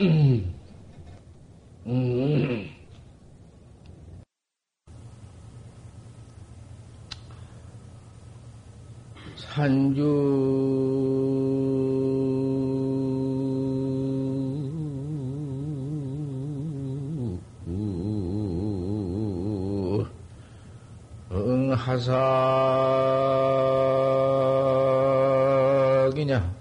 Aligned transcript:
음. 0.00 0.54
음. 1.86 2.68
산주 9.36 10.02
응하사기냐 26.14 26.53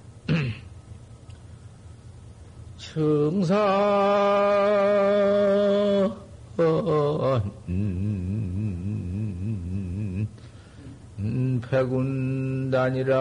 청사. 2.94 3.58
백운단이라 11.74 13.18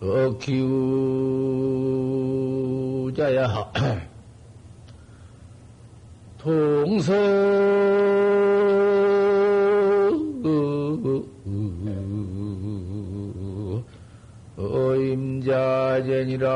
어, 0.00 0.36
기우자야. 3.18 3.70
동서. 6.38 7.12
어임자제니라 15.60 16.50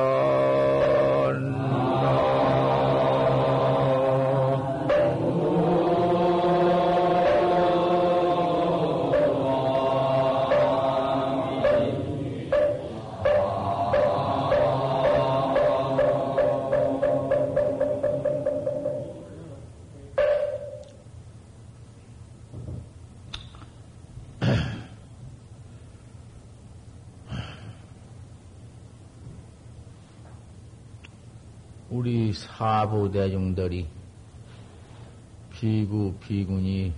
비군이 36.26 36.94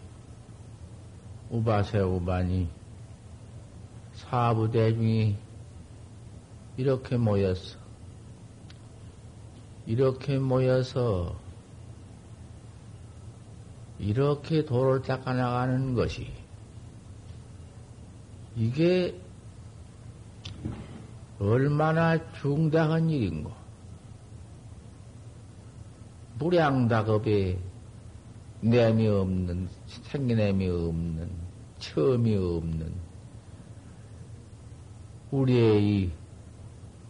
우바세 1.50 1.98
우반이 1.98 2.68
사부 4.14 4.70
대중이 4.70 5.36
이렇게 6.76 7.16
모였어. 7.16 7.78
이렇게 9.86 10.38
모여서 10.38 11.36
이렇게 13.98 14.64
도를 14.64 15.02
닦아 15.02 15.32
나가는 15.32 15.94
것이 15.94 16.32
이게 18.54 19.20
얼마나 21.38 22.32
중대한 22.34 23.10
일인고. 23.10 23.52
무량다급에 26.38 27.58
내미 28.60 29.06
없는, 29.06 29.68
생기냄이 29.86 30.68
없는, 30.68 31.30
처음이 31.78 32.34
없는, 32.36 32.92
우리의 35.30 35.84
이 35.84 36.12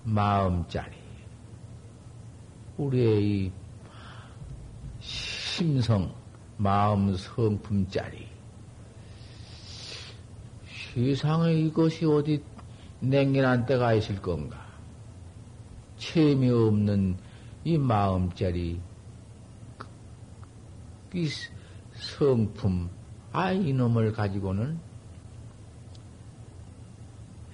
마음짜리, 0.04 0.96
우리의 2.76 3.24
이 3.24 3.52
심성, 5.00 6.12
마음 6.56 7.14
성품짜리, 7.14 8.26
세상에 10.94 11.52
이것이 11.52 12.04
어디 12.06 12.42
냉긴한 13.00 13.66
때가 13.66 13.94
있을 13.94 14.20
건가? 14.20 14.66
체미 15.98 16.50
없는 16.50 17.16
이 17.64 17.78
마음짜리, 17.78 18.80
이 21.16 21.30
성품, 21.94 22.90
아, 23.32 23.50
이놈을 23.50 24.12
가지고는 24.12 24.78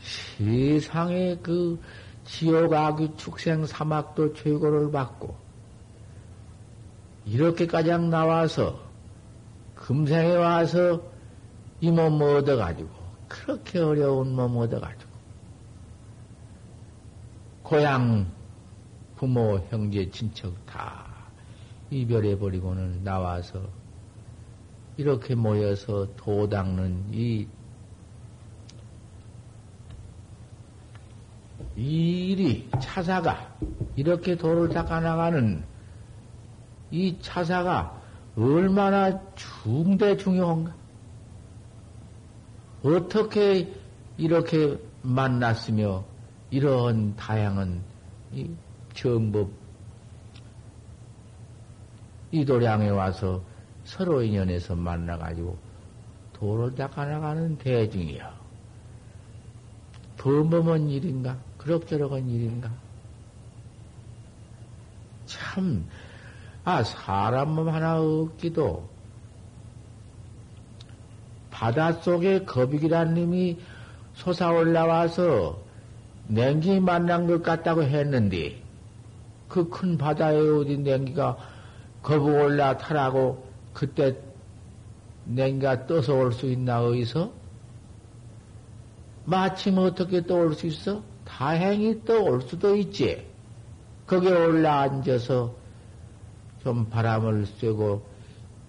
세상에 0.01 1.37
그 1.41 1.81
지옥 2.25 2.73
악귀 2.73 3.17
축생 3.17 3.65
사막도 3.65 4.35
최고를 4.35 4.91
받고, 4.91 5.37
이렇게까지 7.25 7.97
나와서, 8.09 8.83
금생에 9.77 10.35
와서 10.35 11.01
이 11.81 11.93
몸 11.93 12.21
얻어가지고, 12.21 12.91
그렇게 13.29 13.79
어려운 13.79 14.35
몸 14.35 14.57
얻어가지고, 14.57 15.13
고향, 17.63 18.27
부모, 19.15 19.65
형제, 19.71 20.11
친척 20.11 20.53
다 20.67 21.12
이별해버리고는 21.93 23.05
나와서 23.05 23.69
이렇게 24.97 25.35
모여서 25.35 26.07
도 26.17 26.49
닦는 26.49 27.13
이, 27.13 27.47
이 31.77 32.31
일이 32.31 32.71
차사가 32.81 33.55
이렇게 33.95 34.37
도를 34.37 34.71
닦아 34.71 35.01
나가는 35.01 35.63
이 36.91 37.19
차사가 37.21 38.01
얼마나 38.37 39.21
중대 39.35 40.17
중요한가? 40.17 40.75
어떻게 42.83 43.71
이렇게 44.17 44.79
만났으며 45.03 46.05
이런 46.51 47.15
다양한 47.17 47.83
이 48.33 48.51
정법 48.95 49.62
이도량에 52.33 52.89
와서 52.89 53.43
서로 53.85 54.23
인연에서 54.23 54.75
만나가지고 54.75 55.57
도를 56.33 56.75
닦아나가는 56.75 57.57
대중이요. 57.59 58.29
범범한 60.17 60.89
일인가? 60.89 61.37
그럭저럭한 61.59 62.29
일인가? 62.29 62.71
참, 65.27 65.87
아, 66.65 66.83
사람 66.83 67.55
몸 67.55 67.69
하나 67.69 68.01
없기도 68.01 68.89
바닷속에 71.51 72.45
거북이란 72.45 73.15
님이 73.15 73.59
솟아 74.15 74.51
올라와서 74.51 75.61
냉기 76.29 76.81
만난 76.81 77.27
것 77.27 77.43
같다고 77.43 77.83
했는데, 77.83 78.63
그 79.49 79.69
큰 79.69 79.99
바다에 79.99 80.39
어디 80.39 80.79
냉기가 80.79 81.37
거북 82.03 82.35
올라 82.35 82.77
타라고 82.77 83.47
그때 83.73 84.17
냉가 85.25 85.87
떠서 85.87 86.15
올 86.15 86.33
수 86.33 86.47
있나 86.47 86.83
어디서? 86.83 87.33
마침 89.25 89.79
어떻게 89.79 90.23
또올수 90.23 90.67
있어? 90.67 91.03
다행히 91.25 92.05
또올 92.05 92.43
수도 92.43 92.75
있지. 92.77 93.25
거기에 94.07 94.33
올라 94.33 94.81
앉아서 94.81 95.55
좀 96.63 96.89
바람을 96.91 97.47
쐬고 97.47 98.05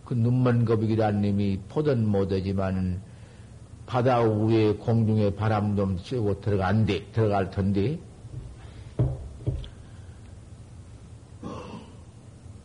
그 0.06 0.14
눈먼 0.14 0.66
거북이란 0.66 1.22
님이 1.22 1.60
포든 1.70 2.08
못하지만 2.08 3.02
바다 3.88 4.22
위에 4.22 4.74
공중에 4.74 5.32
바람 5.36 5.76
좀 5.76 5.98
쐬고 5.98 6.42
들어간대, 6.42 7.12
들어갈 7.12 7.50
텐데 7.50 8.00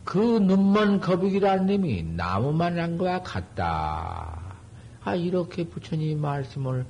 그 0.08 0.38
눈먼 0.38 1.00
거북이라는 1.00 1.66
놈이 1.66 2.02
나무만 2.02 2.78
한 2.78 2.96
거와 2.96 3.22
같다. 3.22 4.40
아, 5.04 5.14
이렇게 5.14 5.64
부처님 5.68 6.22
말씀을 6.22 6.86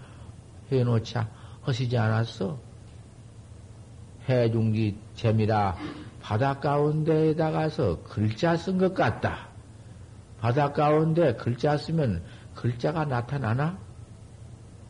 해놓자 0.71 1.29
하시지 1.63 1.99
않았어? 1.99 2.57
해중기 4.29 4.97
재미라 5.17 5.77
바닷 6.23 6.61
가운데에 6.61 7.35
다가서 7.35 8.05
글자 8.05 8.57
쓴 8.57 8.79
것 8.79 8.95
같다. 8.95 9.49
바닷 10.39 10.75
가운데 10.75 11.35
글자 11.35 11.77
쓰면 11.77 12.23
글자가 12.55 13.05
나타나나? 13.05 13.77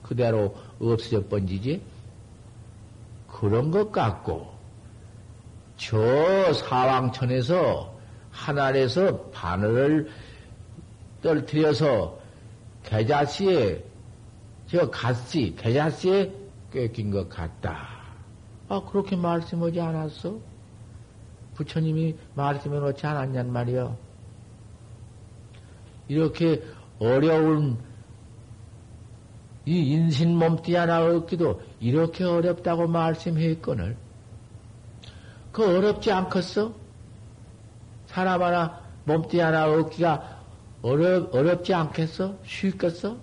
그대로 0.02 0.54
없어져 0.78 1.26
번지지? 1.28 1.80
그런 3.26 3.70
것 3.70 3.90
같고, 3.90 4.52
저 5.78 6.52
사왕천에서 6.52 7.96
하늘에서 8.38 9.20
바늘을 9.30 10.08
떨뜨려서 11.22 12.18
계자씨에, 12.84 13.84
저 14.68 14.88
갓씨, 14.90 15.56
계자씨에 15.58 16.32
꿰낀 16.72 17.10
것 17.10 17.28
같다. 17.28 17.88
아, 18.68 18.80
그렇게 18.84 19.16
말씀하지 19.16 19.80
않았어? 19.80 20.38
부처님이 21.54 22.14
말씀해 22.34 22.78
놓지 22.78 23.04
않았냔 23.04 23.52
말이여. 23.52 23.96
이렇게 26.06 26.62
어려운 27.00 27.78
이 29.66 29.92
인신 29.92 30.36
몸띠 30.36 30.74
하나 30.76 31.04
얻기도 31.04 31.60
이렇게 31.80 32.24
어렵다고 32.24 32.86
말씀했거늘. 32.86 33.96
그 35.52 35.76
어렵지 35.76 36.12
않겠어? 36.12 36.72
사람 38.18 38.42
하나 38.42 38.80
몸띠 39.04 39.38
하나 39.38 39.70
얻기가 39.70 40.40
어렵, 40.82 41.32
어렵지 41.32 41.72
않겠어? 41.72 42.34
쉽겠어? 42.42 43.16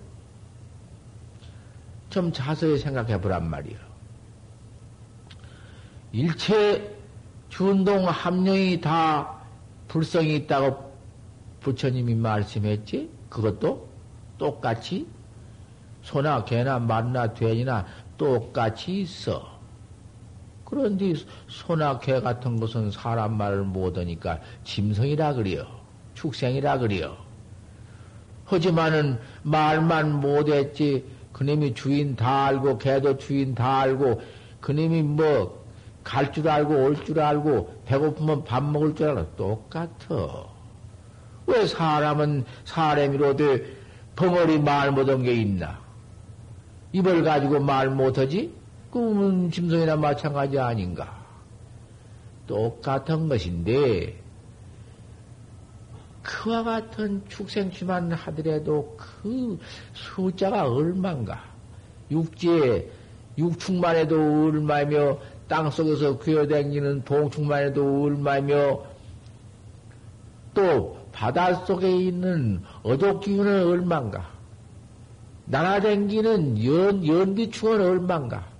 좀 2.08 2.32
자세히 2.32 2.78
생각해 2.78 3.20
보란 3.20 3.46
말이요. 3.50 3.76
일체 6.12 6.96
준동 7.50 8.08
함령이 8.08 8.80
다 8.80 9.42
불성이 9.86 10.36
있다고 10.36 10.90
부처님이 11.60 12.14
말씀했지? 12.14 13.10
그것도 13.28 13.86
똑같이 14.38 15.06
소나 16.04 16.44
개나 16.44 16.78
말나 16.78 17.34
돼지나 17.34 17.84
똑같이 18.16 19.02
있어. 19.02 19.55
그런데 20.66 21.14
소나 21.48 21.98
개 22.00 22.20
같은 22.20 22.60
것은 22.60 22.90
사람 22.90 23.38
말을 23.38 23.62
못하니까 23.62 24.40
짐승이라 24.64 25.34
그래요. 25.34 25.64
축생이라 26.14 26.78
그래요. 26.78 27.16
하지만은 28.44 29.18
말만 29.42 30.20
못했지 30.20 31.04
그놈이 31.32 31.74
주인 31.74 32.14
다 32.16 32.46
알고 32.46 32.78
개도 32.78 33.16
주인 33.18 33.54
다 33.54 33.78
알고 33.80 34.20
그놈이 34.60 35.02
뭐 35.02 35.64
갈 36.06 36.30
줄 36.32 36.48
알고 36.48 36.84
올 36.84 37.04
줄 37.04 37.18
알고 37.18 37.82
배고프면 37.84 38.44
밥 38.44 38.62
먹을 38.62 38.94
줄 38.94 39.08
알고 39.08 39.26
똑같아. 39.36 40.44
왜 41.48 41.66
사람은 41.66 42.44
사람이로되 42.64 43.64
벙어리 44.14 44.60
말 44.60 44.92
못한 44.92 45.22
게 45.24 45.34
있나? 45.34 45.80
입을 46.92 47.24
가지고 47.24 47.58
말 47.60 47.90
못하지? 47.90 48.52
그러면 48.90 49.50
짐승이나 49.50 49.96
마찬가지 49.96 50.58
아닌가? 50.58 51.24
똑같은 52.46 53.28
것인데, 53.28 54.20
그와 56.22 56.64
같은 56.64 57.22
축생취만 57.28 58.12
하더라도 58.12 58.96
그 58.96 59.58
숫자가 59.94 60.68
얼만가? 60.72 61.40
육지에 62.10 62.88
육축만 63.38 63.96
해도 63.96 64.16
얼마며 64.16 65.18
땅 65.48 65.70
속에서 65.70 66.18
귀어다니는 66.18 67.04
동축만 67.04 67.64
해도 67.64 68.04
얼마며 68.04 68.82
또 70.54 70.96
바다 71.12 71.54
속에 71.54 71.96
있는 71.96 72.62
어독기운은 72.82 73.66
얼만가? 73.66 74.28
날아댕기는 75.44 76.64
연, 76.64 77.06
연비충은 77.06 77.80
얼만가? 77.80 78.55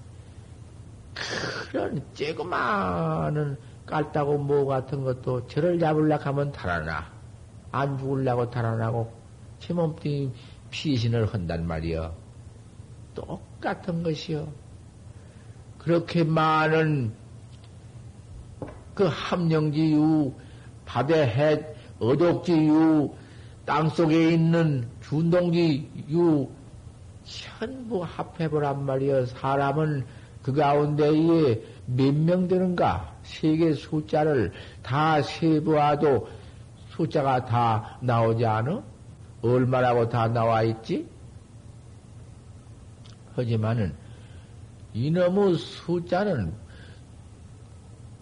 그런 1.70 2.02
쬐그마한 2.14 3.56
깔따고 3.86 4.38
뭐 4.38 4.66
같은 4.66 5.02
것도 5.02 5.46
저를 5.46 5.78
잡으려고 5.78 6.24
하면 6.24 6.52
달아나. 6.52 7.06
안 7.72 7.98
죽으려고 7.98 8.50
달아나고 8.50 9.12
제 9.58 9.72
몸뚱이 9.72 10.32
피신을 10.70 11.32
한단 11.32 11.66
말이여. 11.66 12.14
똑같은 13.14 14.02
것이요. 14.02 14.46
그렇게 15.78 16.24
많은 16.24 17.14
그 18.94 19.04
함령지유, 19.04 20.32
바다해, 20.84 21.64
어독지유, 21.98 23.14
땅 23.64 23.88
속에 23.88 24.30
있는 24.32 24.88
준동지유, 25.02 26.48
전부 27.24 28.02
합해보란 28.02 28.84
말이여. 28.84 29.26
사람은 29.26 30.04
그 30.46 30.52
가운데 30.52 31.08
에 31.08 31.60
몇 31.88 32.14
명 32.14 32.46
되는가? 32.46 33.16
세계 33.24 33.72
숫자를 33.74 34.52
다 34.80 35.20
세보아도 35.20 36.28
숫자가 36.90 37.44
다 37.46 37.98
나오지 38.00 38.46
않아? 38.46 38.80
얼마라고 39.42 40.08
다 40.08 40.28
나와 40.28 40.62
있지? 40.62 41.08
하지만은 43.34 43.92
이놈의 44.94 45.56
숫자는 45.56 46.54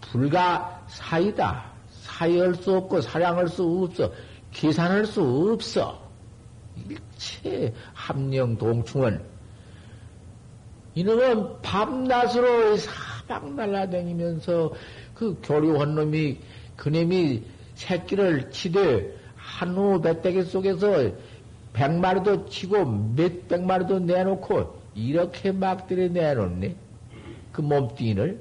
불가 0.01 0.83
사이다. 0.87 1.63
사이할 1.91 2.55
수 2.55 2.75
없고 2.75 3.01
사량할 3.01 3.47
수 3.49 3.63
없어. 3.83 4.11
계산할 4.51 5.05
수 5.05 5.21
없어. 5.21 6.01
일체 6.89 7.71
함령 7.93 8.57
동충은 8.57 9.34
이놈은 10.95 11.61
밤낮으로 11.61 12.77
사방 12.77 13.55
날라다니면서 13.55 14.71
그 15.13 15.37
교류한 15.43 15.95
놈이 15.95 16.37
그놈이 16.77 17.43
새끼를 17.75 18.49
치되 18.51 19.13
한우 19.35 20.01
배때기 20.01 20.43
속에서 20.43 21.11
백마리도 21.73 22.47
치고 22.47 22.85
몇백 23.15 23.63
마리도 23.63 23.99
내놓고 23.99 24.79
이렇게 24.95 25.51
막들이 25.51 26.09
내놓네. 26.09 26.75
그 27.51 27.61
몸뚱이를 27.61 28.39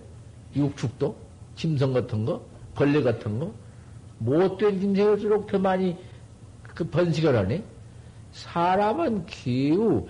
육축도 0.55 1.17
짐승 1.57 1.93
같은 1.93 2.25
거 2.25 2.45
벌레 2.75 3.03
같은 3.03 3.41
거 3.41 3.53
못된 4.19 4.81
짐승일수록 4.81 5.49
더 5.49 5.59
많이 5.59 5.97
그 6.75 6.89
번식을 6.89 7.37
하네. 7.37 7.63
사람은 8.33 9.27
기우 9.27 10.07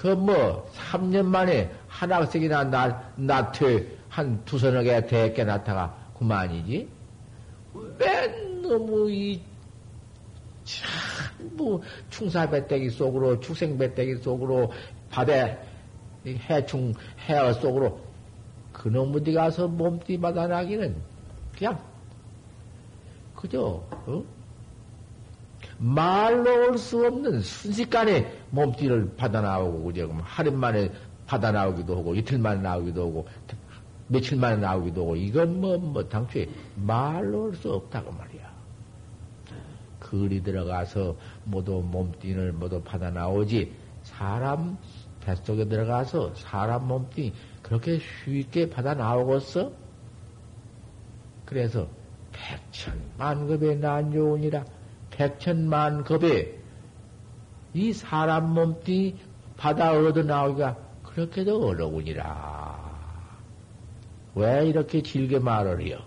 그 0.00 0.14
뭐 0.16 0.66
3년 0.74 1.26
만에 1.26 1.70
한 1.86 2.10
학생이나 2.10 2.64
나, 2.64 3.12
나퇴 3.16 3.86
한 4.08 4.42
두서너 4.46 4.82
개 4.82 5.06
대개 5.06 5.44
나타가 5.44 5.94
그만이지. 6.18 6.88
맨 7.98 8.62
너무 8.62 9.10
이 9.10 9.42
참 10.64 11.20
뭐 11.56 11.80
충사 12.10 12.48
배때기 12.48 12.90
속으로 12.90 13.40
축생 13.40 13.76
배때기 13.76 14.16
속으로 14.16 14.70
바다 15.10 15.32
해충 16.24 16.92
해어 17.28 17.52
속으로 17.54 17.98
그놈 18.72 19.14
어디 19.14 19.32
가서 19.32 19.66
몸띠 19.66 20.18
받아나기는 20.20 20.94
그냥 21.56 21.78
그저 23.34 23.82
어? 23.90 24.24
말로 25.80 26.68
올 26.68 26.78
수 26.78 27.04
없는 27.06 27.40
순식간에 27.40 28.30
몸띠를 28.50 29.16
받아 29.16 29.40
나오고, 29.40 29.84
그제, 29.84 30.06
하루 30.22 30.52
만에 30.52 30.90
받아 31.26 31.50
나오기도 31.50 31.96
하고, 31.96 32.14
이틀 32.14 32.38
만에 32.38 32.60
나오기도 32.60 33.02
하고, 33.08 33.26
며칠 34.08 34.36
만에 34.38 34.56
나오기도 34.56 35.02
하고, 35.02 35.16
이건 35.16 35.60
뭐, 35.60 35.78
뭐, 35.78 36.06
당초에 36.08 36.48
말로 36.76 37.44
올 37.44 37.54
수 37.54 37.72
없다고 37.72 38.12
말이야. 38.12 38.50
글이 40.00 40.42
들어가서 40.42 41.16
모두 41.44 41.82
몸띠를 41.84 42.52
모두 42.52 42.82
받아 42.82 43.10
나오지, 43.10 43.72
사람 44.02 44.76
뱃속에 45.20 45.66
들어가서 45.66 46.34
사람 46.34 46.88
몸띠 46.88 47.32
그렇게 47.62 47.98
쉽게 47.98 48.70
받아 48.70 48.94
나오겠어? 48.94 49.70
그래서 51.44 51.86
백천만급의 52.32 53.78
난조운이라 53.78 54.64
백천만 55.20 56.02
급에 56.04 56.58
이 57.74 57.92
사람 57.92 58.54
몸뚱이 58.54 59.16
받아 59.58 59.92
얻어 59.92 60.22
나오기가 60.22 60.78
그렇게도 61.02 61.62
어려우니라. 61.62 62.90
왜 64.36 64.66
이렇게 64.66 65.02
길게 65.02 65.40
말을 65.40 65.82
해요? 65.82 65.98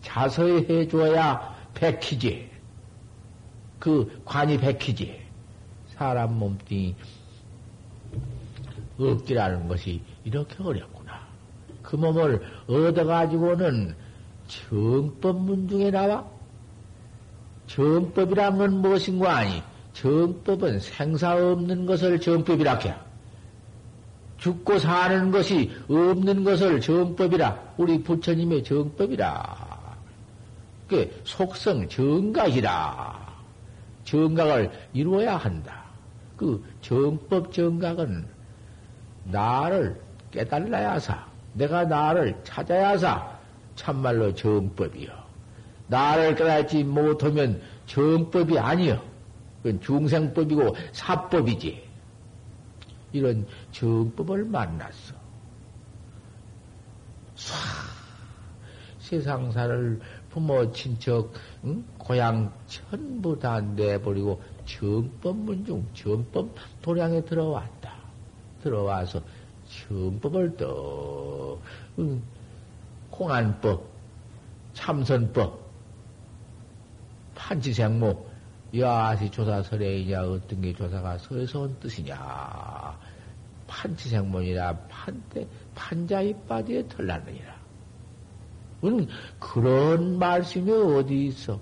자서히 0.00 0.64
해줘야 0.70 1.54
백희지. 1.74 2.50
그 3.78 4.22
관이 4.24 4.56
백희지. 4.56 5.20
사람 5.88 6.38
몸뚱이 6.38 6.96
없기라는 8.98 9.68
것이 9.68 10.00
이렇게 10.24 10.62
어렵구나. 10.62 11.26
그 11.82 11.96
몸을 11.96 12.40
얻어가지고는 12.68 13.94
정법문 14.48 15.68
중에 15.68 15.90
나와? 15.90 16.35
정법이란 17.66 18.58
건 18.58 18.80
무엇인가 18.80 19.36
아니? 19.38 19.62
정법은 19.92 20.80
생사 20.80 21.34
없는 21.34 21.86
것을 21.86 22.20
정법이라 22.20 22.78
해. 22.78 22.94
죽고 24.38 24.78
사는 24.78 25.30
것이 25.30 25.70
없는 25.88 26.44
것을 26.44 26.80
정법이라. 26.80 27.58
우리 27.78 28.02
부처님의 28.02 28.62
정법이라. 28.64 29.96
그 30.88 31.22
속성 31.24 31.88
정각이라. 31.88 33.26
정각을 34.04 34.70
이루어야 34.92 35.36
한다. 35.36 35.84
그 36.36 36.62
정법 36.82 37.52
정각은 37.52 38.26
나를 39.24 40.00
깨달아야사. 40.30 41.26
내가 41.54 41.84
나를 41.84 42.38
찾아야사. 42.44 43.36
참말로 43.74 44.34
정법이요. 44.34 45.25
나를 45.88 46.34
깨닫지 46.34 46.84
못하면 46.84 47.60
정법이 47.86 48.58
아니요. 48.58 49.02
그건 49.62 49.80
중생법이고 49.80 50.76
사법이지. 50.92 51.86
이런 53.12 53.46
정법을 53.72 54.44
만났어. 54.44 55.14
쏴! 57.36 57.54
세상사를 58.98 60.00
부모, 60.30 60.70
친척, 60.72 61.32
응? 61.64 61.84
고향 61.96 62.52
전부 62.66 63.38
다 63.38 63.60
내버리고 63.60 64.42
정법 64.64 65.36
문중, 65.36 65.86
정법 65.94 66.54
도량에 66.82 67.24
들어왔다. 67.24 67.94
들어와서 68.62 69.22
정법을 69.88 70.56
또, 70.56 71.60
응? 72.00 72.20
공안법, 73.10 73.84
참선법, 74.74 75.65
판치생모, 77.36 78.26
야시 78.76 79.30
조사설에이냐 79.30 80.22
어떤 80.22 80.60
게 80.60 80.72
조사가 80.72 81.18
서에서 81.18 81.60
온 81.60 81.76
뜻이냐. 81.78 82.98
판치생문이라 83.68 84.76
판때 84.88 85.46
판자이 85.74 86.34
빠지에 86.48 86.88
털났느니라. 86.88 87.56
은 88.84 89.08
그런 89.38 90.18
말씀이 90.18 90.70
어디 90.70 91.26
있어? 91.26 91.60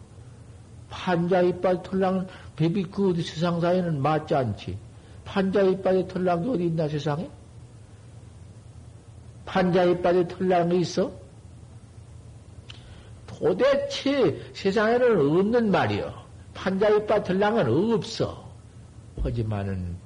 판자이 0.90 1.60
빠지 1.60 1.82
털랑은 1.82 2.26
베비 2.56 2.84
그 2.84 3.10
어디 3.10 3.22
세상사에는 3.22 4.00
맞지 4.00 4.34
않지. 4.34 4.78
판자이 5.24 5.82
빠지 5.82 6.06
털랑이 6.06 6.48
어디 6.48 6.66
있나 6.66 6.88
세상에? 6.88 7.28
판자이 9.44 10.00
빠지 10.02 10.26
털랑이 10.28 10.80
있어 10.80 11.23
도대체 13.38 14.40
세상에는 14.52 15.38
없는 15.38 15.70
말이여 15.70 16.24
판자이빠 16.54 17.22
들랑은 17.22 17.94
없어. 17.94 18.48
하지만은 19.22 19.96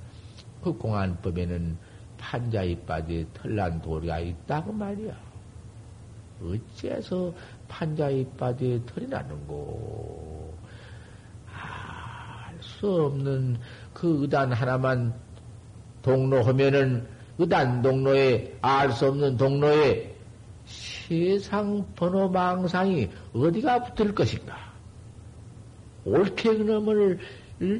그 0.62 0.72
공안법에는 0.72 1.76
판자이빠에 2.18 3.26
털난 3.34 3.80
도리가 3.80 4.18
있다고 4.20 4.72
말이야. 4.72 5.14
어째서 6.42 7.32
판자이빠에 7.68 8.80
털이 8.86 9.06
나는고? 9.08 10.54
알수 12.58 13.04
없는 13.04 13.58
그 13.92 14.22
의단 14.22 14.52
하나만 14.52 15.14
동로하면은 16.02 17.06
의단 17.38 17.82
동로에 17.82 18.56
알 18.60 18.92
수 18.92 19.06
없는 19.08 19.36
동로에 19.36 20.17
세상 21.08 21.86
번호 21.96 22.28
망상이 22.28 23.08
어디가 23.34 23.84
붙을 23.84 24.14
것인가? 24.14 24.56
옳게 26.04 26.58
그놈을 26.58 27.18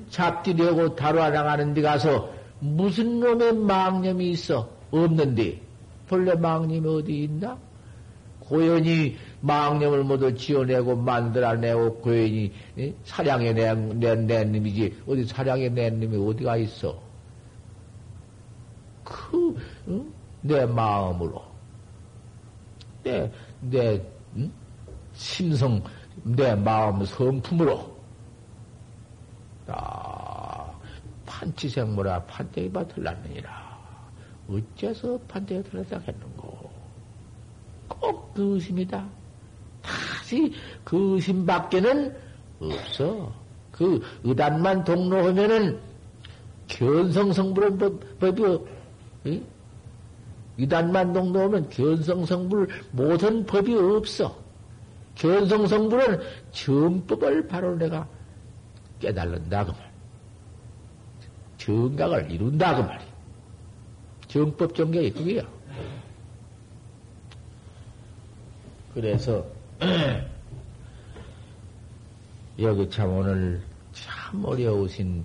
잡디려고 0.09 0.97
다루어 0.97 1.29
나가는 1.29 1.75
데 1.75 1.83
가서 1.83 2.33
무슨 2.61 3.21
놈의 3.21 3.55
망념이 3.55 4.31
있어? 4.31 4.71
없는데. 4.91 5.61
본래 6.09 6.35
망념이 6.35 6.89
어디 6.89 7.25
있나? 7.25 7.59
고연히 8.41 9.17
망념을 9.43 10.05
모두 10.05 10.35
지어내고 10.35 10.97
만들어내고 10.97 11.97
고연히 11.97 12.51
사량에 13.05 13.53
낸, 13.53 14.01
낸, 14.01 14.27
낸 14.27 14.53
놈이지. 14.53 15.03
어디 15.07 15.25
사량에 15.27 15.69
낸 15.69 16.01
놈이 16.01 16.17
어디가 16.31 16.57
있어? 16.57 16.99
그, 19.05 19.55
응? 19.89 20.13
내 20.41 20.65
마음으로. 20.65 21.48
내, 23.03 23.31
내, 23.61 24.03
응? 24.37 24.51
심성, 25.13 25.83
내 26.23 26.55
마음 26.55 27.05
성품으로. 27.05 27.97
딱 29.67 30.81
판치생모라 31.27 32.25
판때기 32.25 32.73
밭을 32.73 33.03
났느니라. 33.03 33.79
어째서 34.49 35.19
판때기 35.29 35.69
들었다 35.71 35.99
했는고? 35.99 36.71
꼭 37.89 38.29
그 38.39 38.55
의심이다. 38.55 39.05
다시 39.83 40.55
그 40.85 41.15
의심 41.15 41.45
밖에는 41.45 42.15
없어. 42.61 43.33
그 43.73 44.01
의단만 44.23 44.85
동로하면은 44.85 45.81
견성성불은 46.69 47.79
법, 47.79 48.19
법 48.21 48.69
이 50.59 50.63
의단만 50.63 51.13
동로하면 51.13 51.71
견성성불 51.71 52.69
모든 52.91 53.47
법이 53.47 53.75
없어. 53.75 54.37
견성성불은 55.15 56.21
정법을 56.53 57.47
바로 57.47 57.77
내가 57.77 58.07
깨달는다 58.99 59.65
그 59.65 59.71
말. 59.71 59.89
정각을 61.59 62.31
이룬다 62.31 62.77
그 62.77 62.83
말이. 62.83 63.05
정법 64.27 64.75
정각이 64.75 65.13
그게야. 65.13 65.43
그래서 68.95 69.47
여기 72.59 72.91
참 72.91 73.11
오늘 73.11 73.63
참 73.93 74.45
어려우신 74.45 75.25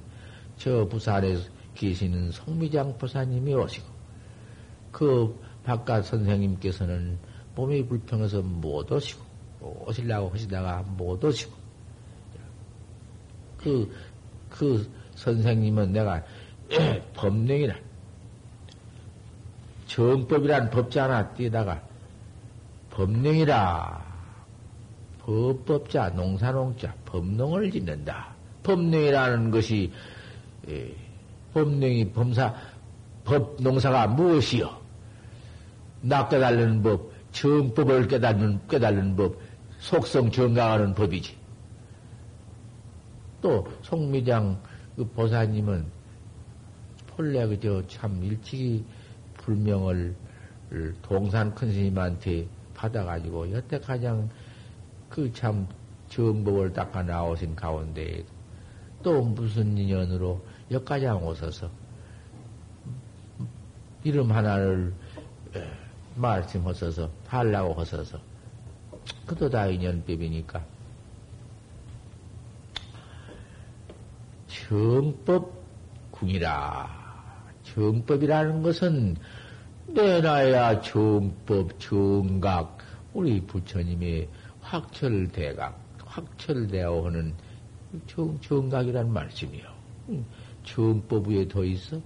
저 0.58 0.88
부산에 0.88 1.38
계시는 1.74 2.32
송미장 2.32 2.96
보사님이 3.00 3.56
오시고 3.56 3.93
그 4.94 5.38
바깥 5.66 6.06
선생님께서는 6.06 7.20
몸이 7.56 7.86
불평해서 7.86 8.42
못 8.42 8.90
오시고 8.90 9.22
오시려고 9.60 10.30
하시다가 10.30 10.84
못 10.84 11.22
오시고 11.22 11.54
그, 13.58 13.94
그 14.50 14.90
선생님은 15.16 15.92
내가 15.92 16.24
법령이란, 17.14 17.78
정법이란 19.88 20.70
법자 20.70 21.04
하나 21.04 21.34
띄다가 21.34 21.82
법령이라 22.90 24.14
법법자, 25.24 26.10
농사농자, 26.10 26.94
법농을 27.06 27.72
짓는다. 27.72 28.36
법령이라는 28.64 29.52
것이, 29.52 29.92
에, 30.68 30.94
법령이 31.54 32.12
범사, 32.12 32.54
법, 33.24 33.56
농사가 33.62 34.06
무엇이요? 34.08 34.83
나 36.06 36.28
깨달는 36.28 36.84
법, 36.84 37.12
정법을 37.32 38.08
깨닫는, 38.10 38.68
깨달는 38.68 39.16
법, 39.16 39.38
속성 39.80 40.30
정강하는 40.32 40.94
법이지. 40.94 41.38
또 43.42 43.68
송미장 43.82 44.62
그 44.96 45.06
보사님은 45.06 45.86
본래 47.08 47.48
그저 47.48 47.82
참 47.88 48.22
일찍이 48.24 48.86
불명을 49.36 50.16
동산 51.02 51.54
큰 51.56 51.72
스님한테 51.72 52.48
받아가지고 52.74 53.52
여태 53.52 53.80
가장 53.80 54.30
그 55.10 55.32
참 55.32 55.68
정법을 56.10 56.74
닦아 56.74 57.04
나오신 57.04 57.56
가운데 57.56 58.24
또 59.02 59.22
무슨 59.22 59.78
인연으로 59.78 60.40
역가장 60.70 61.26
오셔서 61.26 61.70
이름 64.04 64.32
하나를 64.32 64.94
말씀하셔서 66.16 67.10
달라고 67.28 67.74
하셔서 67.74 68.20
그도 69.26 69.50
다 69.50 69.68
인연법이니까 69.68 70.64
정법궁이라. 76.14 77.04
정법이라는 77.64 78.62
것은 78.62 79.16
내놔야 79.88 80.82
정법, 80.82 81.80
정각, 81.80 82.78
우리 83.14 83.42
부처님의 83.42 84.30
확철대각, 84.62 85.80
확철되어 86.06 87.06
하는 87.06 87.34
정, 88.08 88.40
정각이란 88.42 89.12
말씀이요. 89.12 89.66
정법 90.64 91.28
위에 91.28 91.48
더 91.48 91.64
있어? 91.64 92.02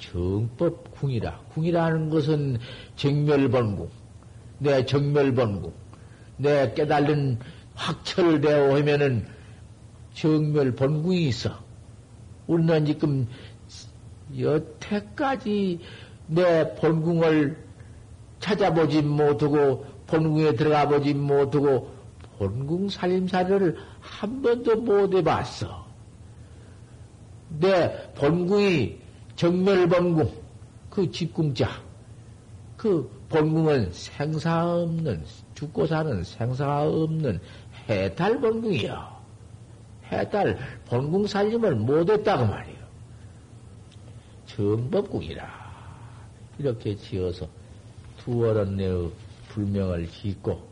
정법 0.00 0.90
궁이라. 0.92 1.38
궁이라는 1.54 2.10
것은 2.10 2.58
정멸번궁. 2.96 3.88
내 4.58 4.84
정멸번궁. 4.84 5.72
내 6.38 6.72
깨달은 6.74 7.38
확철되어 7.74 8.74
하면은 8.76 9.26
정멸번궁이 10.14 11.28
있어. 11.28 11.58
우리는 12.46 12.84
지금 12.86 13.28
여태까지 14.38 15.80
내 16.26 16.74
본궁을 16.74 17.56
찾아보지 18.38 19.02
못하고 19.02 19.84
본궁에 20.06 20.54
들어가 20.54 20.88
보지 20.88 21.14
못하고 21.14 21.90
본궁 22.38 22.88
살림살이를 22.88 23.76
한 24.00 24.42
번도 24.42 24.76
못 24.76 25.14
해봤어. 25.14 25.86
내 27.58 28.12
본궁이 28.14 28.99
정멸본궁, 29.40 30.30
그 30.90 31.10
집궁자, 31.10 31.66
그 32.76 33.10
본궁은 33.30 33.90
생사 33.90 34.66
없는, 34.66 35.24
죽고 35.54 35.86
사는 35.86 36.22
생사 36.22 36.82
없는 36.82 37.40
해탈 37.88 38.38
본궁이요. 38.38 39.20
해탈 40.12 40.58
본궁 40.84 41.26
살림을 41.26 41.74
못했다고 41.74 42.44
말이요. 42.48 42.76
정법궁이라. 44.44 45.48
이렇게 46.58 46.94
지어서 46.94 47.48
두어른 48.18 48.76
내의 48.76 49.10
불명을 49.48 50.06
짓고, 50.10 50.68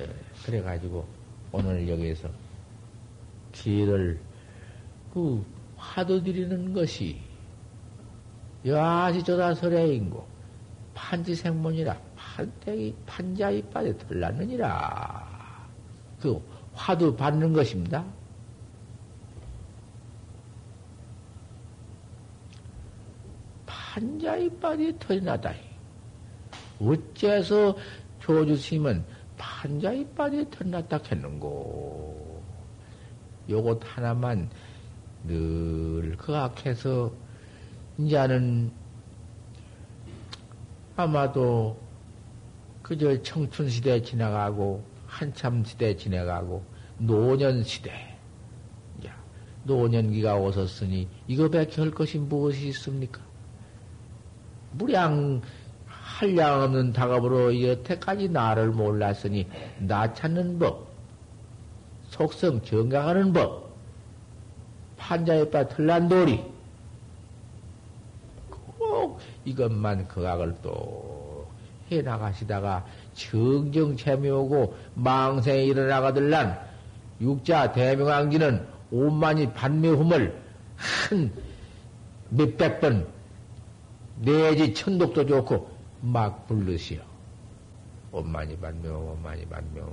예, 0.00 0.08
그래가지고 0.44 1.06
오늘 1.52 1.88
여기에서 1.88 2.28
길을 3.52 4.18
그 5.14 5.57
화두 5.78 6.22
드리는 6.22 6.72
것이 6.74 7.18
여하시 8.66 9.22
조다설의인고 9.22 10.26
판지생문이라 10.92 11.96
판때기 12.16 12.94
판자 13.06 13.50
이빨에 13.50 13.96
털났느니라 13.96 15.68
그 16.20 16.42
화두 16.74 17.14
받는 17.14 17.52
것입니다. 17.52 18.04
판자 23.66 24.36
이빨이 24.36 24.98
털이 24.98 25.22
나다. 25.22 25.52
어째서 26.80 27.76
조주심은 28.20 29.04
판자 29.36 29.92
이빨이 29.92 30.50
털났다 30.50 31.00
했는고. 31.10 32.44
요것 33.48 33.80
하나만 33.84 34.50
늘 35.28 36.16
그악해서 36.16 37.12
이제는 37.98 38.72
아마도 40.96 41.78
그저 42.82 43.22
청춘 43.22 43.68
시대 43.68 44.02
지나가고 44.02 44.82
한참 45.06 45.64
시대 45.64 45.94
지나가고 45.96 46.64
노년 46.98 47.62
시대 47.62 48.08
노년기가 49.68 50.36
오셨으니 50.36 51.08
이거밖에 51.28 51.82
할 51.82 51.90
것이 51.90 52.18
무엇이 52.18 52.68
있습니까? 52.68 53.20
무량 54.72 55.42
한량 55.86 56.62
없는 56.62 56.92
작업으로 56.94 57.62
여태까지 57.62 58.30
나를 58.30 58.70
몰랐으니 58.70 59.46
나 59.78 60.12
찾는 60.12 60.58
법, 60.58 60.88
속성 62.08 62.62
정강하는 62.62 63.32
법, 63.32 63.67
판자에 64.98 65.48
빠 65.50 65.66
틀란돌이 65.66 66.44
꼭 68.78 69.20
이것만 69.44 70.08
거각을 70.08 70.56
또 70.62 71.46
해나가시다가 71.90 72.84
정정 73.14 73.96
재미오고 73.96 74.76
망생에 74.94 75.64
일어나가들란 75.64 76.58
육자 77.20 77.72
대명왕지는 77.72 78.66
오만이 78.90 79.52
반매hum을 79.54 80.40
한 80.76 81.32
몇백 82.30 82.80
번 82.80 83.06
내지 84.20 84.74
천독도 84.74 85.26
좋고 85.26 85.70
막 86.00 86.46
부르시오. 86.46 87.00
온만이 88.12 88.56
반매움, 88.58 89.10
온만이 89.10 89.46
반매움, 89.46 89.88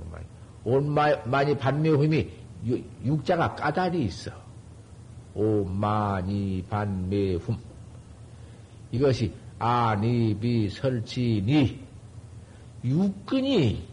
온만이 0.64 1.16
온만이 1.24 1.58
반매움이 1.58 2.30
육자가 3.04 3.54
까다리 3.54 4.04
있어. 4.04 4.30
오마니 5.36 6.64
반매훔. 6.68 7.56
이것이 8.90 9.32
아니비 9.58 10.70
설치니 10.70 11.78
육근이 12.84 13.86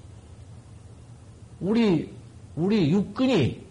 우리 1.59 2.09
우리 2.55 2.91
육근이 2.91 3.63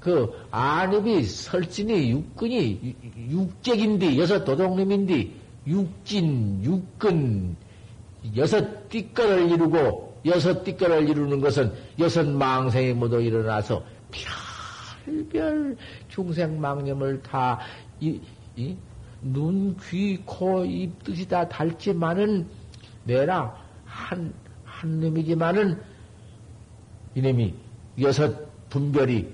그 0.00 0.32
아니비 0.50 1.24
설진이 1.24 2.10
육근이 2.10 2.96
육적인데 3.30 4.16
여섯 4.16 4.44
도둑님인데 4.44 5.28
육진 5.66 6.64
육근 6.64 7.56
여섯 8.36 8.88
띠끌을 8.88 9.50
이루고 9.50 10.20
여섯 10.24 10.62
띠끌을 10.64 11.08
이루는 11.08 11.40
것은 11.40 11.72
여섯 11.98 12.26
망생이 12.26 12.92
모두 12.94 13.20
일어나서 13.20 13.82
별별 15.08 15.76
중생 16.08 16.60
망념을 16.60 17.22
다, 17.22 17.58
이, 18.00 18.20
이, 18.56 18.76
눈, 19.22 19.76
귀, 19.88 20.18
코, 20.24 20.64
입 20.64 21.02
뜻이 21.02 21.26
다 21.26 21.48
닳지만은, 21.48 22.46
내라, 23.04 23.56
한, 23.84 24.32
한 24.64 25.00
놈이지만은, 25.00 25.80
이놈이 27.14 27.54
여섯 28.00 28.48
분별이 28.68 29.32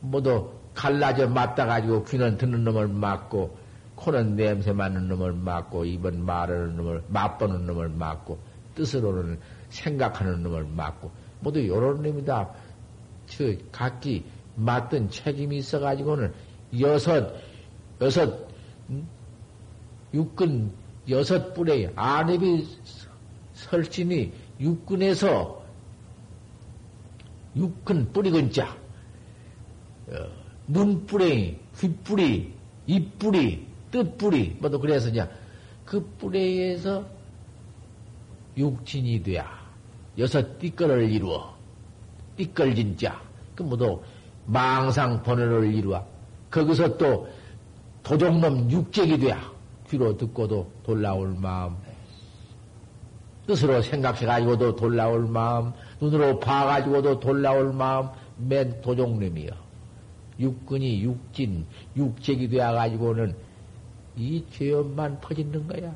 모두 0.00 0.50
갈라져 0.74 1.28
맞다가지고 1.28 2.04
귀는 2.04 2.38
듣는 2.38 2.64
놈을 2.64 2.88
맞고, 2.88 3.58
코는 3.96 4.36
냄새 4.36 4.72
맡는 4.72 5.08
놈을 5.08 5.32
맞고, 5.32 5.84
입은 5.84 6.24
말하는 6.24 6.76
놈을, 6.76 7.02
맛보는 7.08 7.66
놈을 7.66 7.90
맞고, 7.90 8.38
뜻으로는 8.74 9.38
생각하는 9.68 10.42
놈을 10.42 10.64
맞고, 10.64 11.10
모두 11.40 11.66
요런 11.66 12.02
놈이 12.02 12.24
다, 12.24 12.48
저, 13.26 13.44
각기 13.70 14.24
맡은 14.54 15.08
책임이 15.10 15.58
있어가지고는 15.58 16.32
여섯, 16.80 17.34
여섯, 18.00 18.48
음? 18.90 19.06
육근 20.12 20.72
여섯 21.08 21.52
뿔의 21.54 21.92
안입이 21.96 22.66
설진이 23.54 24.32
육근에서 24.60 25.62
육근 27.56 28.12
뿌리 28.12 28.30
근 28.30 28.50
자, 28.50 28.76
어, 30.08 30.26
눈뿌리, 30.66 31.58
귓뿌리, 31.76 32.52
입뿌리, 32.86 33.66
뜻뿌리, 33.90 34.56
뭐도 34.60 34.80
그래서 34.80 35.10
그 35.84 36.00
뿌리에서 36.18 37.06
육진이 38.56 39.22
돼야 39.22 39.50
여섯 40.18 40.58
띠끌을 40.58 41.10
이루어 41.10 41.54
띠끌진 42.36 42.96
자, 42.96 43.20
그 43.54 43.62
뭐도 43.62 44.02
망상 44.46 45.22
번호를 45.22 45.72
이루어 45.72 46.04
거기서 46.50 46.96
또 46.96 47.28
도적놈 48.02 48.70
육적이 48.70 49.18
돼야 49.18 49.52
귀로 49.88 50.16
듣고도 50.16 50.70
돌아올 50.84 51.34
마음. 51.38 51.76
뜻으로 53.46 53.82
생각해가지고도 53.82 54.76
돌아올 54.76 55.26
마음. 55.26 55.72
눈으로 56.00 56.38
봐가지고도 56.38 57.20
돌아올 57.20 57.72
마음. 57.72 58.08
맨 58.38 58.80
도종놈이여. 58.80 59.50
육근이 60.40 61.02
육진 61.02 61.66
육적이 61.96 62.48
되어가지고는 62.48 63.34
이 64.16 64.44
죄업만 64.50 65.20
퍼지는 65.20 65.66
거야. 65.68 65.94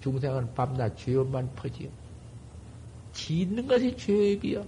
중생은 0.00 0.54
밤낮 0.54 0.96
죄업만 0.96 1.50
퍼지요 1.54 1.88
짓는 3.12 3.66
것이 3.66 3.96
죄업이요 3.96 4.64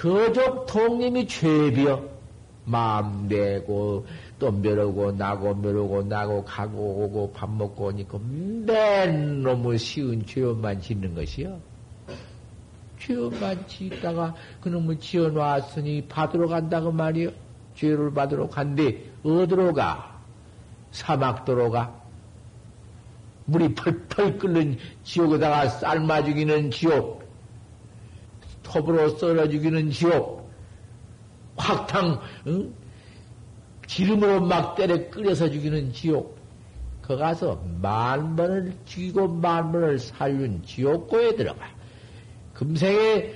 거족 0.00 0.66
통님이 0.66 1.26
죄비여 1.26 2.00
마음 2.66 3.26
내고 3.26 4.06
또 4.38 4.52
멸하고 4.52 5.10
나고 5.10 5.54
멸하고 5.56 6.04
나고 6.04 6.44
가고 6.44 6.78
오고 6.78 7.32
밥 7.32 7.50
먹고 7.50 7.86
오니까 7.86 8.16
맨 8.64 9.42
너무 9.42 9.76
쉬운 9.76 10.24
죄업만 10.24 10.80
짓는 10.80 11.16
것이요. 11.16 11.58
죄업만 13.00 13.66
짓다가 13.66 14.36
그놈을 14.60 15.00
지어놨으니 15.00 16.06
받으러 16.06 16.46
간다고 16.46 16.92
말이요. 16.92 17.30
죄를 17.74 18.12
받으러 18.12 18.48
간대 18.48 19.02
어디로 19.24 19.72
가? 19.72 20.20
사막도로 20.92 21.70
가? 21.70 21.92
물이 23.46 23.74
펄펄 23.74 24.38
끓는 24.38 24.76
지옥에다가 25.02 25.68
삶아 25.68 26.22
죽이는 26.24 26.70
지옥, 26.70 27.27
톱으로 28.70 29.10
썰어 29.16 29.48
죽이는 29.48 29.90
지옥, 29.90 30.50
확탕, 31.56 32.20
응? 32.46 32.72
기름으로 33.86 34.42
막 34.42 34.76
때려 34.76 35.08
끓여서 35.10 35.50
죽이는 35.50 35.92
지옥, 35.92 36.38
거 37.02 37.16
가서 37.16 37.62
만 37.80 38.36
번을 38.36 38.74
죽이고 38.84 39.28
만 39.28 39.72
번을 39.72 39.98
살륜 39.98 40.62
지옥고에 40.62 41.36
들어가. 41.36 41.66
금생에 42.52 43.34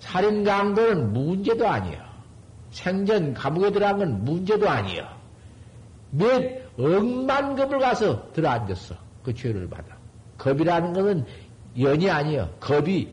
살인 0.00 0.42
강도는 0.42 1.12
문제도 1.12 1.66
아니요. 1.68 1.98
생전 2.72 3.34
감옥에 3.34 3.70
들어간 3.70 3.98
건 3.98 4.24
문제도 4.24 4.68
아니요. 4.68 5.06
몇 6.10 6.42
억만 6.78 7.54
급을 7.54 7.78
가서 7.78 8.32
들어앉았어. 8.32 8.96
그 9.22 9.32
죄를 9.32 9.68
받아. 9.68 9.96
겁이라는 10.38 10.92
것은 10.92 11.24
연이 11.78 12.10
아니요. 12.10 12.50
겁이 12.58 13.12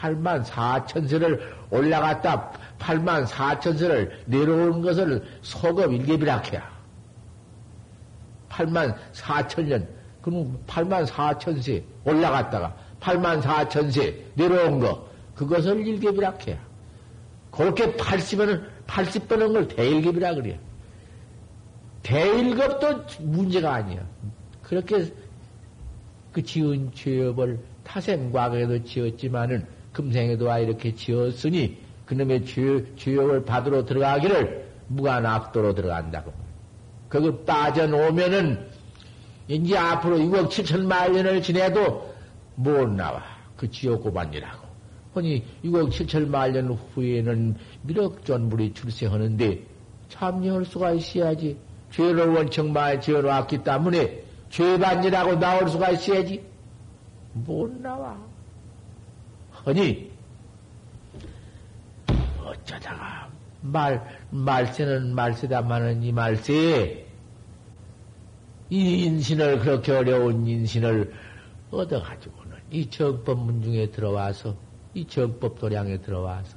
8만 0.00 0.44
4천세를 0.44 1.40
올라갔다 1.70 2.52
8만 2.78 3.26
4천세를 3.26 4.10
내려오는 4.26 4.82
것을 4.82 5.24
소급 5.42 5.92
일개비락해야. 5.92 6.76
8만 8.50 8.94
4천년, 9.12 9.86
그럼 10.22 10.58
8만 10.66 11.06
4천세 11.06 11.82
올라갔다가 12.04 12.76
8만 13.00 13.42
4천세 13.42 14.14
내려온 14.34 14.80
거, 14.80 15.08
그것을 15.34 15.86
일개비락해야. 15.86 16.58
그렇게 17.50 17.92
80번을, 17.92 18.64
80번 18.86 19.40
한걸 19.40 19.68
대일급이라 19.68 20.34
그래요. 20.34 20.58
대일급도 22.02 23.04
문제가 23.20 23.74
아니야. 23.74 24.06
그렇게 24.62 25.12
그 26.32 26.42
지은 26.42 26.92
죄업을 26.94 27.58
타생 27.82 28.30
과거에도 28.30 28.84
지었지만은 28.84 29.66
금생에도 29.96 30.44
와 30.44 30.58
이렇게 30.58 30.94
지었으니 30.94 31.78
그놈의 32.04 32.44
죄, 32.44 32.84
죄업을 32.96 33.46
받으러 33.46 33.86
들어가기를 33.86 34.66
무관악도로 34.88 35.74
들어간다고. 35.74 36.32
그거 37.08 37.34
빠져놓으면은 37.44 38.68
이제 39.48 39.76
앞으로 39.76 40.18
6억 40.18 40.50
7천만 40.50 41.12
년을 41.12 41.40
지내도 41.40 42.14
못 42.56 42.90
나와. 42.90 43.22
그 43.56 43.70
지옥 43.70 44.02
고반이라고. 44.02 44.66
허니 45.14 45.42
6억 45.64 45.90
7천만 45.90 46.52
년 46.52 46.72
후에는 46.72 47.56
미륵전물이 47.82 48.74
출세하는데 48.74 49.62
참여할 50.10 50.66
수가 50.66 50.92
있어야지. 50.92 51.56
죄를 51.90 52.34
원청 52.34 52.70
많이 52.74 53.00
지어놓았기 53.00 53.64
때문에 53.64 54.22
죄반이라고 54.50 55.38
나올 55.38 55.70
수가 55.70 55.90
있어야지. 55.90 56.44
못 57.32 57.72
나와. 57.80 58.25
허니 59.66 60.12
어쩌다가 62.40 63.28
말, 63.62 64.20
말세는 64.30 65.12
말세다마는 65.14 66.04
이 66.04 66.12
말세에 66.12 67.04
이 68.70 69.04
인신을 69.04 69.58
그렇게 69.58 69.92
어려운 69.92 70.46
인신을 70.46 71.12
얻어 71.72 72.00
가지고는 72.00 72.56
이 72.70 72.88
정법문 72.88 73.62
중에 73.62 73.90
들어와서 73.90 74.54
이 74.94 75.04
정법 75.06 75.58
도량에 75.58 75.98
들어와서 75.98 76.56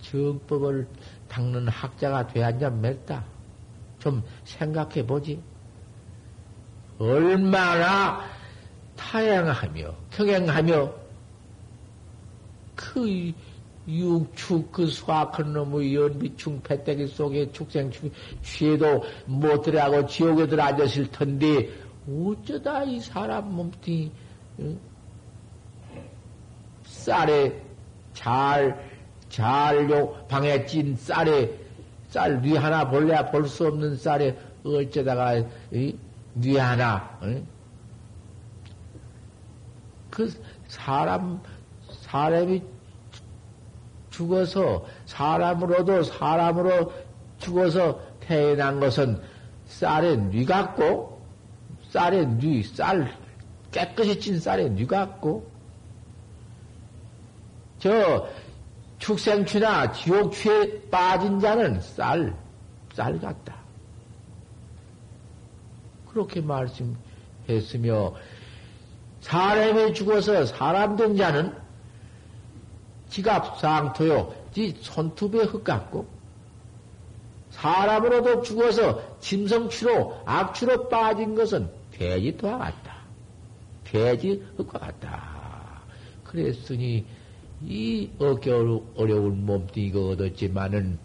정법을 0.00 0.88
닦는 1.28 1.68
학자가 1.68 2.26
돼야냐 2.26 2.70
맺다. 2.70 3.24
좀 3.98 4.22
생각해 4.44 5.06
보지. 5.06 5.42
얼마나 6.98 8.20
타양하며 8.96 9.94
경행하며 10.10 11.05
그 12.76 13.32
육축 13.88 14.70
그 14.70 14.86
수악한 14.86 15.52
놈의 15.52 15.94
연비충 15.94 16.60
패대기 16.62 17.06
속에 17.08 17.50
축생충 17.52 18.10
취해도 18.42 19.02
못 19.26 19.62
들어가고 19.62 20.06
지옥에 20.06 20.46
들어 20.46 20.64
앉으실 20.64 21.10
텐데 21.10 21.68
어쩌다 22.08 22.82
이 22.84 23.00
사람 23.00 23.50
몸뚱이 23.54 24.10
응? 24.60 24.78
쌀에 26.84 27.62
잘, 28.12 28.76
잘요 29.28 30.26
방에 30.28 30.64
찐 30.66 30.96
쌀에 30.96 31.50
쌀뉘 32.08 32.56
하나 32.56 32.88
볼래야 32.88 33.30
볼 33.30 33.46
수 33.46 33.66
없는 33.66 33.96
쌀에 33.96 34.36
어쩌다가 34.64 35.42
뉘 35.70 36.56
하나 36.56 37.18
응? 37.22 37.46
그 40.10 40.32
사람 40.68 41.40
사람이 42.06 42.62
죽어서 44.10 44.86
사람으로도 45.06 46.04
사람으로 46.04 46.92
죽어서 47.38 48.00
태어난 48.20 48.80
것은 48.80 49.20
쌀에 49.66 50.16
뉘 50.16 50.44
같고 50.44 51.20
쌀에 51.90 52.24
뉘, 52.24 52.62
쌀 52.62 53.12
깨끗이 53.70 54.18
찐 54.20 54.38
쌀에 54.38 54.68
뉘 54.68 54.86
같고 54.86 55.50
저 57.78 58.26
축생취나 58.98 59.92
지옥취에 59.92 60.88
빠진 60.90 61.38
자는 61.40 61.80
쌀, 61.80 62.34
쌀 62.94 63.20
같다. 63.20 63.54
그렇게 66.08 66.40
말씀했으며 66.40 68.14
사람이 69.20 69.92
죽어서 69.92 70.46
사람 70.46 70.96
된 70.96 71.16
자는 71.16 71.65
지갑 73.16 73.58
상토요, 73.58 74.34
지 74.52 74.76
손톱에 74.78 75.44
흙 75.44 75.64
같고, 75.64 76.06
사람으로도 77.48 78.42
죽어서 78.42 79.18
짐승취로, 79.20 80.20
악취로 80.26 80.90
빠진 80.90 81.34
것은 81.34 81.70
돼지토와 81.92 82.58
같다. 82.58 82.96
돼지 83.84 84.44
흙과 84.58 84.78
같다. 84.78 85.80
그랬으니, 86.24 87.06
이 87.62 88.10
어깨 88.18 88.50
어려운 88.50 89.46
몸뚱이가 89.46 89.98
얻었지만은, 89.98 90.98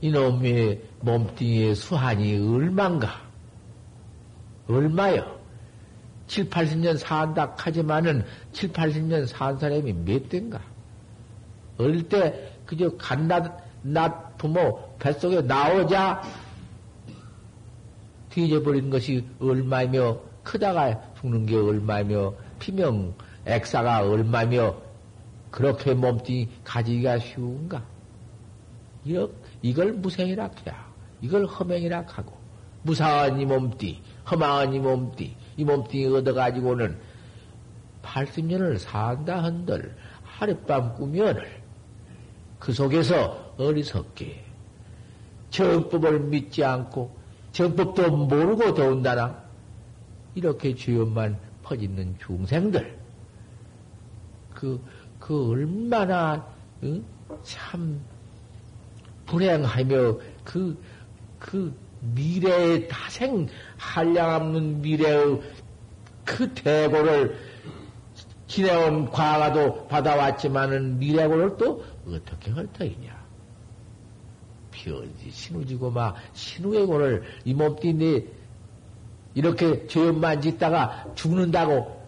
이놈의 0.00 0.82
몸뚱이의 1.00 1.74
수한이 1.74 2.38
얼만가? 2.38 3.10
얼마요? 4.66 5.39
7, 6.30 6.48
80년 6.48 6.96
산다 6.96 7.52
하지만은 7.58 8.24
7, 8.52 8.72
80년 8.72 9.26
산 9.26 9.58
사람이 9.58 9.92
몇 10.04 10.28
대인가? 10.28 10.60
어릴 11.76 12.08
때 12.08 12.52
그저 12.64 12.88
갓낮, 12.96 13.64
낮 13.82 14.38
부모 14.38 14.96
뱃속에 15.00 15.40
나오자 15.40 16.22
뒤져버린 18.28 18.90
것이 18.90 19.26
얼마며 19.40 20.20
크다가 20.44 21.00
죽는 21.20 21.46
게 21.46 21.56
얼마며 21.56 22.32
피명 22.60 23.12
액사가 23.44 24.08
얼마며 24.08 24.76
그렇게 25.50 25.94
몸뚱이 25.94 26.48
가지기가 26.62 27.18
쉬운가? 27.18 27.82
이걸 29.62 29.94
무생이라 29.94 30.48
해야 30.64 30.92
이걸 31.22 31.46
허맹이라 31.46 32.04
하고 32.06 32.38
무상한 32.82 33.40
이 33.40 33.44
몸띠, 33.44 34.00
허망한 34.30 34.72
이 34.74 34.78
몸띠, 34.78 35.34
이 35.60 35.64
몸뚱이 35.64 36.06
얻어가지고는 36.06 36.96
80년을 38.02 38.78
산다 38.78 39.42
한들 39.42 39.94
하룻밤 40.22 40.94
꾸면을 40.94 41.46
그 42.58 42.72
속에서 42.72 43.54
어리석게 43.58 44.42
정법을 45.50 46.20
믿지 46.20 46.64
않고 46.64 47.14
정법도 47.52 48.10
모르고 48.10 48.72
더운다나 48.72 49.44
이렇게 50.34 50.74
주연만 50.74 51.38
퍼지는 51.62 52.16
중생들 52.24 52.98
그, 54.54 54.82
그 55.18 55.50
얼마나 55.50 56.46
응? 56.84 57.04
참 57.42 58.00
불행하며 59.26 60.18
그, 60.42 60.82
그 61.38 61.74
미래의 62.00 62.88
다생 62.88 63.46
한량없는 63.76 64.80
미래의 64.80 65.40
그 66.24 66.52
대고를 66.54 67.36
지내온 68.46 69.10
과거도 69.10 69.86
받아왔지만은 69.86 70.98
미래고를 70.98 71.56
또 71.56 71.84
어떻게 72.08 72.50
할 72.50 72.66
터이냐. 72.72 73.20
편지 74.70 75.30
신우지고 75.30 75.90
막 75.90 76.16
신우의 76.32 76.86
고를 76.86 77.22
이 77.44 77.54
몸띠 77.54 77.92
내 77.94 78.24
이렇게 79.34 79.86
죄업만 79.86 80.40
짓다가 80.40 81.06
죽는다고 81.14 82.00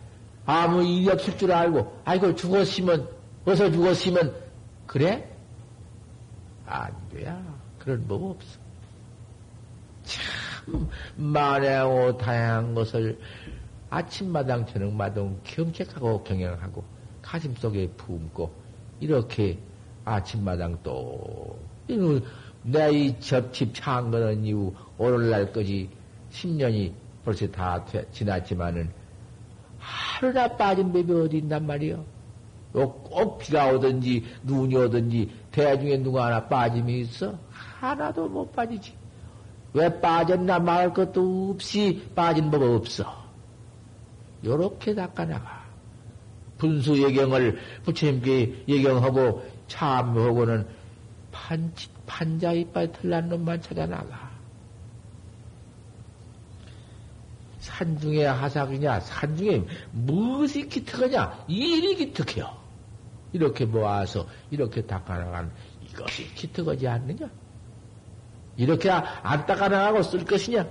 아무 0.45 0.83
일이 0.83 1.09
없을 1.09 1.37
줄 1.39 1.53
알고 1.53 2.01
아이고 2.05 2.35
죽었으면 2.35 3.09
어서 3.45 3.71
죽었으면 3.71 4.35
그래? 4.87 5.29
안 6.67 6.93
돼야 7.11 7.41
그런 7.79 8.07
법 8.07 8.23
없어. 8.23 8.62
참참 10.03 10.89
만행하고 11.17 12.19
다양한 12.19 12.75
것을 12.75 13.19
아침마당 13.91 14.67
저녁마당 14.67 15.39
경책하고 15.45 16.25
경영하고 16.25 16.85
가슴 17.21 17.55
속에 17.55 17.89
품고 17.97 18.51
이렇게 19.01 19.59
아침마당 20.05 20.79
또내이 20.83 22.21
접집 23.21 23.73
거는 23.85 24.45
이후 24.45 24.75
오늘날까지 24.99 25.91
10년이 26.31 26.93
벌써 27.25 27.47
다 27.49 27.85
지났지만은 28.13 28.91
하루나 29.79 30.49
빠진 30.57 30.93
법이 30.93 31.13
어디 31.13 31.39
있단 31.39 31.67
말이요. 31.67 32.05
꼭 32.73 33.39
비가 33.39 33.69
오든지 33.69 34.25
눈이 34.45 34.75
오든지 34.75 35.31
대중에 35.51 35.99
누가 35.99 36.27
하나 36.27 36.47
빠짐이 36.47 37.01
있어? 37.01 37.39
하나도 37.51 38.29
못 38.29 38.51
빠지지. 38.53 38.95
왜 39.75 40.01
빠졌나 40.01 40.59
말할 40.59 40.93
것도 40.93 41.53
없이 41.55 42.11
빠진 42.15 42.51
법 42.51 42.63
없어. 42.63 43.23
요렇게 44.45 44.95
닦아나가. 44.95 45.63
분수 46.59 47.03
예경을 47.03 47.59
부처님께 47.85 48.65
예경하고 48.69 49.43
참하고는 49.67 50.67
판, 51.33 51.73
판자 52.07 52.53
이빨 52.53 52.93
털난 52.93 53.29
놈만 53.29 53.63
찾아나가. 53.63 54.31
산 57.59 57.99
중에 57.99 58.27
하삭이냐, 58.27 59.01
산 59.01 59.37
중에 59.37 59.65
무엇이 59.93 60.69
기특하냐, 60.69 61.45
일이 61.49 61.95
기특해요. 61.95 62.63
이렇게 63.33 63.65
모아서 63.65 64.27
이렇게 64.51 64.83
닦아나간 64.83 65.51
이것이 65.89 66.33
기특하지 66.35 66.87
않느냐? 66.87 67.31
이렇게 68.57 68.91
안 68.91 69.47
닦아나가고 69.47 70.03
쓸 70.03 70.25
것이냐? 70.25 70.67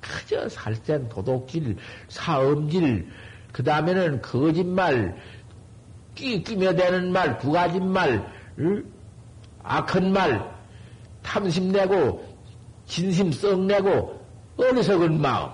그저 0.00 0.48
살센 0.48 1.08
도둑질, 1.08 1.76
사음질, 2.08 3.08
그 3.52 3.62
다음에는 3.62 4.22
거짓말, 4.22 5.16
끼, 6.14 6.42
끼며대는 6.42 7.12
말, 7.12 7.38
두 7.38 7.52
가지 7.52 7.78
말, 7.78 8.26
응? 8.58 8.84
악한 9.62 10.12
말, 10.12 10.52
탐심내고, 11.22 12.32
진심 12.86 13.30
썩내고, 13.30 14.20
어리석은 14.56 15.20
마음, 15.20 15.50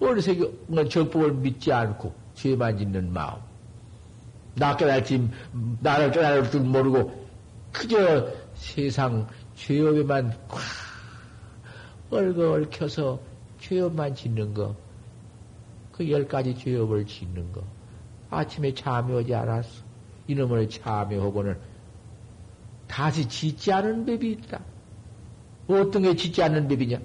어리석은 0.00 0.88
정법을 0.88 1.32
믿지 1.34 1.72
않고, 1.72 2.14
죄만 2.34 2.78
짓는 2.78 3.12
마음, 3.12 3.38
나 4.54 4.76
깨달지, 4.76 5.28
나를 5.80 6.10
깨달을 6.12 6.50
줄 6.50 6.62
모르고, 6.62 7.24
그저 7.72 8.32
세상 8.54 9.26
죄업에만 9.56 10.30
콱 10.48 10.60
얼거 12.10 12.52
얽혀서 12.52 13.20
죄업만 13.60 14.14
짓는 14.14 14.54
거, 14.54 14.76
그 15.92 16.08
열 16.10 16.26
가지 16.26 16.54
죄업을 16.56 17.06
짓는 17.06 17.52
거. 17.52 17.62
아침에 18.30 18.74
잠이 18.74 19.12
오지 19.14 19.34
않았어. 19.34 19.82
이놈을 20.26 20.68
참여하고는 20.68 21.58
다시 22.88 23.28
짓지 23.28 23.72
않은 23.72 24.04
법이 24.06 24.32
있다. 24.32 24.60
어떤 25.68 26.02
게 26.02 26.14
짓지 26.16 26.42
않는 26.42 26.68
법이냐? 26.68 26.98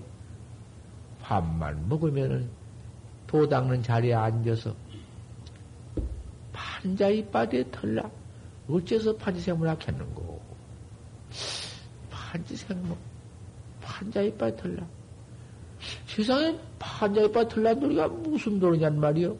밥만 1.22 1.88
먹으면은 1.88 2.50
도 3.28 3.48
닦는 3.48 3.84
자리에 3.84 4.14
앉아서 4.14 4.76
판자 6.52 7.10
이빠에 7.10 7.70
털라. 7.72 8.10
어째서 8.68 9.16
판지생물 9.18 9.68
하겠는고? 9.70 10.42
판지생물, 12.30 12.96
판자 13.82 14.22
이빠에 14.22 14.56
털라. 14.56 14.86
세상에 16.06 16.56
판자 16.78 17.22
이빠에 17.22 17.48
털란 17.48 17.80
소리가 17.80 18.08
무슨 18.08 18.60
도리냔 18.60 19.00
말이요? 19.00 19.36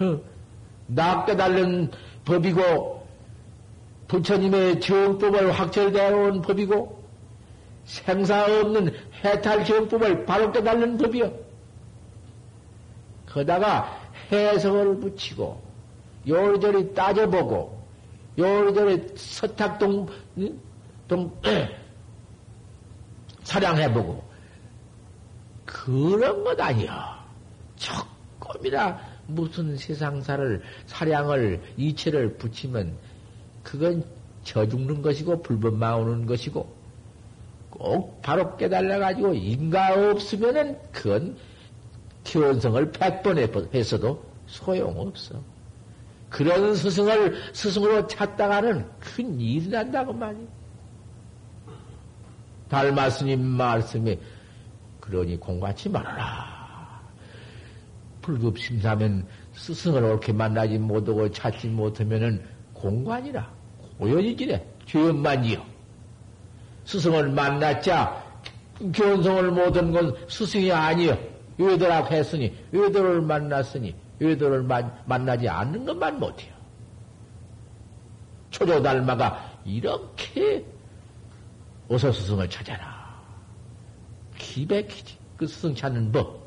어, 0.00 0.20
나 0.86 1.24
깨달는 1.24 1.90
법이고, 2.24 3.06
부처님의 4.06 4.80
정법을 4.80 5.50
확철되어 5.52 6.16
온 6.16 6.42
법이고, 6.42 7.02
생사 7.84 8.44
없는 8.60 8.94
해탈 9.24 9.64
정법을 9.64 10.24
바로 10.24 10.52
깨달는 10.52 10.98
법이요. 10.98 11.32
거다가 13.26 14.00
해석을 14.30 15.00
붙이고, 15.00 15.60
요리저리 16.28 16.94
따져보고, 16.94 17.82
요리저리 18.38 19.14
서탁동, 19.16 20.06
동, 21.12 21.30
사량해보고, 23.42 24.22
그런 25.66 26.42
것 26.42 26.58
아니야. 26.58 27.22
조금이나 27.76 28.98
무슨 29.26 29.76
세상사를, 29.76 30.62
사량을, 30.86 31.60
이체를 31.76 32.36
붙이면, 32.38 32.96
그건 33.62 34.04
저 34.42 34.66
죽는 34.66 35.02
것이고, 35.02 35.42
불법만 35.42 35.94
오는 35.94 36.26
것이고, 36.26 36.66
꼭 37.70 38.22
바로 38.22 38.56
깨달아 38.56 38.98
가지고, 38.98 39.34
인가 39.34 39.92
없으면은, 40.10 40.78
그건 40.92 41.36
견성을 42.24 42.90
백 42.92 43.22
번 43.22 43.38
했어도 43.38 44.24
소용없어. 44.46 45.42
그런 46.30 46.74
스승을 46.74 47.36
스승으로 47.52 48.06
찾다가는 48.06 48.88
큰 48.98 49.38
일이 49.38 49.68
난다고 49.68 50.12
말이야. 50.14 50.61
달마 52.72 53.10
스님 53.10 53.44
말씀에 53.44 54.18
그러니 54.98 55.38
공같이 55.38 55.90
말하라. 55.90 57.02
불급심사면 58.22 59.26
스승을 59.52 60.02
옳게 60.02 60.32
만나지 60.32 60.78
못하고 60.78 61.30
찾지 61.30 61.68
못하면은 61.68 62.42
공관이라 62.72 63.46
고연이지래 63.98 64.66
죄업만이요. 64.86 65.62
스승을 66.86 67.28
만났자 67.28 68.24
견성을 68.94 69.50
못한 69.50 69.92
건 69.92 70.16
스승이 70.30 70.72
아니요. 70.72 71.18
외도라고 71.58 72.14
했으니, 72.14 72.56
외도를 72.72 73.20
만났으니, 73.20 73.94
외도를 74.18 74.62
만, 74.62 74.90
만나지 75.04 75.46
않는 75.46 75.84
것만 75.84 76.18
못해요. 76.18 76.54
초조달마가 78.48 79.60
이렇게 79.66 80.64
어서 81.92 82.10
스승을 82.10 82.48
찾아라. 82.48 83.20
기백히지. 84.38 85.18
그 85.36 85.46
스승 85.46 85.74
찾는 85.74 86.10
법. 86.10 86.40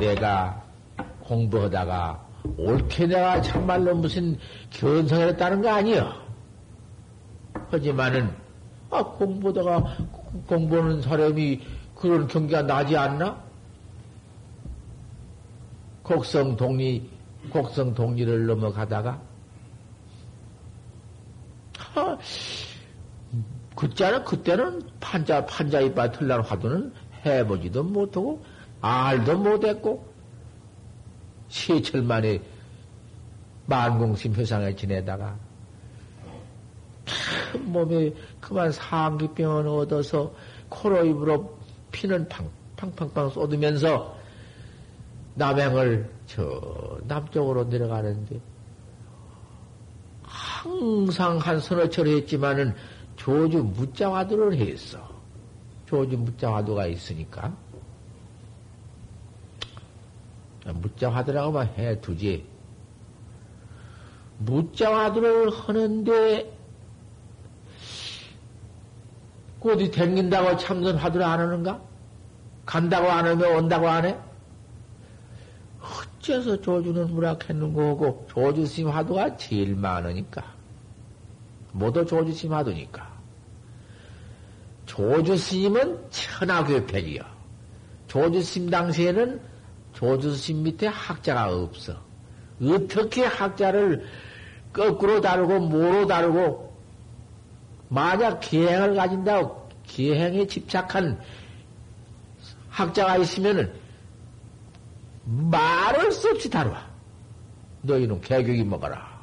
내가 0.00 0.64
공부하다가 1.20 2.26
옳게 2.58 3.06
내가 3.06 3.40
참말로 3.40 3.94
무슨 3.94 4.36
견성을 4.70 5.28
했다는 5.28 5.62
거 5.62 5.70
아니여. 5.70 6.12
하지만은, 7.70 8.34
아, 8.90 9.04
공부하다가 9.04 9.96
공부하는 10.48 11.00
사람이 11.02 11.60
그런 11.94 12.26
경계가 12.26 12.62
나지 12.62 12.96
않나? 12.96 13.40
곡성 16.02 16.56
동리, 16.56 17.08
곡성 17.50 17.94
동리를 17.94 18.46
넘어가다가, 18.46 19.12
하, 19.12 19.33
그때는, 23.76 24.24
그때는 24.24 24.82
판자, 25.00 25.46
판자 25.46 25.80
이빨 25.80 26.12
틀난 26.12 26.40
화두는 26.40 26.92
해보지도 27.24 27.82
못하고, 27.82 28.44
알도 28.80 29.38
못했고, 29.38 30.06
세철 31.48 32.02
만에 32.02 32.40
만공심 33.66 34.34
회상에 34.34 34.74
지내다가, 34.74 35.36
몸에 37.60 38.12
그만 38.40 38.70
상기병을 38.72 39.68
얻어서 39.68 40.34
코로 40.68 41.04
입으로 41.04 41.56
피는 41.92 42.28
팡, 42.28 42.48
팡팡팡 42.76 43.30
쏟으면서 43.30 44.16
남행을 45.34 46.10
저 46.26 46.98
남쪽으로 47.04 47.64
내려가는데 47.64 48.40
항상 50.64 51.36
한 51.36 51.60
서너 51.60 51.90
철 51.90 52.06
했지만은 52.06 52.74
조주 53.16 53.62
무자화두를 53.62 54.56
했어. 54.56 54.98
조주 55.84 56.16
무자화두가 56.16 56.86
있으니까. 56.86 57.54
무자화두라고만 60.64 61.68
해두지. 61.76 62.46
무자화두를 64.38 65.50
하는데 65.50 66.50
어디 69.60 69.90
댕긴다고 69.90 70.56
참선하더라 70.56 71.32
안 71.32 71.40
하는가? 71.40 71.80
간다고 72.64 73.10
안 73.10 73.26
하면 73.26 73.56
온다고 73.56 73.88
안 73.88 74.04
해? 74.06 74.18
어째서 75.80 76.60
조주는 76.62 77.08
무락했는 77.08 77.74
거고 77.74 78.26
조주심 78.30 78.88
화두가 78.88 79.36
제일 79.36 79.76
많으니까 79.76 80.53
모두 81.74 82.06
조주심 82.06 82.52
화두니까 82.52 83.12
조주 84.86 85.36
스님은 85.36 86.10
천하교편이요. 86.10 87.22
조주 88.06 88.42
스님 88.42 88.70
당시에는 88.70 89.40
조주 89.92 90.34
스님 90.36 90.62
밑에 90.62 90.86
학자가 90.86 91.52
없어. 91.52 91.96
어떻게 92.62 93.24
학자를 93.24 94.06
거꾸로 94.72 95.20
다루고 95.20 95.60
뭐로 95.60 96.06
다루고 96.06 96.76
만약 97.88 98.40
기행을 98.40 98.94
가진다고 98.94 99.68
기행에 99.84 100.46
집착한 100.46 101.20
학자가 102.68 103.16
있으면은 103.16 103.72
말을 105.24 106.12
수 106.12 106.30
없이 106.30 106.48
다루어. 106.48 106.76
너희는 107.82 108.20
개교기 108.20 108.62
먹어라. 108.64 109.13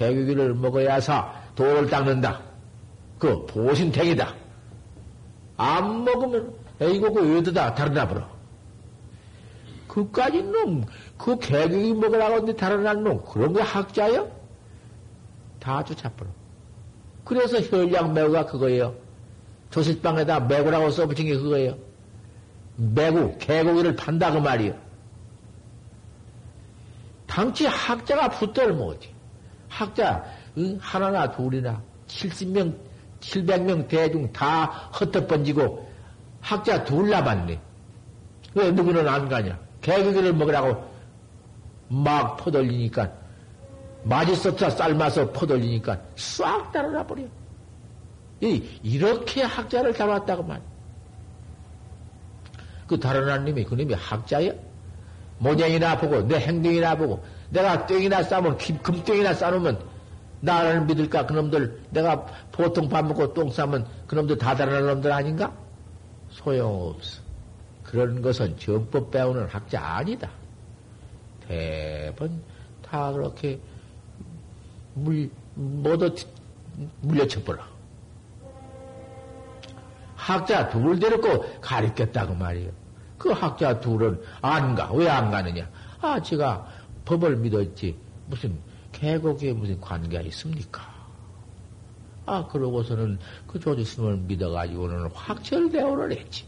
개교기를 0.00 0.54
먹어야사 0.54 1.30
돌을 1.54 1.88
닦는다. 1.88 2.40
그 3.18 3.44
보신택이다. 3.44 4.34
안 5.58 6.04
먹으면 6.04 6.54
에이고 6.80 7.12
그 7.12 7.38
어디다 7.38 7.74
다르나 7.74 8.08
보러. 8.08 8.26
그까지 9.86 10.42
놈, 10.42 10.86
그 11.18 11.38
개교기 11.38 11.92
먹으라고 11.92 12.34
하는데 12.36 12.56
다른 12.56 13.04
놈, 13.04 13.22
그런 13.26 13.52
게 13.52 13.60
학자요? 13.60 14.30
다 15.58 15.84
쫓아버려. 15.84 16.30
그래서 17.24 17.60
혈량 17.60 18.14
매구가 18.14 18.46
그거예요. 18.46 18.94
조실방에다 19.70 20.40
매구라고 20.40 20.90
써붙인 20.90 21.26
게 21.26 21.36
그거예요. 21.36 21.76
매구, 22.76 23.36
개고기를 23.38 23.96
판다 23.96 24.32
그 24.32 24.38
말이요. 24.38 24.74
당치 27.26 27.66
학자가 27.66 28.30
붙들을 28.30 28.72
못지. 28.72 29.19
학자, 29.70 30.22
응? 30.58 30.78
하나나 30.80 31.30
둘이나 31.30 31.80
70명, 32.08 32.76
700명 33.20 33.88
대중 33.88 34.30
다 34.32 34.64
헛헛번지고 35.00 35.88
학자 36.40 36.84
둘 36.84 37.08
남았네. 37.08 37.58
왜 38.54 38.70
누구는 38.72 39.08
안 39.08 39.28
가냐? 39.28 39.58
개고기를 39.80 40.34
먹으라고 40.34 40.84
막 41.88 42.36
퍼돌리니까 42.36 43.10
맛있었다 44.02 44.70
삶아서 44.70 45.30
퍼돌리니까 45.30 45.98
싹 46.16 46.72
따라나 46.72 47.06
버려. 47.06 47.22
이, 48.40 48.62
이렇게 48.82 49.42
학자를 49.42 49.92
다뤘다고 49.92 50.42
말. 50.42 50.60
그 52.86 52.98
다른 52.98 53.22
하나님이 53.22 53.64
그놈이 53.64 53.94
학자야? 53.94 54.52
모양이나 55.38 55.96
보고 55.96 56.26
내 56.26 56.38
행동이나 56.38 56.96
보고 56.96 57.22
내가 57.50 57.86
땡이나 57.86 58.22
싸면 58.22 58.58
금땡이나 58.82 59.34
싸놓으면 59.34 59.78
나를 60.40 60.82
믿을까 60.86 61.26
그놈들 61.26 61.82
내가 61.90 62.24
보통 62.52 62.88
밥 62.88 63.04
먹고 63.04 63.34
똥 63.34 63.50
싸면 63.50 63.86
그놈들 64.06 64.38
다 64.38 64.54
다른 64.54 64.86
놈들 64.86 65.12
아닌가? 65.12 65.52
소용없어. 66.30 67.20
그런 67.82 68.22
것은 68.22 68.56
정법 68.56 69.10
배우는 69.10 69.46
학자 69.48 69.80
아니다. 69.82 70.30
대번 71.46 72.40
다 72.88 73.10
그렇게 73.12 73.58
물, 74.94 75.28
모두 75.54 76.14
물려쳐버려. 77.02 77.58
학자 80.14 80.68
둘 80.68 80.98
데리고 81.00 81.44
가르쳤다고 81.60 82.34
말이에요. 82.34 82.70
그 83.18 83.30
학자 83.30 83.80
둘은 83.80 84.22
안 84.40 84.74
가. 84.74 84.92
왜 84.92 85.08
안 85.08 85.30
가느냐? 85.30 85.68
아, 86.00 86.20
제가 86.22 86.66
법을 87.10 87.38
믿었지. 87.38 87.96
무슨 88.28 88.56
계곡에 88.92 89.52
무슨 89.52 89.80
관계가 89.80 90.22
있습니까? 90.28 90.82
아, 92.24 92.46
그러고서는 92.46 93.18
그 93.48 93.58
조주스님을 93.58 94.18
믿어가지고는 94.18 95.10
확철대오를 95.12 96.12
했지. 96.12 96.44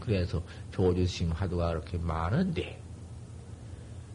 그래서 0.00 0.42
조주스님 0.70 1.32
하도가 1.32 1.68
그렇게 1.68 1.98
많은데, 1.98 2.80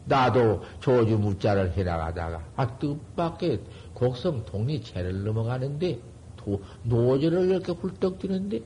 나도 0.06 0.64
조주 0.80 1.16
무자를 1.16 1.72
해나가다가, 1.72 2.44
아, 2.56 2.66
뜻밖의 2.78 3.60
곡성 3.94 4.44
동리 4.44 4.82
채를 4.82 5.22
넘어가는데, 5.22 6.00
도, 6.36 6.60
노저를 6.82 7.50
이렇게 7.50 7.70
훌떡 7.70 8.18
뛰는데, 8.18 8.62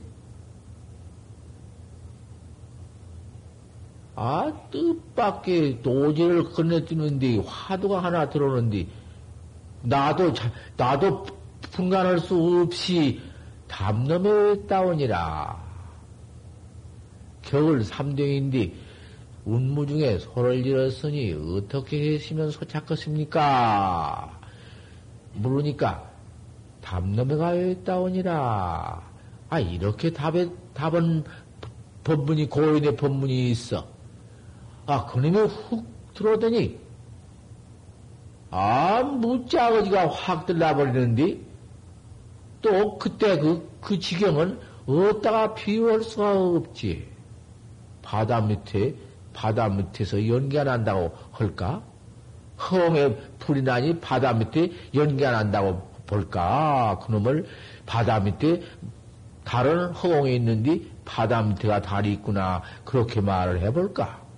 아, 4.21 4.51
뜻밖의 4.69 5.79
노지를 5.81 6.49
건너뛰는데, 6.49 7.41
화두가 7.47 8.03
하나 8.03 8.29
들어오는데, 8.29 8.85
나도, 9.81 10.33
나도 10.75 11.25
분간할 11.71 12.19
수 12.19 12.35
없이 12.35 13.21
담넘에 13.69 14.67
따오니라. 14.67 15.63
겨울 17.43 17.81
삼경인데, 17.85 18.73
운무 19.45 19.87
중에 19.87 20.17
소를 20.17 20.65
잃었으니 20.65 21.33
어떻게 21.55 22.15
했으면 22.15 22.51
소착했습니까? 22.51 24.37
물으니까 25.35 26.11
답nom에 26.81 27.37
가여 27.37 27.69
있다오니라. 27.69 29.01
아, 29.49 29.59
이렇게 29.61 30.11
답에, 30.11 30.49
답은 30.73 31.23
법문이, 32.03 32.49
고인의 32.49 32.97
법문이 32.97 33.51
있어. 33.51 33.98
아, 34.89 35.05
그놈이 35.05 35.37
훅 35.37 35.85
들어오더니, 36.15 36.79
아, 38.49 39.03
무짜거지가 39.03 40.09
확 40.09 40.47
들라버리는데, 40.47 41.37
또 42.63 42.97
그때 42.97 43.37
그, 43.37 43.69
그 43.81 43.99
지경은 43.99 44.59
어디다가 44.87 45.53
비유할 45.53 46.01
수가 46.01 46.39
없지. 46.41 47.07
바다 48.01 48.41
밑에, 48.41 48.95
바다 49.31 49.69
밑에서 49.69 50.27
연기가 50.27 50.63
난다고 50.63 51.15
할까? 51.33 51.83
허공에 52.59 53.15
불이 53.37 53.61
나니 53.61 53.99
바다 53.99 54.33
밑에 54.33 54.71
연기가 54.95 55.31
난다고 55.31 55.87
볼까? 56.07 56.99
그놈을 57.03 57.45
바다 57.85 58.19
밑에 58.19 58.63
다른 59.43 59.91
허공에 59.91 60.33
있는데 60.33 60.81
바다 61.05 61.43
밑에가 61.43 61.83
달이 61.83 62.11
있구나. 62.13 62.63
그렇게 62.83 63.21
말을 63.21 63.61
해볼까? 63.61 64.28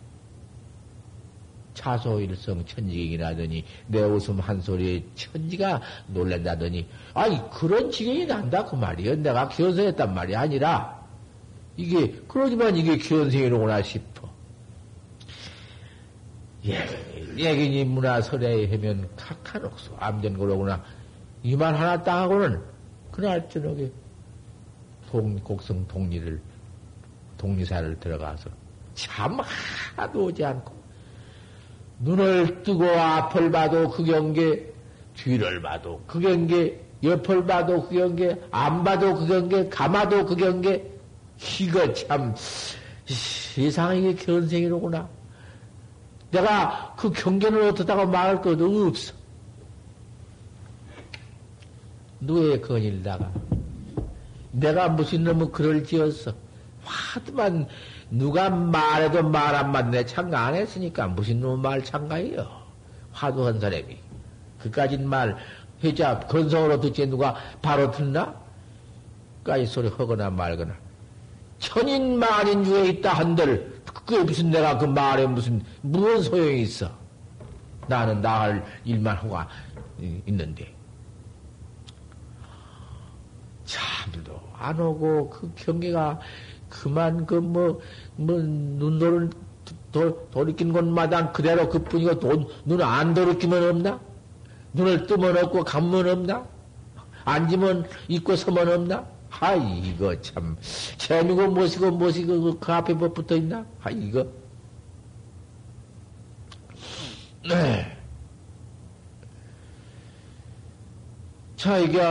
차소일성 1.74 2.66
천지경이라더니 2.66 3.64
내 3.88 4.02
웃음 4.02 4.40
한 4.40 4.60
소리에 4.62 5.04
천지가 5.16 5.82
놀란다더니 6.08 6.88
아니 7.14 7.40
그런 7.52 7.90
지경이 7.92 8.26
난다 8.26 8.66
그 8.66 8.76
말이야. 8.76 9.16
내가 9.16 9.48
견성했단 9.50 10.14
말이 10.14 10.36
아니라 10.36 11.02
이게 11.78 12.14
그러지만 12.28 12.76
이게 12.76 12.98
견성이로구나 12.98 13.82
싶어. 13.82 14.30
예, 16.66 16.78
예긴이 17.38 17.86
문화설에 17.86 18.70
하면 18.70 19.10
카카록소 19.16 19.96
암전고로구나. 20.00 20.84
이 21.44 21.56
말 21.56 21.74
하나 21.76 22.02
딱 22.04 22.22
하고는 22.22 22.62
그날 23.12 23.50
저녁에 23.50 23.90
동, 25.10 25.36
곡성 25.40 25.88
동리를, 25.88 26.40
동리사를 27.38 28.00
들어가서 28.00 28.50
참 28.94 29.40
하나도 29.96 30.26
오지 30.26 30.46
않고 30.46 30.81
눈을 32.02 32.64
뜨고 32.64 32.90
앞을 32.90 33.52
봐도 33.52 33.90
그 33.90 34.04
경계, 34.04 34.66
뒤를 35.16 35.62
봐도 35.62 36.02
그 36.08 36.20
경계, 36.20 36.80
옆을 37.04 37.46
봐도 37.46 37.88
그 37.88 37.96
경계, 37.96 38.40
안 38.52 38.84
봐도 38.84 39.16
그 39.16 39.28
경계, 39.28 39.70
감아도 39.70 40.26
그 40.26 40.36
경계, 40.36 40.92
이거 41.60 41.94
참 41.94 42.34
세상에 43.06 44.16
견생이로구나. 44.16 45.08
내가 46.32 46.96
그 46.98 47.12
경계를 47.12 47.62
어떻다고 47.64 48.08
말할 48.08 48.42
것도 48.42 48.88
없어. 48.88 49.14
누구의 52.22 52.62
건일다가 52.62 53.32
내가 54.52 54.90
무슨 54.90 55.24
놈의 55.24 55.52
글을 55.52 55.84
지었어. 55.84 56.34
하도만 56.84 57.68
누가 58.10 58.50
말해도 58.50 59.24
말 59.24 59.56
한마디 59.56 60.06
참가 60.06 60.46
안 60.46 60.56
했으니까 60.56 61.08
무슨 61.08 61.40
놈의 61.40 61.58
말 61.58 61.84
참가해요. 61.84 62.48
화두한 63.12 63.60
사람이. 63.60 63.98
그까진 64.60 65.08
말 65.08 65.38
해자 65.84 66.20
건성으로 66.20 66.80
듣지 66.80 67.08
누가 67.08 67.36
바로 67.62 67.92
듣나? 67.92 68.36
까지 69.44 69.66
소리 69.66 69.88
하거나 69.90 70.30
말거나. 70.30 70.74
천인 71.60 72.18
만인 72.18 72.64
중에 72.64 72.88
있다 72.88 73.14
한들 73.14 73.82
그게 73.86 74.24
무슨 74.24 74.50
내가 74.50 74.78
그 74.78 74.86
말에 74.86 75.26
무슨 75.28 75.64
무슨 75.82 76.24
소용이 76.24 76.62
있어. 76.64 76.90
나는 77.88 78.22
나 78.22 78.42
할 78.42 78.66
일만 78.86 79.18
하고 79.18 79.38
있는데. 80.26 80.74
참도 83.66 84.40
안 84.58 84.80
오고 84.80 85.30
그 85.30 85.52
경계가 85.56 86.20
그만 86.72 87.26
그 87.28 87.36
뭐 87.36 87.80
뭐 88.16 88.38
눈노를 88.42 89.30
돌이킨 90.32 90.74
곳마다 90.74 91.32
그대로 91.32 91.70
그뿐이고 91.70 92.50
눈 92.66 92.82
안 92.82 93.14
돌이키면 93.14 93.70
없나? 93.70 94.00
눈을 94.74 95.06
뜨면 95.08 95.38
없고 95.38 95.64
감면 95.66 96.08
없나? 96.10 96.46
앉으면 97.26 97.88
있고 98.08 98.36
서면 98.36 98.68
없나? 98.70 99.06
하, 99.30 99.56
이거 99.56 100.20
참, 100.22 100.58
재미고 100.98 101.48
무엇이고 101.52 101.92
무엇이고 101.92 102.60
그 102.60 102.72
앞에 102.74 102.94
뭐 102.94 103.12
붙어 103.14 103.36
있나? 103.36 103.66
하, 103.80 103.90
이거. 103.92 104.26
네. 107.48 107.98
자기가 111.56 112.02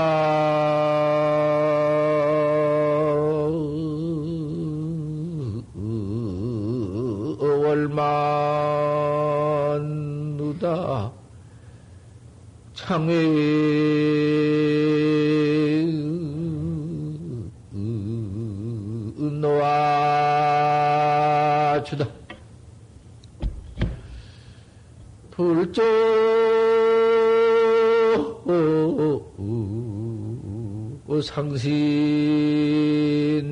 만 8.01 10.37
누다. 10.37 11.13
창회 12.75 13.25
놓아주다. 21.83 22.07
불조 25.31 25.83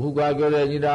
후가결연이라 0.00 0.88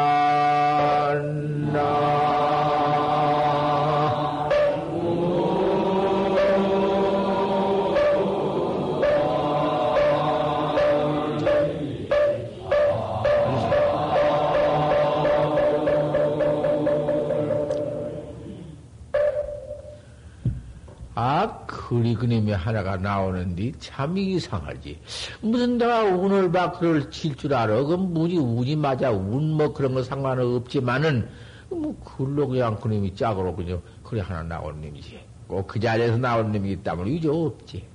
그리 21.88 22.16
그림이 22.16 22.52
하나가 22.54 22.96
나오는데 22.98 23.72
참 23.80 24.18
이상하지. 24.18 25.00
무슨 25.42 25.78
내가 25.78 26.04
운을 26.04 26.52
봐 26.52 26.72
그걸 26.72 27.10
칠줄 27.12 27.54
알아. 27.54 27.84
그 27.84 27.94
운이 27.96 28.38
운이 28.38 28.76
맞아. 28.78 29.12
운 29.12 29.54
뭐 29.58 29.74
그런 29.74 29.94
거 29.94 30.02
상관은 30.04 30.56
없지만은 30.56 31.28
뭐 31.70 31.96
글로 32.04 32.48
그냥 32.48 32.80
그림이 32.80 33.16
짝으로 33.16 33.56
그냥 33.56 33.82
그래 34.04 34.22
하나 34.22 34.44
나오는 34.44 34.82
놈이지. 34.82 35.20
꼭 35.48 35.68
그 35.68 35.80
자리에서 35.80 36.18
나오는 36.18 36.52
놈이기 36.54 36.84
때문에 36.84 37.12
이제 37.12 37.28
없지. 37.30 37.86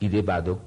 이래 0.00 0.22
봐도 0.24 0.60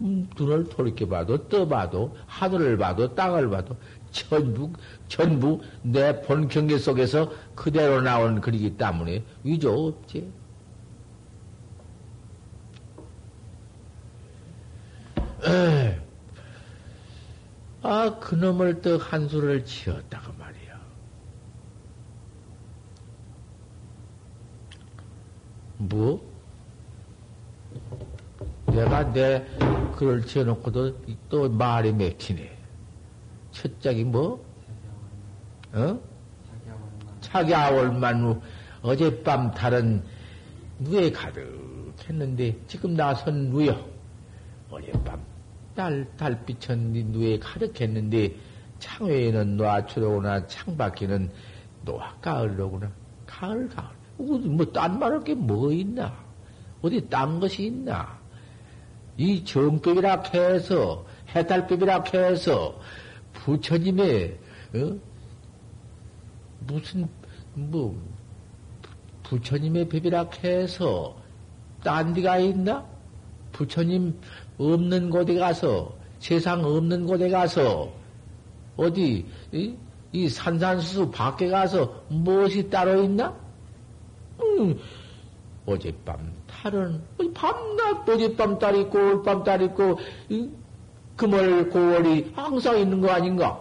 음, 0.00 0.28
눈을 0.38 0.68
돌이켜 0.68 1.06
봐도 1.06 1.48
떠 1.48 1.66
봐도 1.68 2.16
하늘을 2.26 2.76
봐도 2.78 3.14
땅을 3.14 3.50
봐도 3.50 3.76
전부 4.10 4.72
전부 5.08 5.60
내 5.82 6.20
본 6.22 6.48
경계 6.48 6.78
속에서 6.78 7.30
그대로 7.54 8.00
나온 8.02 8.40
글이기 8.40 8.76
때문에 8.76 9.22
위조 9.44 9.88
없지. 9.88 10.30
아, 17.82 18.18
그놈을 18.30 18.80
또 18.80 18.96
한수를 18.96 19.64
지었다고 19.64 20.32
말이야. 20.38 20.80
뭐? 25.78 26.30
내가 28.66 29.12
내 29.12 29.44
글을 29.96 30.26
지어놓고도 30.26 30.96
또 31.28 31.48
말이 31.50 31.92
맥히네. 31.92 32.56
첫짝이 33.50 34.04
뭐? 34.04 34.44
어? 35.72 35.98
차기 37.20 37.52
아월만 37.52 38.22
후 38.22 38.40
어젯밤 38.82 39.50
달은 39.50 40.04
누에 40.78 41.10
가득했는데 41.10 42.60
지금 42.68 42.94
나선 42.94 43.50
누여 43.50 43.84
어젯밤 44.70 45.29
달, 45.74 46.06
달빛은 46.16 46.92
누에 47.12 47.38
가득했는데 47.38 48.34
창외에는 48.78 49.56
노아초로구나 49.56 50.46
창밖에는 50.46 51.30
노아 51.84 52.14
가을로구나 52.16 52.90
가을 53.26 53.68
가을 53.68 53.88
뭐딴 54.18 54.98
말할 54.98 55.24
게 55.24 55.34
뭐 55.34 55.72
있나 55.72 56.14
어디 56.82 57.08
딴 57.08 57.40
것이 57.40 57.66
있나 57.66 58.18
이 59.16 59.44
정법이라 59.44 60.22
해서 60.34 61.04
해탈법이라 61.34 62.04
해서 62.14 62.80
부처님의 63.32 64.38
어? 64.74 64.98
무슨 66.60 67.08
뭐 67.54 68.00
부처님의 69.24 69.88
법이라 69.88 70.30
해서 70.42 71.16
딴 71.82 72.12
데가 72.14 72.38
있나? 72.38 72.86
부처님 73.52 74.18
없는 74.60 75.08
곳에 75.08 75.34
가서, 75.34 75.92
세상 76.18 76.62
없는 76.62 77.06
곳에 77.06 77.30
가서, 77.30 77.90
어디, 78.76 79.26
이, 79.52 79.74
이 80.12 80.28
산산수수 80.28 81.10
밖에 81.10 81.48
가서 81.48 82.02
무엇이 82.08 82.68
따로 82.68 83.02
있나? 83.02 83.34
음, 84.42 84.78
어젯밤 85.64 86.32
달은, 86.46 87.02
밤낮 87.32 88.06
어젯밤 88.08 88.58
달 88.58 88.76
있고, 88.76 88.98
올밤 88.98 89.42
달 89.42 89.62
있고, 89.62 89.98
이, 90.28 90.50
금월, 91.16 91.70
고월이 91.70 92.32
항상 92.34 92.78
있는 92.78 93.00
거 93.00 93.10
아닌가? 93.10 93.58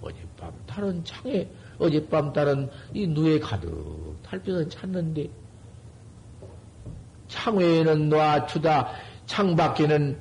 어젯밤 0.00 0.52
달은 0.66 1.04
창에, 1.04 1.48
어젯밤 1.78 2.32
달은 2.32 2.70
이 2.94 3.08
누에 3.08 3.40
가득 3.40 4.16
달빛은 4.22 4.70
찾는데, 4.70 5.28
창외에는 7.28 8.08
놔주다 8.08 8.92
창밖에는 9.26 10.18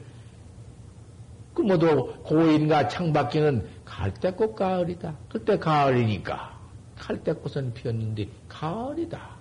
그 1.54 1.62
모두 1.62 2.14
고인과 2.24 2.90
창밖에는 2.90 3.68
갈대꽃 3.86 4.56
가을이다. 4.56 5.16
그때 5.30 5.58
가을이니까 5.58 6.60
갈대꽃은 6.98 7.74
피었는데 7.74 8.28
가을이다. 8.50 9.36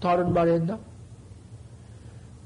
다른 0.00 0.32
말 0.32 0.48
했나? 0.48 0.78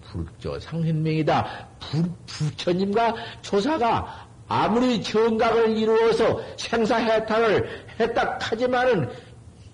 불조 0.03 0.59
상신명이다. 0.59 1.69
부, 1.81 2.09
부처님과 2.27 3.15
조사가 3.43 4.29
아무리 4.49 5.03
정각을 5.03 5.77
이루어서 5.77 6.41
생사해탈을 6.57 7.87
했다 8.01 8.39
하지만은 8.41 9.11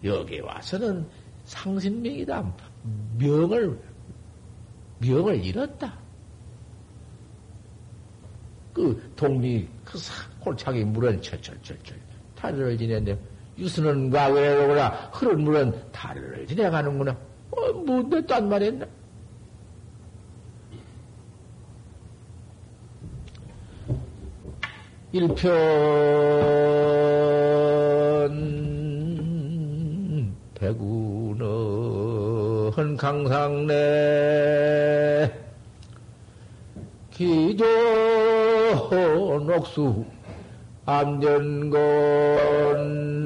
여기 0.04 0.40
와서는 0.40 1.06
상신명이다. 1.44 2.52
명을 3.18 3.78
명을 4.98 5.44
잃었다. 5.44 5.99
그 8.80 9.12
동리 9.14 9.68
그 9.84 9.98
골차기 10.40 10.84
물은 10.84 11.20
철철철철 11.20 11.98
다리를 12.34 12.78
지내는데 12.78 13.18
유수는 13.58 14.08
과거에로구나 14.08 14.88
흐른 15.12 15.42
물은 15.42 15.92
다리를 15.92 16.46
지내가는구나. 16.46 17.14
어, 17.50 17.72
뭔데 17.72 18.24
딴 18.24 18.48
말했나? 18.48 18.86
일편 25.12 25.50
백운어 30.54 31.44
헌강상내 32.70 33.74
기조 37.20 37.66
녹수 39.44 40.06
암전건 40.86 41.76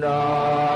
나. 0.00 0.74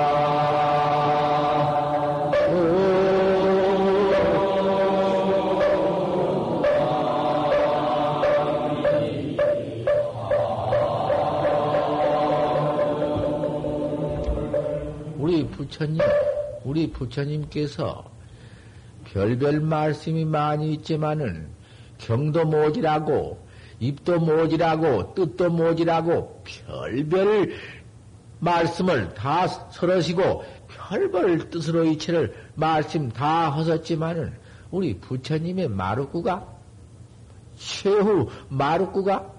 우리 15.19 15.45
부처님, 15.49 15.99
우리 16.63 16.93
부처님께서 16.93 18.05
별별 19.13 19.59
말씀이 19.59 20.25
많이 20.25 20.75
있지만은 20.75 21.58
경도 21.99 22.45
모지라고 22.45 23.47
입도 23.81 24.19
모지라고 24.21 25.15
뜻도 25.15 25.51
모지라고 25.51 26.43
별별 26.45 27.53
말씀을 28.41 29.15
다 29.15 29.47
설으시고 29.47 30.45
별벌 30.69 31.51
뜻으로 31.51 31.85
이체를 31.85 32.35
말씀 32.55 33.09
다 33.11 33.51
하셨지만은 33.51 34.33
우리 34.71 34.99
부처님의 34.99 35.69
마루구가 35.69 36.47
최후 37.57 38.29
마루구가 38.49 39.33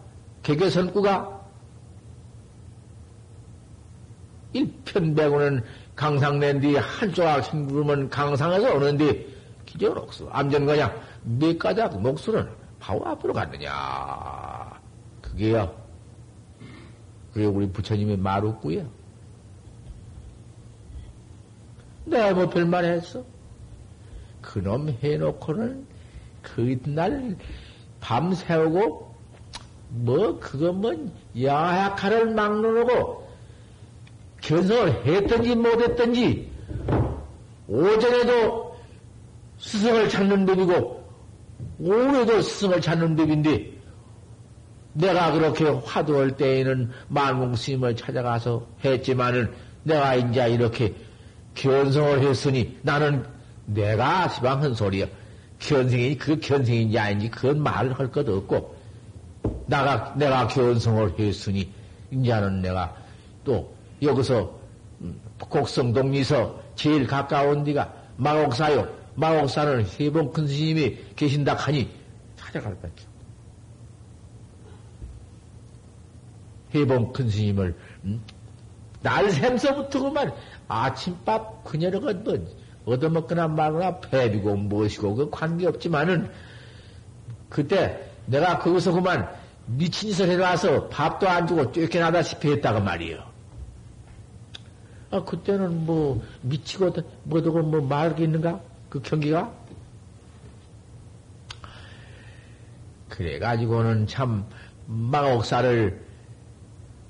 개개선구가 0.43 1.39
일편백오는 4.53 5.64
강상낸 5.95 6.60
뒤 6.60 6.76
한 6.76 7.14
조각 7.14 7.43
생부르면 7.43 8.10
강상에서 8.10 8.74
오는데 8.74 9.26
기존 9.66 9.97
옥수 9.97 10.28
암전거냐 10.32 10.91
몇 11.24 11.58
가닥 11.60 12.00
목수는 12.02 12.50
바로 12.80 13.06
앞으로 13.06 13.34
갔느냐? 13.34 14.80
그게요. 15.22 15.76
그게 17.34 17.46
우리 17.46 17.70
부처님의 17.70 18.18
마루구예요. 18.18 18.88
내가 22.06 22.34
뭐 22.34 22.50
별말 22.50 22.86
했어? 22.86 23.24
그놈 24.42 24.90
해놓고는 24.90 25.86
그날 26.42 27.36
밤 28.00 28.34
새우고 28.34 29.16
뭐 29.90 30.40
그거 30.40 30.72
뭐 30.72 30.94
야학칼을 31.40 32.34
막론하고 32.34 33.28
견성을 34.42 35.06
했든지 35.06 35.56
못했든지 35.56 36.52
오전에도 37.68 38.76
스승을 39.60 40.10
찾는 40.10 40.46
법이고 40.46 40.99
오후에도 41.80 42.41
스승을 42.41 42.82
찾는 42.82 43.16
법인데 43.16 43.72
내가 44.93 45.32
그렇게 45.32 45.66
화두할 45.66 46.36
때에는 46.36 46.91
만공스님을 47.07 47.95
찾아가서 47.95 48.66
했지만은 48.84 49.51
내가 49.84 50.16
이제 50.16 50.49
이렇게 50.49 50.93
견성을 51.55 52.22
했으니 52.22 52.78
나는 52.82 53.24
내가 53.66 54.28
시방 54.30 54.62
한 54.62 54.74
소리야. 54.74 55.05
견성이 55.60 56.18
그 56.18 56.39
견성인지 56.39 56.97
아닌지 56.97 57.30
그건 57.30 57.62
말을 57.62 57.97
할 57.97 58.10
것도 58.12 58.38
없고 58.38 58.76
나가 59.68 60.14
내가 60.18 60.47
견성을 60.47 61.20
했으니 61.20 61.70
이제는 62.12 62.62
내가 62.62 62.95
또 63.43 63.74
여기서 64.01 64.57
음, 65.01 65.20
곡성동리서 65.39 66.62
제일 66.76 67.05
가까운 67.05 67.64
데가 67.64 67.93
마곡사요. 68.18 68.99
마곡사는 69.20 69.86
해봉 70.00 70.32
큰 70.32 70.48
스님이 70.48 70.98
계신다 71.16 71.54
하니 71.54 71.90
찾아갈 72.38 72.76
밖에. 72.80 73.04
해봉 76.74 77.12
큰 77.14 77.30
스님을 77.30 77.76
음? 78.06 78.22
날샘서부터 79.02 80.00
그만 80.00 80.34
아침밥 80.68 81.64
그녀가 81.64 82.14
뭐 82.14 82.38
얻어먹거나 82.86 83.48
말거나 83.48 84.00
패비고 84.00 84.56
무엇이고 84.56 85.16
그 85.16 85.30
관계없지만은 85.30 86.30
그때 87.50 88.12
내가 88.26 88.60
거기서 88.60 88.92
그만 88.94 89.28
미친 89.66 90.10
짓을 90.10 90.30
해놔서 90.30 90.90
밥도 90.90 91.28
안 91.28 91.48
주고 91.48 91.72
쫓겨나다시피 91.72 92.52
했다고 92.52 92.82
말이요. 92.82 93.30
아, 95.12 95.24
그때는 95.24 95.86
뭐 95.86 96.22
미치고 96.42 96.94
뭐더고 97.24 97.64
뭐 97.64 97.82
말겠는가? 97.82 98.62
그 98.90 99.02
경기가? 99.02 99.52
그래가지고는 103.10 104.08
참 104.08 104.46
망옥사를 104.88 106.08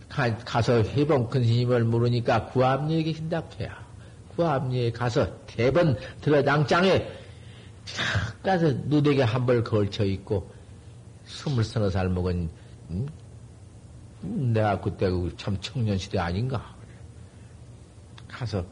가, 0.10 0.62
서 0.62 0.82
해봉 0.82 1.30
큰 1.30 1.44
스님을 1.44 1.84
물으니까 1.86 2.48
구암리에 2.48 3.04
계신다 3.04 3.44
해야. 3.60 3.78
구암리에 4.36 4.92
가서 4.92 5.30
대번 5.46 5.98
들어 6.22 6.44
당장에 6.44 7.08
가서 8.44 8.72
누대게 8.86 9.24
한 9.24 9.46
벌 9.46 9.64
걸쳐 9.64 10.04
있고 10.06 10.50
스물 11.26 11.64
서너 11.64 11.90
살 11.90 12.10
먹은 12.10 12.50
음? 12.90 13.08
내가 14.22 14.80
그때 14.82 15.10
그참 15.10 15.58
청년 15.62 15.98
시대 15.98 16.18
아닌가 16.20 16.76
가서 18.28 18.66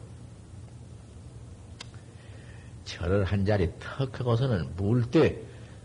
절을 2.87 3.25
한 3.25 3.45
자리 3.45 3.69
턱 3.79 4.19
하고서는 4.19 4.75
물 4.77 5.03
때 5.11 5.37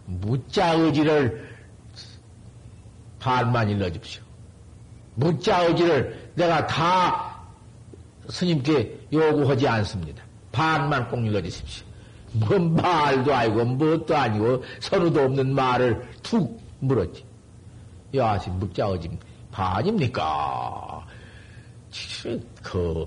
무자 0.06 0.72
의지를 0.74 1.48
반만 3.18 3.68
일러줍시오. 3.68 4.22
무자 5.14 5.64
의지를 5.64 6.30
내가 6.34 6.66
다 6.66 7.42
스님께 8.28 9.08
요구하지 9.12 9.68
않습니다. 9.68 10.24
반만 10.52 11.08
꼭 11.08 11.24
읽어주십시오. 11.26 11.86
뭔 12.34 12.74
말도 12.74 13.34
아니고, 13.34 13.64
뭣도 13.64 14.16
아니고, 14.16 14.64
선우도 14.80 15.20
없는 15.20 15.54
말을 15.54 16.08
툭 16.22 16.60
물었지. 16.80 17.24
야, 18.14 18.38
지금 18.38 18.58
묵자 18.58 18.88
어짐 18.88 19.18
반입니까? 19.50 21.06
그, 22.62 23.06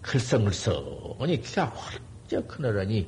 글썽글썽하니 0.00 1.42
기가 1.42 1.66
활쩍 1.66 2.48
크느라니, 2.48 3.06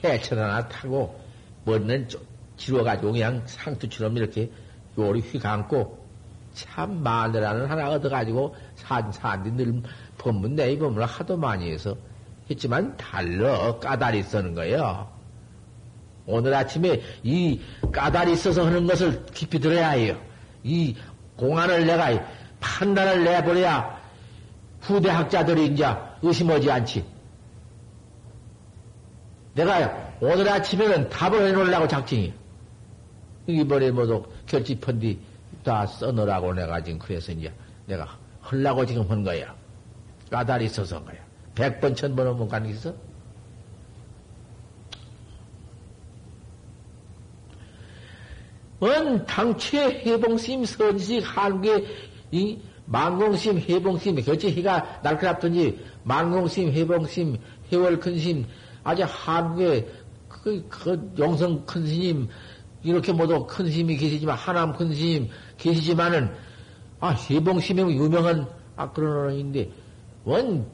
폐철 0.00 0.38
하나 0.38 0.66
타고, 0.68 1.18
먼는 1.64 2.08
지루어가지고 2.56 3.12
그냥 3.12 3.42
상투처럼 3.46 4.16
이렇게 4.16 4.50
요리 4.98 5.20
휘 5.20 5.38
감고, 5.38 5.98
참 6.54 7.02
마늘하는 7.02 7.66
하나 7.66 7.90
얻어가지고, 7.90 8.54
산, 8.76 9.10
산디 9.12 9.52
늘 9.52 9.82
법문 10.18 10.56
내이 10.56 10.78
법문을 10.78 11.06
하도 11.06 11.36
많이 11.36 11.70
해서 11.70 11.96
했지만 12.50 12.96
달러 12.96 13.78
까다리 13.78 14.22
쓰는 14.22 14.54
거예요. 14.54 15.08
오늘 16.26 16.54
아침에 16.54 17.00
이 17.22 17.60
까다리 17.92 18.36
써서 18.36 18.66
하는 18.66 18.86
것을 18.86 19.24
깊이 19.26 19.58
들어야 19.58 19.90
해요. 19.90 20.20
이 20.62 20.96
공안을 21.36 21.86
내가 21.86 22.10
판단을 22.60 23.24
내버려야 23.24 23.98
후대 24.80 25.08
학자들이 25.08 25.66
이제 25.66 25.86
의심하지 26.22 26.70
않지. 26.70 27.04
내가 29.54 30.14
오늘 30.20 30.48
아침에는 30.48 31.08
답을 31.08 31.48
해놓으려고 31.48 31.88
작정이에요. 31.88 32.32
이번에 33.46 33.90
모두 33.90 34.24
결집한 34.46 34.98
뒤다 34.98 35.86
써놓으라고 35.86 36.54
내가 36.54 36.82
지금 36.82 36.98
그래서 36.98 37.32
이제 37.32 37.52
내가 37.86 38.06
헐라고 38.50 38.86
지금 38.86 39.08
한 39.10 39.24
거야. 39.24 39.54
까다리 40.30 40.68
써서 40.68 40.96
한 40.96 41.04
거야. 41.04 41.16
백 41.54 41.80
번, 41.80 41.94
천번 41.94 42.48
가는 42.48 42.68
게 42.68 42.74
있어? 42.74 42.94
원 48.78 49.26
당최 49.26 50.02
해봉심 50.06 50.64
선식 50.64 51.20
한국의 51.20 51.86
이 52.30 52.58
만공심 52.86 53.58
해봉심 53.58 54.18
어찌 54.26 54.50
해가 54.52 55.00
날카롭든지 55.02 55.78
만공심 56.02 56.72
해봉심 56.72 57.36
해월 57.70 58.00
큰심 58.00 58.46
아주 58.84 59.04
한국에 59.06 59.88
그, 60.28 60.66
그 60.68 61.12
용성 61.18 61.64
큰 61.66 61.86
스님 61.86 62.28
이렇게 62.82 63.12
모두 63.12 63.46
큰 63.46 63.66
스님이 63.70 63.96
계시지만 63.96 64.36
하남 64.36 64.72
큰 64.72 64.94
스님 64.94 65.28
계시지만은 65.58 66.32
아 67.00 67.10
해봉심이 67.10 67.80
유명한 67.96 68.48
아 68.76 68.90
그런 68.90 69.16
어른인데 69.18 69.70
원 70.24 70.66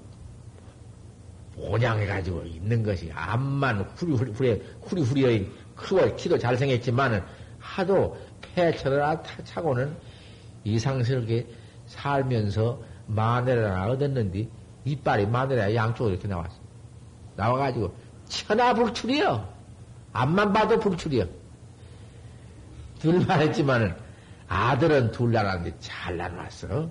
오냥해가지고 1.57 2.43
있는 2.45 2.83
것이 2.83 3.11
암만 3.13 3.83
후리후리 3.97 4.63
후리후리의 4.83 5.51
크고 5.75 6.17
키도 6.17 6.39
잘생겼지만은 6.39 7.23
하도 7.59 8.17
폐철을 8.55 9.03
차고는 9.45 9.97
이상스럽게 10.65 11.47
살면서 11.87 12.81
마늘을 13.07 13.71
하나 13.71 13.91
얻었는데 13.93 14.49
이빨이 14.85 15.27
마늘이 15.27 15.75
양쪽으로 15.75 16.15
이렇게 16.15 16.29
나왔어. 16.29 16.66
나와가지고 17.37 17.95
천하 18.29 18.75
불출이요. 18.75 19.49
앞만 20.13 20.53
봐도 20.53 20.79
불출이요. 20.79 21.25
둘만 22.99 23.41
했지만은 23.43 23.95
아들은 24.49 25.13
둘 25.13 25.33
낳았는데 25.33 25.77
잘 25.81 26.17
낳았어. 26.17 26.89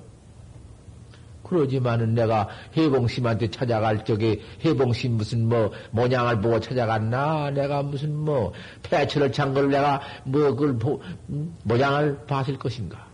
그러지만은 1.44 2.16
내가 2.16 2.50
해봉심한테 2.76 3.52
찾아갈 3.52 4.04
적에 4.04 4.42
해봉심 4.64 5.14
무슨 5.18 5.48
뭐 5.48 5.72
모양을 5.92 6.42
보고 6.42 6.60
찾아갔나? 6.60 7.52
내가 7.52 7.84
무슨 7.84 8.16
뭐 8.16 8.52
폐철을 8.82 9.32
찬 9.32 9.54
걸 9.54 9.70
내가 9.70 10.02
뭐 10.24 10.42
그걸 10.56 10.78
보, 10.78 11.02
음? 11.30 11.56
모양을 11.64 12.26
봤을 12.26 12.58
것인가? 12.58 13.06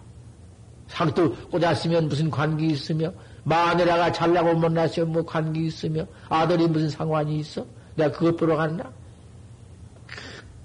상도 0.87 1.33
꽂았으면 1.49 2.07
무슨 2.07 2.29
관계 2.31 2.67
있으며 2.67 3.11
마누라가 3.43 4.11
잘나고 4.11 4.53
못났으면 4.53 5.11
뭐 5.11 5.25
관계 5.25 5.61
있으며 5.61 6.05
아들이 6.29 6.67
무슨 6.67 6.89
상관이 6.89 7.39
있어? 7.39 7.65
내가 7.95 8.11
그것 8.11 8.37
보러 8.37 8.55
갔나? 8.55 8.91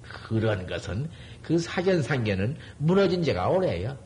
그, 0.02 0.28
그런 0.28 0.66
것은 0.66 1.08
그 1.42 1.58
사견 1.58 2.02
상견은 2.02 2.56
무너진 2.78 3.22
지가 3.22 3.48
오래요. 3.48 3.96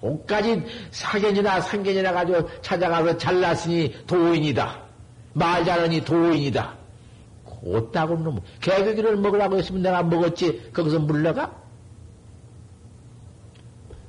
옷까지 0.00 0.64
사견이나 0.90 1.60
상견이나 1.60 2.12
가지고 2.12 2.48
찾아가서 2.60 3.16
잘났으니 3.18 4.06
도인이다. 4.06 4.82
말 5.32 5.64
잘하니 5.64 6.04
도인이다. 6.04 6.76
곧다고 7.44 8.16
놈. 8.18 8.40
개고기를 8.60 9.16
먹으라고 9.16 9.58
했으면 9.58 9.82
내가 9.82 10.02
먹었지. 10.02 10.70
거기서 10.72 11.00
물러가? 11.00 11.52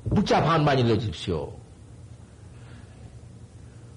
묻자 0.04 0.42
반만 0.42 0.78
일러주십시오. 0.78 1.59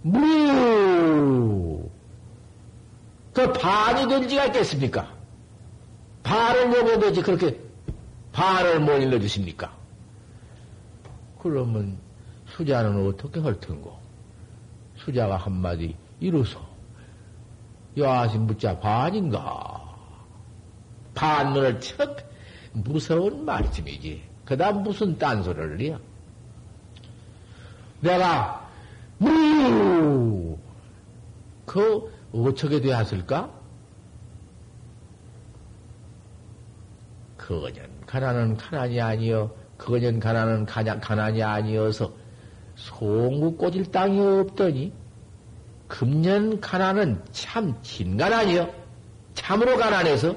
무! 0.04 1.90
그 3.34 3.52
반이 3.54 4.08
될지가 4.08 4.46
있겠습니까? 4.48 5.12
반을 6.22 6.70
먹어야 6.70 7.00
되지, 7.00 7.22
그렇게 7.22 7.60
반을 8.32 8.82
못 8.82 8.98
일러주십니까? 8.98 9.74
그러면 11.42 11.98
수자는 12.48 13.08
어떻게 13.08 13.40
할 13.40 13.60
텐고? 13.60 13.98
수자가 14.98 15.38
한마디 15.38 15.96
이루소. 16.20 16.60
여하신 17.98 18.42
묻자 18.48 18.80
반인가? 18.80 19.82
반문을 21.16 21.80
척 21.80 22.18
무서운 22.74 23.46
말씀이지. 23.46 24.24
그 24.46 24.58
다음 24.58 24.84
무슨 24.84 25.18
딴소리를 25.18 25.80
해요? 25.82 26.00
내가 28.02 28.63
무! 29.24 30.58
그 31.66 32.12
어떻게 32.34 32.82
되었을까? 32.82 33.50
그년 37.38 37.90
가난은 38.06 38.56
가난이 38.58 39.02
아니여 39.02 39.54
그년 39.78 40.20
가난은 40.20 40.66
가난이 40.66 41.44
아니어서 41.44 42.14
송구 42.76 43.58
꽂을 43.58 43.86
땅이 43.92 44.20
없더니 44.20 44.94
금년 45.88 46.60
가난은 46.60 47.22
참 47.32 47.76
진가난이여 47.82 48.74
참으로 49.34 49.78
가난해서 49.78 50.36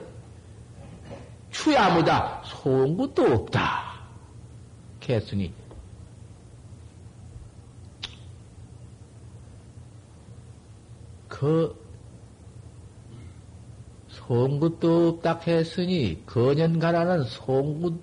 추야무다 1.50 2.42
송구도 2.44 3.24
없다. 3.32 3.96
했으니 5.08 5.52
그 11.38 11.76
송구도 14.08 15.08
없다 15.08 15.40
했으니 15.46 16.22
거년 16.24 16.78
가난은 16.78 17.24
송구 17.24 18.00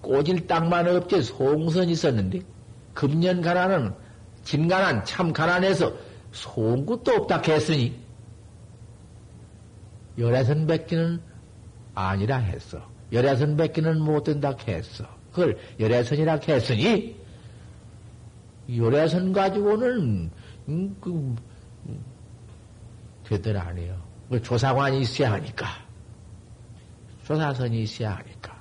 꽂을 0.00 0.48
땅만 0.48 0.88
없지 0.88 1.22
송선 1.22 1.88
있었는데 1.88 2.40
금년 2.94 3.42
가난은 3.42 3.94
진가난 4.42 5.04
참 5.04 5.32
가난해서 5.32 5.92
송구도 6.32 7.12
없다 7.12 7.42
했으니 7.46 7.96
열애선 10.18 10.66
뱉기는 10.66 11.20
아니라 11.94 12.38
했어. 12.38 12.82
열애선 13.12 13.56
뱉기는 13.56 14.00
못 14.00 14.24
된다 14.24 14.52
했어. 14.66 15.04
그걸 15.30 15.56
열애선이라 15.78 16.40
했으니 16.48 17.14
열애선 18.68 19.32
가지고는 19.32 20.30
음, 20.68 20.96
그, 21.00 21.10
음, 21.10 21.36
되들 23.24 23.56
아니에요. 23.56 24.00
그 24.28 24.42
조사관이 24.42 25.00
있어야 25.02 25.32
하니까. 25.32 25.66
조사선이 27.24 27.82
있어야 27.82 28.16
하니까. 28.16 28.60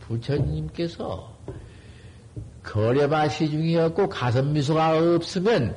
부처님께서 0.00 1.34
거래바 2.62 3.28
시중이었고 3.28 4.08
가슴 4.08 4.52
미소가 4.52 4.98
없으면 4.98 5.76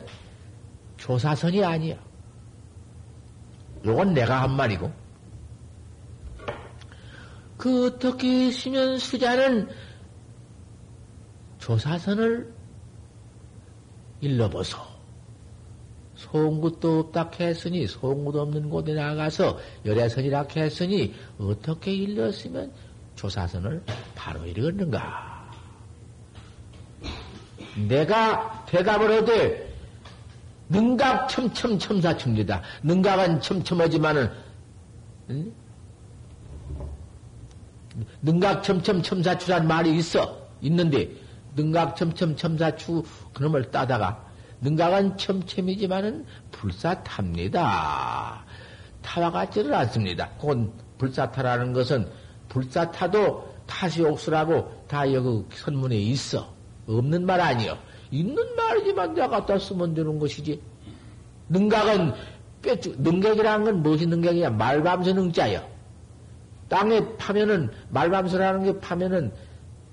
조사선이 0.98 1.64
아니야. 1.64 1.98
요건 3.86 4.14
내가 4.14 4.42
한 4.44 4.52
말이고. 4.52 4.92
그 7.58 7.88
어떻게 7.88 8.52
시면 8.52 8.98
수자는 8.98 9.70
조사선을 11.60 12.54
일러보소. 14.22 14.87
송구도 16.18 17.00
없다 17.00 17.32
했으니 17.40 17.86
송구도 17.88 18.42
없는 18.42 18.70
곳에 18.70 18.94
나가서 18.94 19.58
열애선이라 19.86 20.48
했으니 20.56 21.14
어떻게 21.40 21.94
일렀으면 21.94 22.72
조사선을 23.16 23.84
바로 24.16 24.46
이루었는가? 24.46 25.52
내가 27.88 28.66
대답을 28.68 29.22
하되 29.22 29.74
능각 30.70 31.30
첨첨 31.30 31.78
첨사충리다. 31.78 32.62
능각은 32.84 33.40
첨첨하지만은 33.40 34.30
응? 35.30 35.54
능각 38.22 38.64
첨첨 38.64 39.02
첨사추란 39.02 39.68
말이 39.68 39.96
있어 39.98 40.48
있는데 40.62 41.10
능각 41.56 41.96
첨첨 41.96 42.36
첨사추 42.36 43.04
그놈을 43.34 43.72
따다가 43.72 44.27
능각은 44.62 45.18
첨첨이지만은 45.18 46.26
불사탑니다. 46.52 48.46
타와 49.02 49.32
같지는 49.32 49.74
않습니다. 49.74 50.30
그건 50.40 50.72
불사타라는 50.98 51.74
것은 51.74 52.10
불사타도 52.50 53.56
타시 53.66 54.02
옥수라고 54.02 54.86
다 54.88 55.12
여기 55.14 55.46
선문에 55.56 55.96
있어. 55.98 56.54
없는 56.88 57.26
말 57.26 57.40
아니요. 57.40 57.78
있는 58.12 58.56
말이지만 58.56 59.14
내가 59.14 59.28
갖다 59.28 59.60
쓰면 59.60 59.94
되는 59.94 60.18
것이지. 60.18 60.62
능각은 61.50 62.14
빼쭉, 62.62 63.02
능각이라는 63.02 63.66
건 63.66 63.84
무엇이 63.84 64.06
능각이냐? 64.08 64.50
말밤새 64.52 65.14
능자요. 65.14 65.66
땅에 66.68 67.16
파면은, 67.18 67.70
말밤새라는 67.90 68.64
게 68.64 68.80
파면은 68.80 69.32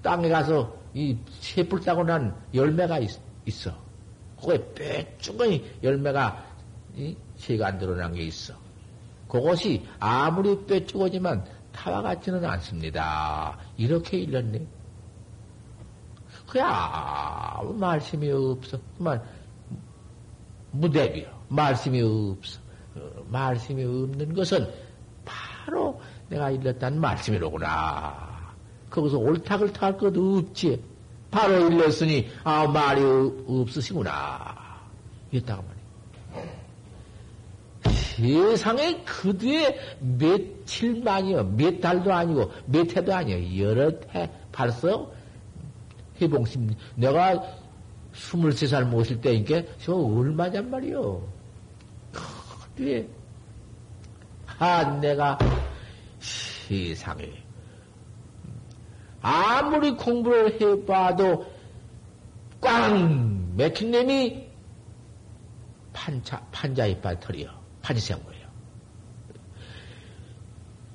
땅에 0.02 0.28
가서 0.28 0.76
이 0.92 1.16
새뿔 1.40 1.80
따고 1.80 2.04
난 2.04 2.34
열매가 2.52 2.98
있, 3.00 3.10
어 3.68 3.83
그거에 4.44 4.74
빼쭉이 4.74 5.78
열매가 5.82 6.44
안 7.62 7.78
드러난 7.78 8.12
게 8.12 8.22
있어. 8.24 8.54
그것이 9.26 9.84
아무리 9.98 10.64
빼쭉하지만 10.66 11.44
타와 11.72 12.02
같지는 12.02 12.44
않습니다. 12.44 13.58
이렇게 13.76 14.18
일렀네. 14.18 14.66
그야 16.48 16.68
아무 16.68 17.72
말씀이 17.74 18.30
없어. 18.30 18.78
그만 18.96 19.22
무대비요. 20.70 21.26
말씀이 21.48 22.00
없어. 22.02 22.60
어, 22.96 23.24
말씀이 23.28 23.82
없는 23.82 24.34
것은 24.34 24.68
바로 25.24 26.00
내가 26.28 26.50
일렀다는 26.50 27.00
말씀이로구나. 27.00 28.54
거기서 28.90 29.18
옳다글 29.18 29.72
탈 29.72 29.96
것도 29.96 30.38
없지. 30.38 30.93
바로 31.34 31.68
일렀으니 31.68 32.28
아 32.44 32.64
말이 32.64 33.02
없으시구나. 33.48 34.54
이랬다고 35.32 35.64
말이야. 35.64 36.54
세상에 37.92 39.02
그 39.04 39.36
뒤에 39.36 39.76
며칠만이요. 39.98 41.56
몇 41.56 41.80
달도 41.80 42.12
아니고 42.12 42.52
몇 42.66 42.96
해도 42.96 43.12
아니요. 43.12 43.60
여러 43.60 43.90
해 44.14 44.30
벌써 44.52 45.10
해봉심. 46.22 46.72
내가 46.94 47.42
23살 48.12 48.84
모실 48.84 49.20
때니까 49.20 49.62
저 49.82 49.92
얼마냔 49.92 50.70
말이요. 50.70 51.20
뒤에 52.76 53.08
아 54.56 54.84
내가 55.00 55.36
세상에 56.20 57.43
아무리 59.24 59.96
공부를 59.96 60.60
해봐도 60.60 61.46
꽝 62.60 63.56
맥힌 63.56 63.90
놈이 63.90 64.46
판자, 65.94 66.42
판자 66.52 66.84
이빨 66.84 67.18
털이요. 67.20 67.48
판지생물이요. 67.80 68.44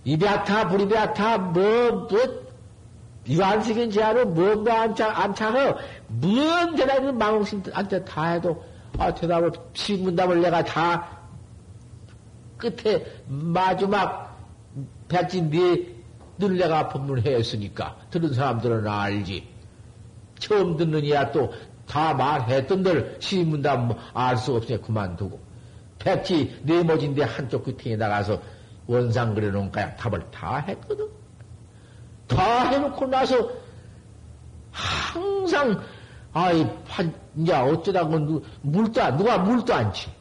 입이 0.03 0.27
아타, 0.27 0.67
불입이 0.67 0.95
아타, 0.95 1.39
뭐, 1.39 2.07
뭐, 2.07 2.49
이완식인 3.25 3.89
지하로 3.89 4.27
뭔가 4.27 4.81
안차, 4.81 5.11
안차어, 5.11 5.77
뭔 6.07 6.75
대답을 6.75 7.13
망홍신한테 7.13 8.05
다 8.05 8.27
해도, 8.27 8.63
아, 8.99 9.11
대답을, 9.11 9.53
신문답을 9.73 10.41
내가 10.41 10.63
다 10.63 11.19
끝에 12.57 13.05
마지막 13.27 14.37
백지 15.07 15.41
네 15.49 15.98
늘 16.39 16.57
내가 16.57 16.89
법문했으니까 16.89 17.97
들은 18.09 18.33
사람들은 18.33 18.87
알지. 18.87 19.47
처음 20.39 20.77
듣는 20.77 21.03
이야 21.03 21.31
또 21.31 21.51
다 21.89 22.13
말했던들 22.13 23.17
신문답 23.19 23.97
알수 24.13 24.55
없으니 24.55 24.79
그만두고 24.79 25.39
백지 25.97 26.61
네모진데 26.63 27.23
한쪽 27.23 27.65
끝에 27.65 27.95
나가서 27.95 28.39
원상 28.85 29.33
그려놓은 29.33 29.71
거야 29.71 29.95
답을 29.95 30.23
다 30.31 30.57
했거든. 30.67 31.07
다 32.27 32.69
해놓고 32.69 33.07
나서 33.07 33.49
항상 34.71 35.81
아이 36.31 36.65
판 36.87 37.11
이제 37.35 37.53
어쩌다 37.53 38.07
그 38.07 38.43
물도 38.61 39.01
안 39.01 39.17
누가 39.17 39.39
물도 39.39 39.73
안지 39.73 40.11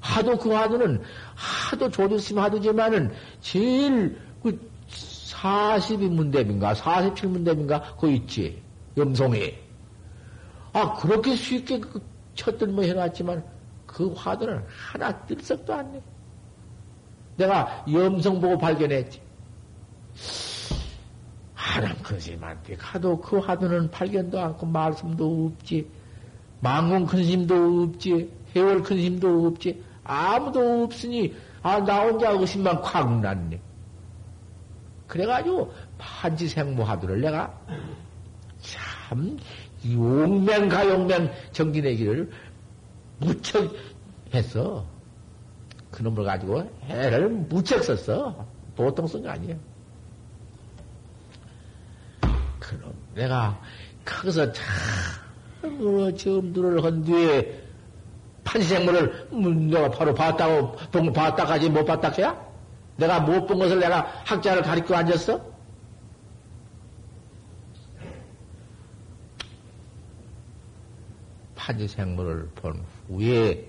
하도 0.00 0.38
그 0.38 0.50
화두는 0.50 1.02
하도 1.34 1.90
조주심 1.90 2.38
하두지만은 2.38 3.12
제일 3.40 4.14
그 4.14 4.29
42문대인가 5.40 6.74
47문대인가 6.74 7.94
그거 7.96 8.08
있지 8.08 8.62
염송에 8.96 9.58
아 10.72 10.94
그렇게 10.94 11.34
쉽게 11.34 11.80
그 11.80 12.00
쳤들뭐 12.34 12.82
해놨지만 12.84 13.42
그 13.86 14.12
화두는 14.12 14.62
하나 14.68 15.10
뜰썩도 15.26 15.74
안 15.74 15.92
내. 15.92 16.00
내가 17.36 17.84
염성 17.90 18.40
보고 18.40 18.56
발견했지. 18.56 19.20
하남 21.54 21.96
큰스님한테 22.02 22.76
가도 22.76 23.18
그 23.20 23.38
화두는 23.38 23.90
발견도 23.90 24.38
않고 24.38 24.66
말씀도 24.66 25.46
없지. 25.46 25.88
망공 26.60 27.06
큰스님도 27.06 27.82
없지. 27.82 28.30
해월 28.54 28.82
큰스님도 28.82 29.46
없지. 29.46 29.82
아무도 30.04 30.84
없으니 30.84 31.34
아 31.62 31.80
나 31.80 32.02
혼자 32.02 32.30
의심만 32.30 32.80
콱 32.80 33.20
났네. 33.20 33.60
그래가지고 35.10 35.74
판지생모하두를 35.98 37.20
내가 37.20 37.52
참 38.60 39.36
용맹가 39.84 40.88
용맹 40.88 41.32
정진내기를 41.50 42.30
무척 43.18 43.74
했어. 44.32 44.86
그놈을 45.90 46.22
가지고 46.22 46.70
해를 46.84 47.28
무척 47.28 47.82
썼어. 47.82 48.46
보통 48.76 49.08
쓴 49.08 49.24
거 49.24 49.30
아니에요. 49.30 49.58
그럼 52.60 52.94
내가 53.16 53.60
거기서 54.04 54.52
참 54.52 54.64
어, 55.64 56.14
점들을 56.14 56.84
한 56.84 57.02
뒤에 57.02 57.64
판생물을 58.44 59.28
음, 59.32 59.70
내가 59.70 59.90
바로 59.90 60.14
봤다고 60.14 60.76
본 60.92 61.12
봤다까지 61.12 61.68
못 61.68 61.84
봤다 61.84 62.10
해야? 62.10 62.49
내가 63.00 63.18
못 63.20 63.46
본 63.46 63.58
것을 63.58 63.80
내가 63.80 64.02
학자를 64.26 64.62
가리켜 64.62 64.94
앉았어? 64.94 65.40
판지생물을 71.54 72.48
본 72.54 72.84
후에 73.08 73.66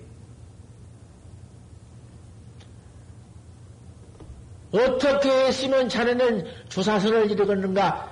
어떻게 4.72 5.28
했으면 5.46 5.88
자네는 5.88 6.46
조사선을 6.68 7.30
이루겠는가? 7.30 8.10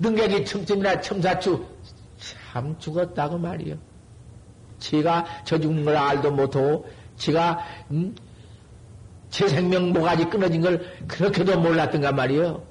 능력이 0.00 0.44
첨점이나 0.44 1.00
첨사추 1.00 1.64
참 2.52 2.76
죽었다고 2.78 3.38
말이요. 3.38 3.76
지가 4.80 5.24
저 5.44 5.58
죽는 5.58 5.84
걸 5.84 5.96
알도 5.96 6.32
못하고 6.32 6.86
지가 7.16 7.60
음? 7.92 8.14
제 9.34 9.48
생명 9.48 9.92
모가지 9.92 10.24
끊어진 10.26 10.60
걸 10.60 10.80
그렇게도 11.08 11.58
몰랐던가 11.58 12.12
말이요. 12.12 12.64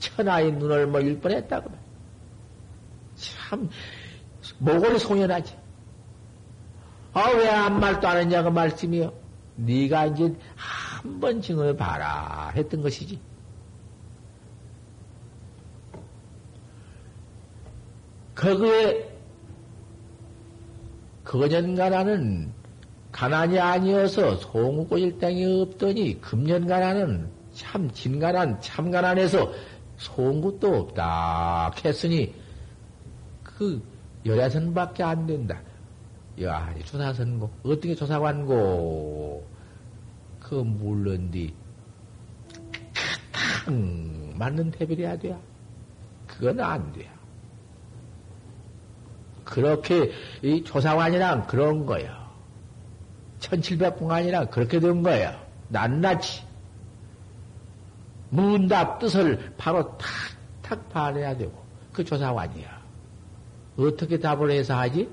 천하의 0.00 0.50
눈을 0.54 0.88
먹일 0.88 1.20
뻔했다고 1.20 1.70
말. 1.70 1.78
참 3.14 3.70
목을 4.58 4.98
송연하지. 4.98 5.56
아 7.14 7.30
왜 7.36 7.48
아무 7.48 7.78
말도 7.78 8.08
안 8.08 8.16
했냐고 8.16 8.50
말씀이요. 8.50 9.12
네가 9.54 10.06
이제 10.06 10.34
한 10.56 11.20
번 11.20 11.40
증언해 11.40 11.76
봐라 11.76 12.50
했던 12.56 12.82
것이지. 12.82 13.20
거기에 18.34 19.08
그년가나는 21.22 22.52
가난이 23.16 23.58
아니어서 23.58 24.36
송우꽃일 24.36 25.18
땅이 25.18 25.62
없더니 25.62 26.20
금년가나는 26.20 27.30
참 27.54 27.90
진가난 27.90 28.60
참 28.60 28.90
가난해서 28.90 29.50
송곳도 29.96 30.76
없다 30.76 31.72
했으니 31.82 32.34
그 33.42 33.82
열야선밖에 34.26 35.02
안 35.02 35.26
된다. 35.26 35.58
야, 36.42 36.74
조사선고 36.84 37.50
어떻게 37.62 37.94
조사관고 37.94 39.46
그 40.38 40.54
물론디 40.56 41.54
탁 43.32 43.72
맞는 44.34 44.72
태비해야 44.72 45.18
돼야. 45.18 45.40
그건 46.26 46.60
안 46.60 46.92
돼요. 46.92 47.10
그렇게 49.42 50.12
이 50.42 50.62
조사관이란 50.62 51.46
그런 51.46 51.86
거예요. 51.86 52.25
1700공안이라 53.40 54.50
그렇게 54.50 54.80
된 54.80 55.02
거예요. 55.02 55.38
낱낱이. 55.68 56.42
문답 58.30 58.98
뜻을 58.98 59.54
바로 59.56 59.96
탁 59.98 60.06
탁 60.66 60.88
발해야 60.88 61.36
되고 61.36 61.52
그 61.92 62.04
조사관이야. 62.04 62.82
어떻게 63.78 64.18
답을 64.18 64.50
해서 64.50 64.76
하지? 64.76 65.08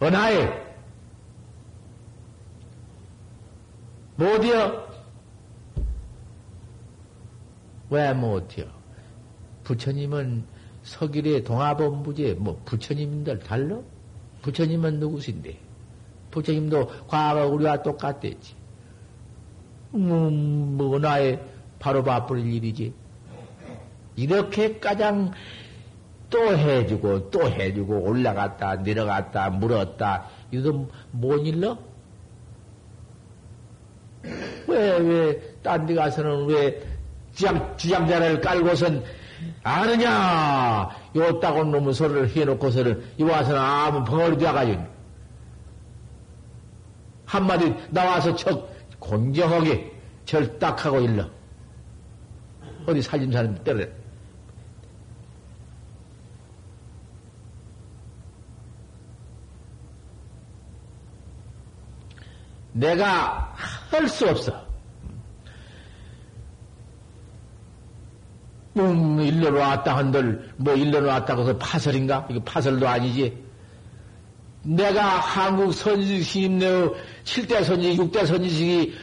은하에 0.00 0.66
못이요? 4.16 4.86
왜 7.90 8.12
못이요? 8.12 8.66
부처님은 9.64 10.44
서길의 10.82 11.42
동아본부제, 11.42 12.34
뭐, 12.34 12.60
부처님들 12.64 13.40
달러? 13.40 13.82
부처님은 14.42 15.00
누구신데? 15.00 15.58
부처님도 16.30 17.06
과거 17.08 17.46
우리와 17.46 17.82
똑같댔지. 17.82 18.54
음, 19.94 20.76
뭐, 20.76 20.98
나의 20.98 21.40
바로 21.78 22.02
바쁠 22.02 22.40
일이지. 22.46 22.92
이렇게 24.16 24.78
가장 24.78 25.32
또 26.30 26.56
해주고, 26.56 27.30
또 27.30 27.48
해주고, 27.50 28.02
올라갔다, 28.02 28.76
내려갔다, 28.76 29.50
물었다. 29.50 30.26
이거 30.50 30.86
뭔 31.10 31.46
일러? 31.46 31.78
왜, 34.66 34.98
왜, 34.98 35.40
딴 35.62 35.86
데 35.86 35.94
가서는 35.94 36.46
왜 36.46 36.82
주장, 37.32 37.76
주장자를 37.76 38.40
깔고선 38.40 39.04
아느냐? 39.62 40.90
요 41.16 41.40
따곤 41.40 41.70
놈의 41.70 41.94
소리를 41.94 42.30
해놓고서는 42.30 43.02
이 43.18 43.22
와서는 43.22 43.60
아무 43.60 44.04
벙어리 44.04 44.36
돼가지고 44.38 44.95
한마디 47.26 47.74
나와서 47.90 48.34
척 48.36 48.70
공정하게 48.98 49.92
절딱하고 50.24 51.00
일러. 51.00 51.28
어디 52.86 53.02
살림 53.02 53.30
사는 53.32 53.54
때려. 53.64 53.86
내가 62.72 63.54
할 63.90 64.08
수 64.08 64.28
없어. 64.28 64.66
음, 68.76 69.18
일러로 69.20 69.58
왔다 69.58 69.96
한들, 69.96 70.52
뭐, 70.58 70.74
일러로 70.74 71.08
왔다고 71.08 71.42
해서 71.42 71.56
파설인가? 71.58 72.26
이거 72.30 72.40
파설도 72.44 72.86
아니지. 72.86 73.45
내가 74.66 75.02
한국 75.20 75.72
선지식 75.72 76.50
내의 76.52 76.90
7대 77.22 77.64
선지식, 77.64 78.00
6대 78.00 78.26
선지식이 78.26 78.94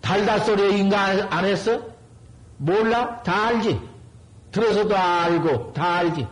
달달소리 0.00 0.78
인가 0.80 0.98
안 1.30 1.44
했어? 1.44 1.80
몰라? 2.56 3.22
다 3.22 3.46
알지? 3.48 3.80
들어서도 4.50 4.96
알고, 4.96 5.72
다 5.72 5.96
알지? 5.98 6.26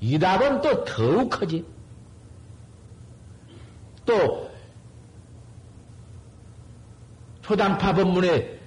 이 0.00 0.18
답은 0.18 0.60
또 0.60 0.84
더욱 0.84 1.30
크지. 1.30 1.64
또 4.04 4.50
초단파 7.42 7.94
법문에 7.94 8.58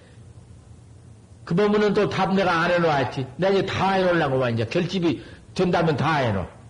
그 1.46 1.54
법문은 1.56 1.94
또 1.94 2.10
답 2.10 2.34
내가 2.34 2.62
안 2.62 2.72
해놓았지. 2.72 3.28
내가 3.38 3.54
이제 3.54 3.66
다 3.66 3.92
해놓으려고 3.94 4.40
와, 4.40 4.50
이제. 4.50 4.66
결집이 4.66 5.24
된다면 5.54 5.96
다 5.96 6.16
해놓아. 6.16 6.61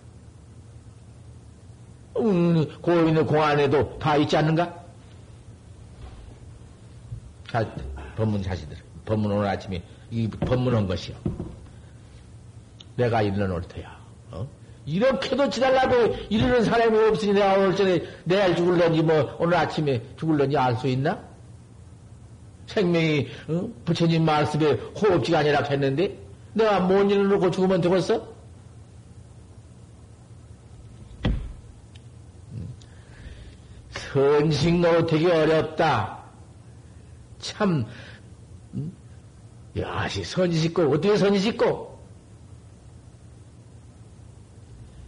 음, 2.18 2.66
고있는 2.80 3.26
공안에도 3.26 3.98
다 3.98 4.16
있지 4.16 4.36
않는가? 4.36 4.82
자, 7.50 7.66
법문 8.16 8.42
자식들. 8.42 8.76
법문 9.04 9.32
오늘 9.32 9.46
아침에 9.48 9.82
이 10.10 10.28
법문한 10.28 10.86
것이요. 10.86 11.16
내가 12.96 13.22
일러 13.22 13.46
놓을 13.46 13.62
터야. 13.62 13.98
어? 14.30 14.46
이렇게도 14.84 15.48
지달라도 15.50 16.16
이르는 16.28 16.64
사람이 16.64 16.98
없으니 16.98 17.32
내가 17.32 17.54
오늘 17.54 17.74
전에 17.76 18.02
내일 18.24 18.54
죽을런지 18.56 19.02
뭐 19.02 19.36
오늘 19.38 19.56
아침에 19.56 20.02
죽을런지 20.16 20.56
알 20.56 20.76
수 20.76 20.86
있나? 20.88 21.18
생명이 22.66 23.28
어? 23.48 23.68
부처님 23.84 24.24
말씀에 24.24 24.72
호흡지가 25.00 25.40
아니라 25.40 25.62
했는데 25.62 26.16
내가 26.54 26.80
못 26.80 27.10
일어놓고 27.10 27.50
죽으면 27.50 27.80
되겠어? 27.80 28.31
선식로 34.12 35.06
되기 35.06 35.26
어렵다. 35.26 36.22
참, 37.38 37.86
음? 38.74 38.94
야시 39.76 40.22
선짓고 40.22 40.82
어떻게 40.82 41.16
선짓고 41.16 41.98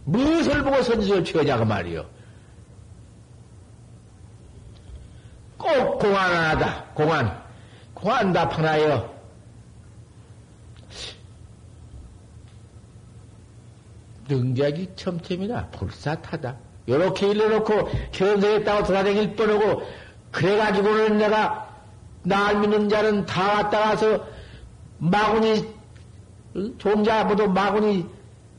무엇을 0.05 0.63
보고 0.63 0.81
선짓을 0.81 1.23
취하자고 1.23 1.65
말이요. 1.65 2.05
꼭 5.57 5.99
공안 5.99 6.33
하나다. 6.33 6.85
공안. 6.93 7.43
공안 7.93 8.33
답 8.33 8.57
하나요. 8.57 9.13
능작이 14.27 14.95
첨첨이나 14.95 15.69
불사타다. 15.69 16.64
요렇게 16.87 17.29
일러놓고 17.29 17.89
견성했다고 18.11 18.83
돌아다닐 18.83 19.35
뻔하고 19.35 19.83
그래가지고는 20.31 21.17
내가 21.17 21.67
날 22.23 22.59
믿는 22.59 22.89
자는 22.89 23.25
다 23.25 23.53
왔다 23.53 23.79
가서 23.89 24.25
마구니 24.97 25.67
종자 26.77 27.25
모두 27.25 27.47
마구니 27.47 28.05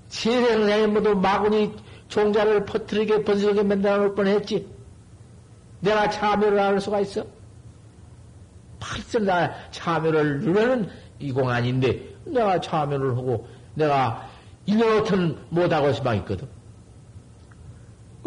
세상에 0.08 0.86
모두 0.86 1.16
마구니 1.16 1.74
종자를 2.08 2.64
퍼뜨리게 2.64 3.24
번쩍하게 3.24 3.62
만들어 3.62 3.96
놓을 3.98 4.14
뻔했지. 4.14 4.66
내가 5.80 6.08
참여를 6.08 6.58
할 6.58 6.80
수가 6.80 7.00
있어? 7.00 7.24
팔선 8.78 9.24
나 9.24 9.52
참여를 9.70 10.40
누르는 10.40 10.88
이공 11.18 11.48
아닌데 11.48 12.14
내가 12.24 12.60
참여를 12.60 13.16
하고 13.16 13.46
내가 13.74 14.28
일년어튼 14.66 15.36
못하고 15.48 15.92
수만 15.92 16.16
있거든. 16.18 16.48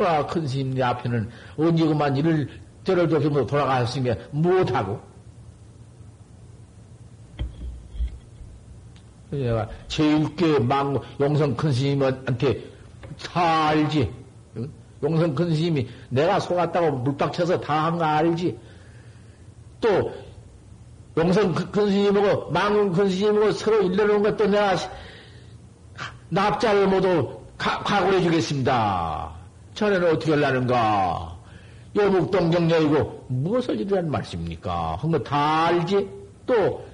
아, 0.05 0.25
큰 0.25 0.47
스님 0.47 0.73
내 0.73 0.81
앞에는 0.83 1.29
언제 1.57 1.85
그만 1.85 2.15
일을 2.17 2.49
저를 2.83 3.07
뭐 3.29 3.45
돌아갔으니까 3.45 4.15
못하고. 4.31 4.99
내가 9.31 9.69
제일께 9.87 10.59
망, 10.59 10.99
용성 11.19 11.55
큰 11.55 11.71
스님한테 11.71 12.63
다 13.31 13.67
알지. 13.69 14.11
용성 15.03 15.35
큰 15.35 15.53
스님이 15.53 15.87
내가 16.09 16.39
속았다고 16.39 16.91
물박쳐서 16.97 17.59
다 17.61 17.85
한 17.85 17.97
거 17.97 18.05
알지. 18.05 18.57
또, 19.81 20.11
용성 21.17 21.53
큰 21.53 21.89
스님하고 21.91 22.51
망 22.51 22.91
큰 22.91 23.09
스님하고 23.09 23.51
서로 23.51 23.81
일러놓은 23.83 24.23
것도 24.23 24.47
내가 24.47 24.75
납자를 26.29 26.87
모두 26.87 27.39
각오해 27.57 28.21
주겠습니다. 28.21 29.28
자네는 29.79 30.11
어떻게 30.11 30.33
하려는가? 30.33 31.37
여묵동정녀이고 31.95 33.27
무엇을 33.29 33.79
이루란 33.79 34.11
말씀입니까? 34.11 34.97
한 34.97 35.09
거 35.11 35.23
다 35.23 35.67
알지? 35.67 36.09
또 36.45 36.85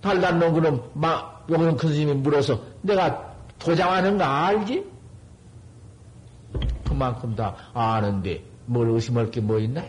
달단 0.00 0.38
놈그는 0.38 0.80
용성 1.50 1.76
큰 1.76 1.88
스님이 1.92 2.14
물어서 2.14 2.60
내가 2.82 3.34
도장하는 3.58 4.16
거 4.16 4.24
알지? 4.24 4.84
그만큼 6.88 7.34
다 7.34 7.56
아는데 7.74 8.44
뭘 8.66 8.88
의심할 8.90 9.32
게 9.32 9.40
뭐 9.40 9.58
있나? 9.58 9.82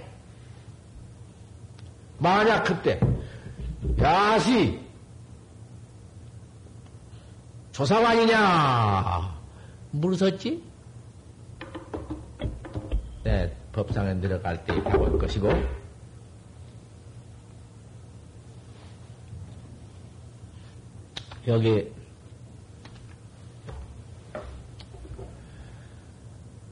만약 2.18 2.64
그때 2.64 3.00
야시 4.02 4.80
조사관이냐 7.72 9.38
물었지? 9.92 10.64
네, 13.28 13.54
법상에 13.74 14.18
들어갈 14.22 14.64
때 14.64 14.74
해볼 14.74 15.20
것이고 15.20 15.50
여기 21.46 21.92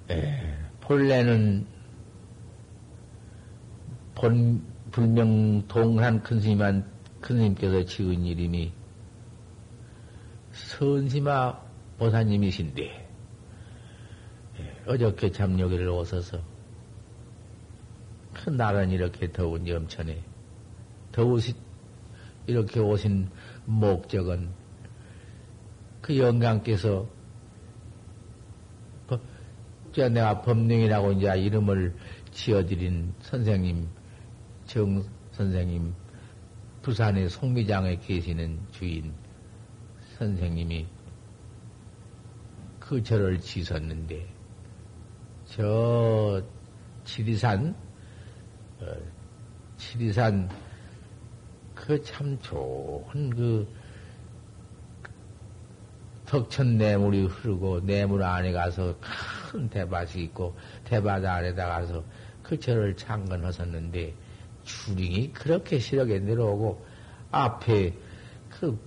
에, 0.09 0.57
본래는 0.79 1.67
본 4.15 4.63
불명 4.91 5.67
동한 5.67 6.23
큰 6.23 6.39
스님한 6.39 6.89
큰 7.19 7.35
스님께서 7.35 7.83
지은 7.83 8.23
이름이 8.23 8.71
선심아 10.53 11.61
보사님이신데 11.97 13.04
어저께 14.87 15.31
참 15.31 15.59
여기를 15.59 15.89
오셔서 15.89 16.41
큰 18.33 18.57
날은 18.57 18.91
이렇게 18.91 19.31
더운 19.31 19.67
염천에 19.67 20.21
더우시 21.11 21.55
이렇게 22.47 22.79
오신 22.79 23.29
목적은 23.65 24.49
그 26.01 26.17
영광께서 26.17 27.07
저 29.95 30.09
내가 30.09 30.41
법령이라고 30.41 31.13
이제 31.13 31.39
이름을 31.39 31.95
지어드린 32.31 33.13
선생님, 33.21 33.87
정 34.65 35.05
선생님, 35.31 35.93
부산의 36.81 37.29
송미장에 37.29 37.99
계시는 37.99 38.59
주인 38.73 39.13
선생님이 40.17 40.85
그 42.77 43.01
절을 43.01 43.39
지었는데, 43.39 44.34
저 45.55 46.43
지리산, 47.05 47.73
어, 48.81 48.85
지리산 49.77 50.49
그 51.73 52.01
참 52.03 52.37
좋은 52.41 53.29
그 53.29 53.65
덕천 56.25 56.77
내물이 56.77 57.27
흐르고 57.27 57.85
내물 57.85 58.21
안에 58.23 58.51
가서 58.51 58.95
큰 58.99 59.69
대밭이 59.69 60.23
있고 60.23 60.57
대밭 60.83 61.23
안에다 61.23 61.67
가서 61.67 62.03
그 62.43 62.59
절을 62.59 62.97
창건하셨는데 62.97 64.13
주링이 64.63 65.31
그렇게 65.31 65.79
시력에 65.79 66.19
내려오고 66.19 66.85
앞에 67.31 67.93
그 68.49 68.77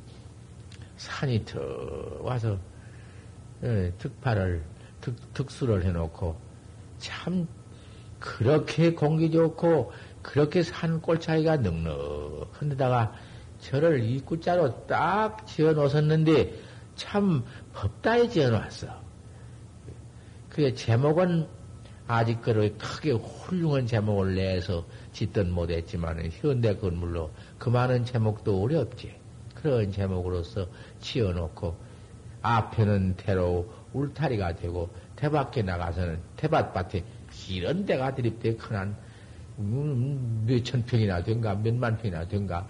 산이 0.99 1.47
더 1.47 1.61
와서 2.21 2.59
예, 3.63 3.91
특파를 3.97 4.63
특, 5.01 5.15
특수를 5.33 5.83
해놓고 5.85 6.48
참 6.99 7.47
그렇게 8.19 8.93
공기 8.93 9.31
좋고 9.31 9.93
그렇게 10.23 10.63
산 10.63 11.01
꼴차이가 11.01 11.59
넉넉한 11.59 12.69
데다가 12.71 13.13
저를 13.61 14.03
입구자로 14.03 14.87
딱 14.87 15.47
지어 15.47 15.73
놓으셨는데 15.73 16.55
참 16.95 17.45
법다에 17.73 18.29
지어 18.29 18.51
놨어. 18.51 18.89
그게 20.49 20.75
제목은 20.75 21.47
아직 22.09 22.41
그렇게 22.41 22.73
크게 22.73 23.13
훌륭한 23.13 23.87
제목을 23.87 24.35
내서 24.35 24.87
짓든 25.13 25.53
못했지만 25.53 26.29
현대 26.33 26.75
건물로 26.77 27.31
그 27.59 27.69
많은 27.69 28.05
제목도 28.05 28.63
어렵지. 28.63 29.15
그런 29.55 29.93
제목으로서 29.93 30.67
지어놓고 31.01 31.77
앞에는 32.43 33.17
대로 33.17 33.69
울타리가 33.93 34.57
되고 34.57 34.89
대밖에 35.19 35.63
나가서는 35.63 36.21
대밭밭에 36.37 37.05
이런 37.51 37.85
데가 37.85 38.15
드립대 38.15 38.55
큰한 38.55 38.97
음, 39.59 40.45
몇천 40.47 40.85
평이나 40.85 41.25
된가 41.25 41.57
몇만 41.57 41.99
평이나 41.99 42.29
된가 42.29 42.69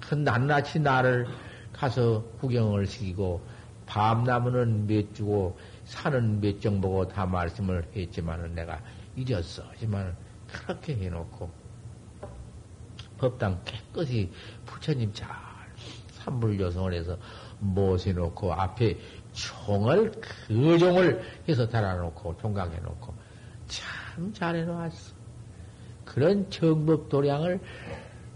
큰 0.00 0.24
낱낱이 0.24 0.80
나를 0.80 1.26
가서 1.74 2.22
구경을 2.40 2.86
시키고 2.86 3.44
밤나무는 3.84 4.86
몇 4.86 5.14
주고 5.14 5.58
산은 5.84 6.40
몇 6.40 6.60
정 6.60 6.80
보고 6.80 7.06
다 7.06 7.26
말씀을 7.26 7.84
했지만은 7.94 8.54
내가 8.54 8.80
잊었어. 9.14 9.62
하지만 9.70 10.16
그렇게 10.46 10.96
해놓고 10.96 11.50
법당 13.18 13.60
깨끗이 13.64 14.30
부처님 14.64 15.12
잘 15.12 15.28
삼불조성을 16.12 16.94
해서 16.94 17.18
모셔놓고 17.60 18.52
앞에 18.54 18.96
총을 19.32 20.12
그 20.46 20.78
종을 20.78 21.22
해서 21.48 21.68
달아놓고 21.68 22.36
종강해놓고 22.40 23.14
참 23.66 24.32
잘해놓았어. 24.32 25.14
그런 26.04 26.50
정법 26.50 27.08
도량을 27.08 27.60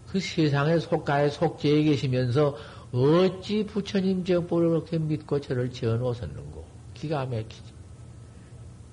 그 0.08 0.20
세상의 0.20 0.80
속가에 0.80 1.28
속죄해 1.28 1.82
계시면서 1.82 2.56
어찌 2.92 3.66
부처님 3.66 4.24
정법을 4.24 4.68
그렇게 4.68 4.98
믿고 4.98 5.40
저를 5.40 5.70
지어 5.70 5.96
놓으셨는고 5.96 6.64
기가 6.94 7.26
막히지. 7.26 7.74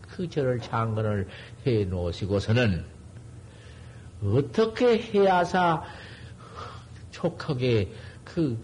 그 0.02 0.30
저를 0.30 0.60
장건을 0.60 1.28
해 1.66 1.86
놓으시고서는 1.86 2.86
어떻게 4.24 5.00
해야사 5.00 5.84
촉하게 7.12 7.92
그 8.24 8.62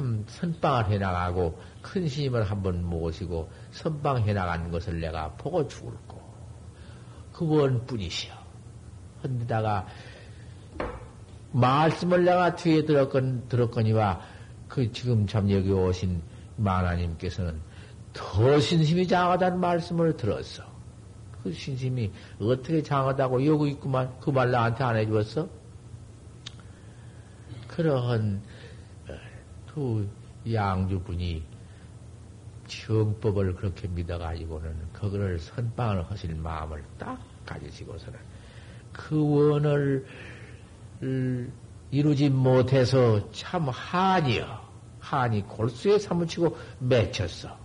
참 0.00 0.24
선방을 0.26 0.90
해 0.92 0.98
나가고 0.98 1.58
큰 1.82 2.08
스님을 2.08 2.44
한번 2.44 2.82
모시고 2.82 3.50
선방해 3.70 4.32
나가는 4.32 4.70
것을 4.70 4.98
내가 4.98 5.30
보고 5.32 5.68
죽을고 5.68 6.18
그 7.34 7.46
원뿐이시여. 7.46 8.32
헌데다가 9.22 9.86
말씀을 11.52 12.24
내가 12.24 12.54
뒤에 12.54 12.86
들었건, 12.86 13.48
들었거니와 13.48 14.20
그 14.68 14.90
지금 14.90 15.26
참 15.26 15.50
여기 15.50 15.70
오신 15.70 16.22
마나님께서는 16.56 17.60
더 18.14 18.58
신심이 18.58 19.06
장하다는 19.06 19.60
말씀을 19.60 20.16
들었어. 20.16 20.62
그 21.42 21.52
신심이 21.52 22.10
어떻게 22.40 22.82
장하다고 22.82 23.44
여기 23.44 23.70
있구만. 23.72 24.18
그 24.20 24.30
말 24.30 24.50
나한테 24.50 24.82
안 24.82 24.96
해주었어? 24.96 25.46
그러한 27.68 28.42
어, 28.42 28.49
두 29.72 30.06
양주분이 30.50 31.42
정법을 32.66 33.54
그렇게 33.54 33.88
믿어가지고는 33.88 34.74
그거를 34.92 35.38
선방을 35.38 36.10
하실 36.10 36.34
마음을 36.34 36.82
딱 36.98 37.18
가지시고서는 37.44 38.18
그 38.92 39.28
원을 39.28 40.06
이루지 41.90 42.30
못해서 42.30 43.30
참 43.32 43.68
한이여. 43.68 44.70
한이 45.00 45.42
골수에 45.42 45.98
사무치고 45.98 46.56
맺혔어. 46.78 47.58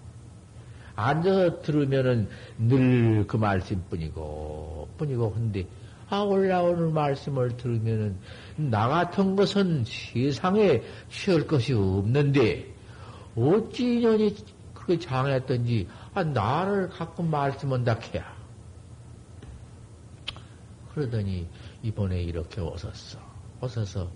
앉아서 0.95 1.61
들으면은 1.61 2.29
늘 2.57 3.25
그 3.27 3.37
말씀 3.37 3.83
뿐이고, 3.89 4.87
뿐이고, 4.97 5.33
근데, 5.33 5.67
아, 6.09 6.19
올라오는 6.19 6.93
말씀을 6.93 7.57
들으면은, 7.57 8.17
나 8.57 8.87
같은 8.87 9.35
것은 9.35 9.83
세상에 9.85 10.81
취할 11.09 11.45
것이 11.45 11.73
없는데, 11.73 12.73
어찌 13.35 13.95
인연이 13.95 14.35
그렇게 14.73 14.99
장했던지, 14.99 15.87
아, 16.13 16.23
나를 16.23 16.89
갖고 16.89 17.23
말씀한다 17.23 17.99
해야. 18.13 18.35
그러더니, 20.93 21.47
이번에 21.83 22.21
이렇게 22.21 22.61
오셨어. 22.61 23.19
오셔서, 23.61 24.09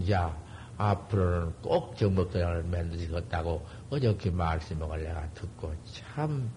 이제, 0.00 0.16
앞으로는 0.76 1.52
꼭 1.62 1.96
정법도량을 1.96 2.64
만드시겠다고 2.64 3.64
어저께 3.90 4.30
말씀을 4.30 5.04
내가 5.04 5.28
듣고 5.34 5.72
참 5.84 6.50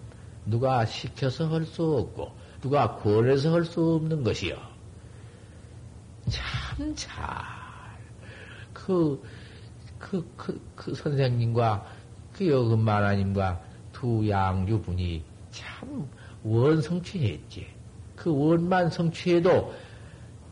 누가 0.44 0.84
시켜서 0.84 1.48
할 1.48 1.64
수 1.64 1.84
없고 1.84 2.32
누가 2.60 2.96
권해서 2.96 3.52
할 3.52 3.64
수 3.64 3.94
없는 3.94 4.24
것이요. 4.24 4.56
참 6.28 6.94
잘. 6.94 7.26
그, 8.72 9.22
그, 9.98 10.26
그, 10.36 10.60
그 10.74 10.94
선생님과 10.94 11.86
그 12.32 12.48
여금마나님과 12.48 13.60
두 13.92 14.28
양주분이 14.28 15.22
참 15.50 16.08
원성취했지. 16.44 17.66
그 18.14 18.34
원만 18.34 18.90
성취해도 18.90 19.74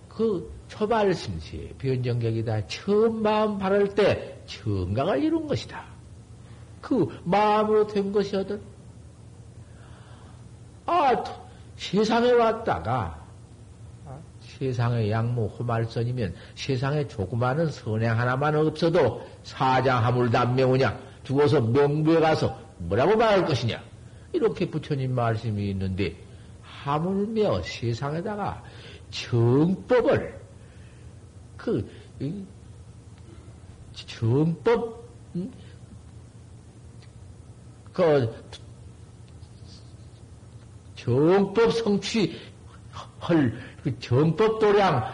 그 0.09 0.53
초발심시 0.69 1.75
변정격이다. 1.79 2.67
처음 2.67 3.23
마음 3.23 3.59
바를 3.59 3.95
때 3.95 4.41
정각을 4.47 5.23
이룬 5.23 5.47
것이다. 5.47 5.85
그 6.81 7.21
마음으로 7.25 7.87
된 7.87 8.13
것이거든. 8.13 8.61
아, 10.87 11.25
세상에 11.77 12.31
왔다가 12.33 12.93
아, 12.95 13.26
세상에 14.59 15.11
양모 15.11 15.49
호말선이면 15.49 16.35
세상에 16.55 17.07
조그마한 17.07 17.71
선행 17.71 18.19
하나만 18.19 18.57
없어도 18.57 19.23
사장하물 19.43 20.31
단명우냐? 20.31 20.99
죽어서 21.25 21.61
명부에 21.61 22.21
가서 22.21 22.59
뭐라고 22.79 23.17
말할 23.17 23.45
것이냐? 23.45 23.83
이렇게 24.33 24.69
부처님 24.69 25.15
말씀이 25.15 25.71
있는데 25.71 26.17
하물며 26.63 27.63
세상에다가 27.63 28.63
정법을 29.11 30.41
그 31.57 31.89
정법 33.95 35.05
그 37.93 38.35
정법 40.95 41.73
성취 41.73 42.39
헐 43.23 43.53
그 43.83 43.99
정법 43.99 44.59
도량 44.59 45.05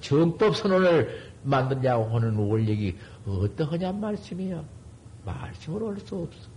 정법 0.00 0.56
선언을 0.56 1.30
만들냐고 1.42 2.04
하는 2.14 2.36
원력이 2.36 2.96
어떠하냔 3.26 4.00
말씀이야. 4.00 4.62
말씀을 5.24 5.82
할 5.88 5.98
수 6.06 6.16
없어. 6.16 6.48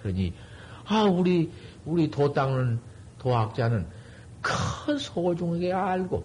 그러니 0.00 0.32
아 0.86 1.02
우리 1.02 1.50
우리 1.84 2.10
도당은 2.10 2.78
도학자는 3.18 3.86
큰 4.40 4.98
소중하게 4.98 5.72
알고 5.72 6.24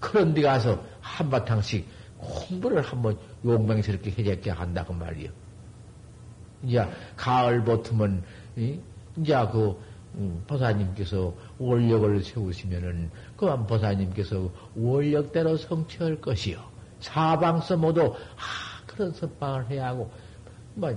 그런 0.00 0.34
데 0.34 0.42
가서 0.42 0.82
한바탕씩 1.00 1.86
공부를 2.18 2.82
한번 2.82 3.16
용맹스럽게 3.44 4.10
해제게 4.10 4.50
한다고 4.50 4.92
말이요. 4.94 5.30
이제 6.62 6.86
가을 7.16 7.62
버틈은 7.64 8.22
이제 8.56 9.46
그 9.52 9.70
음, 9.70 9.93
보사님께서 10.46 11.34
원력을 11.58 12.22
세우시면은 12.22 13.10
그만 13.36 13.66
보사님께서 13.66 14.50
원력대로 14.76 15.56
성취할 15.56 16.20
것이요. 16.20 16.58
사방서 17.00 17.76
모두 17.76 18.02
아 18.02 18.86
그런 18.86 19.12
선방을 19.12 19.70
해야 19.70 19.88
하고 19.88 20.10
뭐 20.74 20.92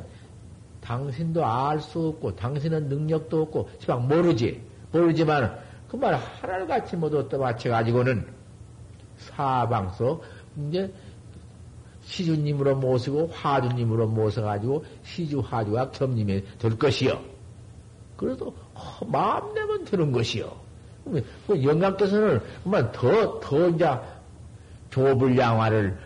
당신도 0.81 1.43
알 1.45 1.81
수 1.81 2.07
없고 2.07 2.35
당신은 2.35 2.87
능력도 2.87 3.41
없고 3.41 3.69
지방 3.79 4.07
모르지 4.07 4.61
모르지만 4.91 5.59
그 5.89 5.97
말 5.97 6.15
하나를 6.15 6.67
같이 6.67 6.95
모두 6.95 7.27
떠받쳐 7.27 7.69
가지고는 7.69 8.27
사방서 9.17 10.21
이제 10.67 10.93
시주님으로 12.03 12.77
모시고 12.77 13.27
화주님으로 13.27 14.07
모셔가지고 14.07 14.85
시주 15.03 15.39
화주가 15.39 15.91
겸님이 15.91 16.43
될 16.57 16.77
것이요. 16.77 17.19
그래도 18.17 18.53
마음 19.05 19.53
내면 19.53 19.85
되는 19.85 20.11
것이요. 20.11 20.51
그 21.47 21.63
영감께서는 21.63 22.41
더, 22.91 23.39
더 23.39 23.69
이제 23.69 23.89
조불 24.89 25.37
양화를 25.37 25.97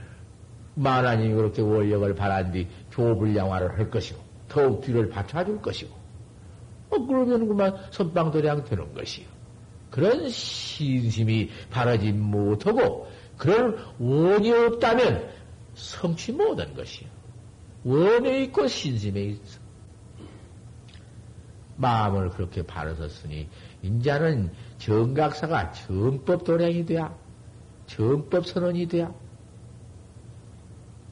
만하님이 0.75 1.33
그렇게 1.33 1.61
원력을 1.61 2.13
바란 2.15 2.51
뒤 2.51 2.67
조불 2.91 3.35
양화를 3.35 3.79
할 3.79 3.89
것이고 3.89 4.19
더욱 4.47 4.81
뒤를 4.81 5.09
받쳐줄 5.09 5.61
것이고 5.61 6.01
어, 6.91 7.05
그러면 7.05 7.47
그만 7.47 7.75
선방도량 7.91 8.65
되는 8.65 8.93
것이요. 8.93 9.25
그런 9.89 10.29
신심이 10.29 11.49
바라지 11.69 12.11
못하고 12.11 13.07
그런 13.37 13.77
원이 13.97 14.51
없다면 14.51 15.29
성취 15.73 16.31
못한 16.31 16.73
것이요. 16.73 17.07
원에 17.83 18.43
있고 18.43 18.67
신심에 18.67 19.21
있어. 19.21 19.60
마음을 21.81 22.29
그렇게 22.29 22.61
바라섰으니 22.61 23.49
인자는 23.81 24.51
정각사가 24.77 25.71
정법 25.71 26.43
도량이 26.43 26.85
돼야 26.85 27.13
정법 27.87 28.45
선언이 28.45 28.87
돼야 28.87 29.11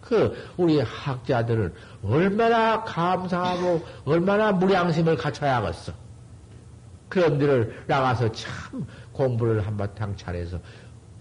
그 0.01 0.35
우리 0.57 0.79
학자들은 0.79 1.73
얼마나 2.03 2.83
감사하고 2.83 3.85
얼마나 4.05 4.51
무량심을 4.51 5.17
갖춰야겠어. 5.17 5.93
그런 7.09 7.37
데를 7.37 7.83
나가서 7.87 8.31
참 8.31 8.85
공부를 9.11 9.65
한바탕 9.65 10.15
잘해서 10.15 10.59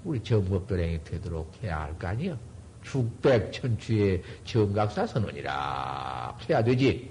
우리 0.04 0.22
정법도량이 0.22 1.02
되도록 1.04 1.52
해야 1.62 1.80
할 1.80 1.98
거 1.98 2.08
아니요. 2.08 2.38
죽백천추의 2.82 4.22
정각사 4.44 5.06
선언이라 5.06 6.38
해야 6.48 6.62
되지. 6.64 7.10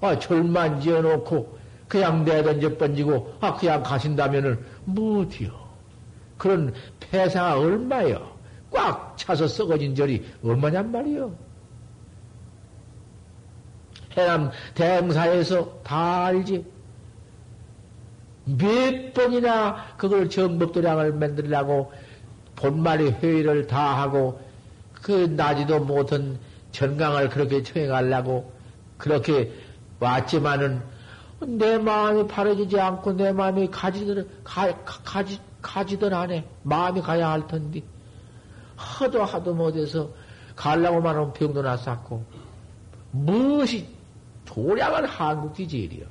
아, 0.00 0.18
절만 0.18 0.80
지어놓고 0.80 1.58
그냥 1.88 2.24
내던져 2.24 2.76
번지고 2.76 3.34
아 3.40 3.54
그냥 3.56 3.82
가신다면은 3.82 4.62
뭐디요? 4.84 5.68
그런 6.36 6.72
폐사가 7.00 7.58
얼마요? 7.58 8.36
꽉 8.70 9.16
차서 9.16 9.48
썩어진 9.48 9.94
절이 9.94 10.24
얼마냔 10.44 10.92
말이요. 10.92 11.34
해남 14.16 14.50
대행사에서 14.74 15.80
다 15.82 16.26
알지. 16.26 16.64
몇 18.44 19.12
번이나 19.14 19.94
그걸 19.96 20.30
정법도량을 20.30 21.12
만들려고 21.12 21.92
본말의 22.56 23.12
회의를 23.22 23.66
다 23.66 24.00
하고 24.00 24.40
그 24.92 25.12
나지도 25.12 25.80
못한 25.80 26.38
전강을 26.72 27.28
그렇게 27.28 27.62
청해가려고 27.62 28.52
그렇게 28.96 29.52
왔지만은 30.00 30.82
내 31.40 31.78
마음이 31.78 32.26
바라지지 32.26 32.78
않고 32.80 33.12
내 33.12 33.32
마음이 33.32 33.70
가지들, 33.70 34.28
가, 34.42 34.74
가지, 34.84 35.40
가지들 35.62 36.12
안에 36.12 36.44
마음이 36.62 37.00
가야 37.00 37.30
할 37.30 37.46
텐데. 37.46 37.82
하도 38.76 39.24
하도 39.24 39.54
못해서 39.54 40.08
가려고만 40.56 41.14
하면 41.14 41.32
병도 41.32 41.62
났었고. 41.62 42.24
무엇이 43.10 43.88
도량을 44.44 45.06
한국이 45.06 45.68
제일이요? 45.68 46.06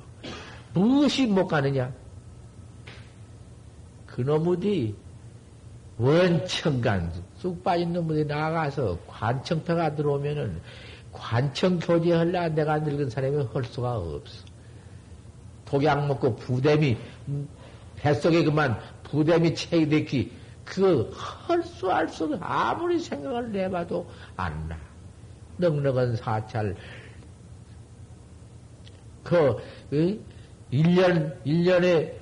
무엇이 0.72 1.26
못 1.26 1.46
가느냐? 1.46 1.92
그놈의 4.06 4.94
원청간 5.98 7.12
쑥 7.36 7.62
빠진 7.62 7.92
놈들이 7.92 8.24
나가서 8.24 8.98
관청패가 9.06 9.96
들어오면은 9.96 10.60
관청 11.12 11.78
교제할라 11.78 12.48
내가 12.50 12.78
늙은 12.78 13.10
사람이 13.10 13.48
할 13.52 13.64
수가 13.64 13.96
없어. 13.96 14.47
독약 15.68 16.06
먹고 16.06 16.34
부댐이 16.36 16.96
뱃속에 17.96 18.42
그만 18.42 18.78
부댐이 19.04 19.54
체이 19.54 19.86
됐기 19.86 20.32
그거 20.64 21.02
헐수 21.46 21.90
알수 21.90 22.38
아무리 22.40 22.98
생각을 22.98 23.52
내봐도 23.52 24.08
안 24.36 24.68
나. 24.68 24.78
넉넉한 25.58 26.16
사찰 26.16 26.74
그, 29.22 29.56
그 29.90 30.24
1년 30.72 31.44
1년에 31.44 32.14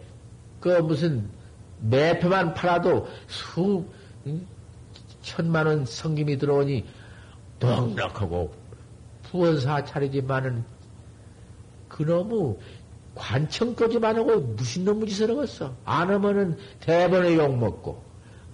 그 0.58 0.68
무슨 0.80 1.28
매표만 1.80 2.54
팔아도 2.54 3.06
수 3.28 3.84
천만 5.22 5.66
원 5.66 5.84
성김이 5.84 6.38
들어오니 6.38 6.84
넉넉하고 7.60 8.52
부원사 9.24 9.84
차리지만은 9.84 10.64
그놈의 11.88 12.56
관청까지만 13.16 14.16
하고 14.16 14.40
무슨 14.40 14.84
놈의 14.84 15.08
짓을 15.08 15.30
하겠어. 15.30 15.74
안 15.84 16.10
하면은 16.10 16.56
대번에 16.80 17.34
욕먹고 17.36 18.04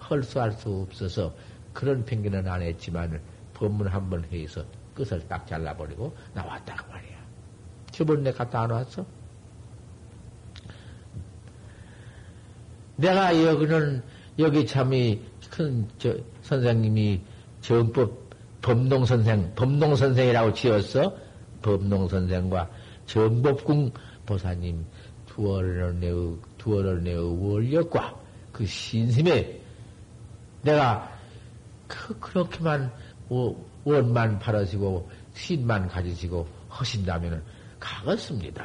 헐 0.08 0.22
수 0.22 0.38
할 0.40 0.52
수 0.52 0.68
없어서 0.88 1.34
그런 1.72 2.04
핑계는 2.04 2.46
안 2.48 2.62
했지만 2.62 3.20
법문 3.54 3.88
한 3.88 4.08
번 4.10 4.24
해서 4.32 4.64
끝을 4.94 5.20
딱 5.28 5.46
잘라버리고 5.46 6.14
나왔다 6.34 6.74
그 6.76 6.90
말이야. 6.90 7.16
저번 7.90 8.22
내 8.22 8.32
갔다 8.32 8.62
안 8.62 8.70
왔어? 8.70 9.04
내가 12.96 13.42
여기는 13.44 14.02
여기 14.38 14.66
참이 14.66 15.20
큰 15.50 15.88
저 15.98 16.14
선생님이 16.42 17.20
정법 17.60 18.30
법농 18.62 19.04
선생 19.04 19.52
법농 19.54 19.96
선생이라고 19.96 20.52
지었어 20.54 21.14
법농 21.62 22.08
선생과 22.08 22.68
정법궁 23.06 23.90
보사님 24.32 24.86
두어를 25.26 26.00
내어 26.00 26.38
두어를 26.56 27.04
내어 27.04 27.24
원력과 27.26 28.18
그 28.50 28.64
신심에 28.64 29.60
내가 30.62 31.12
그 31.86 32.18
그렇게만 32.18 32.90
원만 33.84 34.38
바라시고 34.38 35.10
신만 35.34 35.86
가지시고 35.86 36.46
하신다면은 36.68 37.42
가겠습니다. 37.78 38.62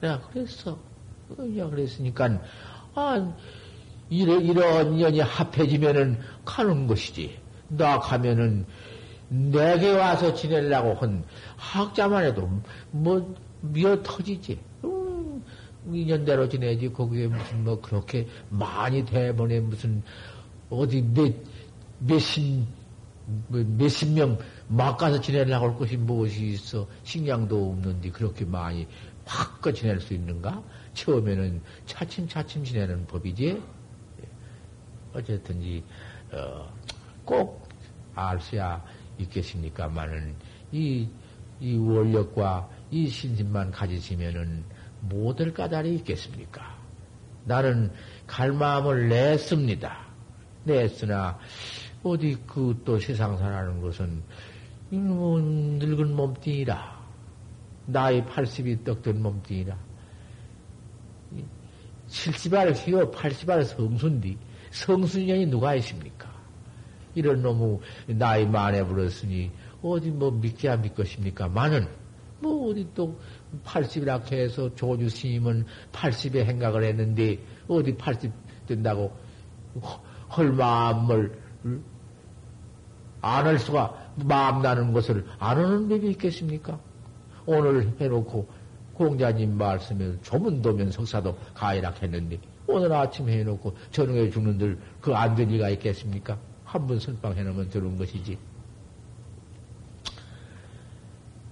내가 0.00 0.20
그랬어. 0.22 0.76
야 1.56 1.68
그랬으니까 1.68 2.40
아, 2.94 3.34
이래, 4.08 4.34
이런 4.34 4.94
인연이 4.94 5.20
합해지면은 5.20 6.18
가는 6.44 6.88
것이지. 6.88 7.38
나 7.68 8.00
가면은 8.00 8.66
내게 9.28 9.96
와서 9.96 10.34
지내려고 10.34 10.94
한 10.94 11.22
학자만 11.56 12.24
해도 12.24 12.50
뭐 12.90 13.36
미어 13.60 14.02
터지지. 14.02 14.69
음, 15.90 15.94
인연대로 15.94 16.48
지내지. 16.48 16.92
거기에 16.92 17.26
무슨 17.26 17.64
뭐 17.64 17.80
그렇게 17.80 18.26
많이 18.48 19.04
대본에 19.04 19.60
무슨 19.60 20.02
어디 20.70 21.02
몇, 21.02 21.34
몇십, 21.98 22.64
뭐 23.48 23.64
몇십 23.76 24.12
명 24.12 24.38
막 24.68 24.96
가서 24.96 25.20
지내려고 25.20 25.66
할 25.66 25.76
것이 25.76 25.96
무엇이 25.96 26.52
있어. 26.52 26.86
식량도 27.02 27.70
없는데 27.70 28.10
그렇게 28.10 28.44
많이 28.44 28.86
확 29.24 29.60
지낼 29.74 30.00
수 30.00 30.14
있는가? 30.14 30.62
처음에는 30.94 31.60
차츰차츰 31.86 32.64
지내는 32.64 33.06
법이지. 33.06 33.46
예. 33.48 34.28
어쨌든지 35.12 35.82
어, 36.32 36.72
꼭 37.24 37.70
알 38.14 38.40
수야 38.40 38.84
있겠습니까만은 39.18 40.34
이, 40.72 41.08
이 41.60 41.76
원력과 41.76 42.68
이 42.90 43.08
신심만 43.08 43.70
가지시면은 43.70 44.64
못할 45.00 45.52
까닭이 45.52 45.94
있겠습니까? 45.96 46.78
나는 47.44 47.90
갈 48.26 48.52
마음을 48.52 49.08
냈습니다. 49.08 49.98
냈으나 50.64 51.38
어디 52.02 52.36
그 52.46 52.74
또 52.84 52.98
세상사라는 52.98 53.80
것은 53.80 54.22
늙은 54.90 56.14
몸뚱이라 56.14 57.00
나이 57.86 58.22
80이 58.24 58.84
떡든 58.84 59.22
몸뚱이라 59.22 59.76
70알 62.08 62.74
희어 62.74 63.10
80알 63.10 63.64
성순디 63.64 64.36
성순년이 64.70 65.46
누가 65.46 65.74
있습니까? 65.76 66.30
이런 67.14 67.42
놈의 67.42 67.80
나이 68.08 68.46
만에 68.46 68.84
불었으니 68.84 69.50
어디 69.82 70.10
뭐 70.10 70.30
믿기야 70.30 70.76
믿 70.76 70.94
것입니까? 70.94 71.48
많은 71.48 71.86
뭐 72.40 72.70
어디 72.70 72.86
또 72.94 73.18
80이라 73.64 74.30
해서 74.32 74.74
조주 74.74 75.08
스님은 75.08 75.64
80에 75.92 76.44
행각을 76.44 76.84
했는데 76.84 77.38
어디 77.68 77.96
80 77.96 78.32
된다고 78.66 79.12
헐 80.36 80.52
마음을 80.52 81.38
안 83.22 83.46
할 83.46 83.58
수가 83.58 84.12
마음 84.24 84.62
나는 84.62 84.92
것을 84.92 85.26
안 85.38 85.58
하는 85.58 85.88
법이 85.88 86.10
있겠습니까? 86.12 86.80
오늘 87.46 87.92
해놓고 88.00 88.48
공자님 88.94 89.56
말씀에 89.58 90.20
조문도면 90.22 90.90
석사도 90.90 91.36
가이락 91.54 92.02
했는데 92.02 92.38
오늘 92.66 92.92
아침 92.92 93.28
해놓고 93.28 93.76
저녁에 93.90 94.30
죽는들 94.30 94.78
그안될 95.00 95.48
리가 95.48 95.68
있겠습니까? 95.70 96.38
한 96.64 96.86
번 96.86 97.00
선빵 97.00 97.34
해놓으면 97.36 97.68
되는 97.70 97.96
것이지. 97.98 98.38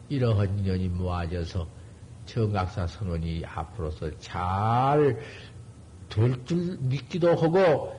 이러한 0.09 0.59
인연이 0.61 0.89
모아져서 0.89 1.67
정각사 2.29 2.87
선원이 2.87 3.45
앞으로서 3.47 4.11
잘 4.19 5.17
될 6.09 6.45
줄 6.45 6.77
믿기도 6.81 7.35
하고 7.37 7.95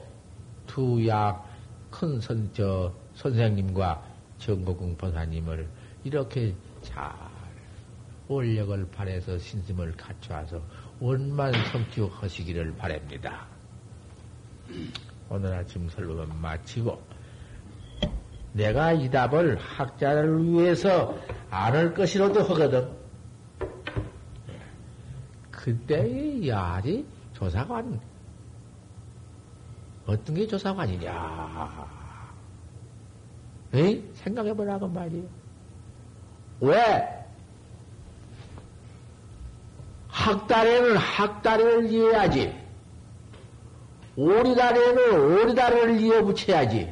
두약 0.66 1.48
큰 1.92 2.20
선, 2.22 2.50
저, 2.54 2.92
선생님과 3.16 4.04
정거궁 4.40 4.96
보사님을 4.98 5.68
이렇게 6.04 6.56
잘 6.82 7.12
원력을 8.28 8.88
발해서 8.92 9.38
신심을 9.38 9.92
갖춰와서 9.98 10.62
원만 11.00 11.52
성취하시기를 11.72 12.76
바랍니다. 12.76 13.46
오늘 15.30 15.54
아침 15.54 15.88
설법은 15.90 16.40
마치고 16.42 17.02
내가 18.54 18.94
이 18.94 19.10
답을 19.10 19.58
학자를 19.58 20.44
위해서 20.46 21.16
안 21.52 21.76
할 21.76 21.94
것이라도 21.94 22.42
하거든. 22.44 22.99
그때의 25.70 26.48
야리 26.50 27.06
조사관 27.34 28.00
어떤 30.08 30.36
게 30.36 30.48
조사관이냐? 30.48 31.88
에이? 33.76 34.10
생각해보라고 34.16 34.88
말이에요. 34.88 35.28
왜? 36.62 37.26
학다리는 40.08 40.98
학다리를 40.98 41.92
이어야지. 41.92 42.60
오리다리는 44.16 45.22
오리다리를 45.22 46.02
이어 46.02 46.24
붙여야지. 46.26 46.92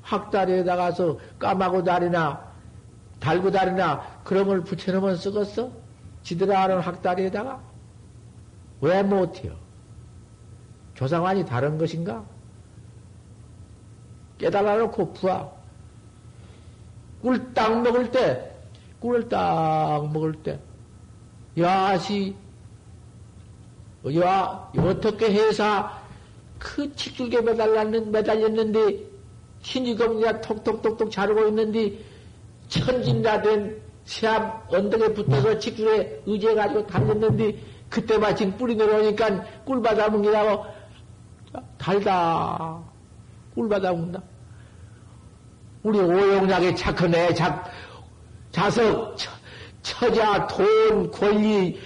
학다리에다가서 0.00 1.18
까마고 1.38 1.84
다리나 1.84 2.42
달고 3.20 3.50
다리나 3.50 4.20
그런 4.24 4.46
걸 4.46 4.64
붙여놓으면 4.64 5.16
쓰겠어? 5.16 5.83
지들 6.24 6.50
아는 6.54 6.80
학다리에다가? 6.80 7.62
왜 8.80 9.02
못해요? 9.02 9.54
조상관이 10.94 11.44
다른 11.44 11.78
것인가? 11.78 12.24
깨달아 14.38 14.76
놓고 14.78 15.12
부하. 15.12 15.48
꿀 17.22 17.54
딱 17.54 17.80
먹을 17.82 18.10
때, 18.10 18.52
꿀을 19.00 19.28
딱 19.28 20.10
먹을 20.12 20.34
때, 20.42 20.58
야시, 21.56 22.34
야, 24.20 24.70
어떻게 24.76 25.32
해서 25.32 25.90
그 26.58 26.94
칙줄게 26.94 27.40
매달렸는, 27.40 28.12
매달렸는데, 28.12 28.98
신지검이가 29.62 30.40
톡톡톡톡 30.42 31.10
자르고 31.10 31.46
있는데, 31.48 31.98
천진다 32.68 33.40
된 33.40 33.83
시합 34.04 34.72
언덕에 34.72 35.12
붙어서 35.14 35.58
칙줄에 35.58 36.22
의지해가지고 36.26 36.86
달렸는데, 36.86 37.56
그때 37.88 38.18
마침 38.18 38.56
뿌리 38.56 38.74
내려오니까 38.74 39.44
꿀 39.64 39.82
받아 39.82 40.08
먹이라고, 40.08 40.64
달다. 41.78 42.82
꿀 43.54 43.68
받아 43.68 43.92
먹는다. 43.92 44.22
우리 45.82 45.98
오용락의 45.98 46.76
착한 46.76 47.14
애, 47.14 47.32
자, 47.34 47.62
자석, 48.50 49.16
처, 49.16 49.30
처자, 49.82 50.46
돈, 50.46 51.10
권리, 51.10 51.78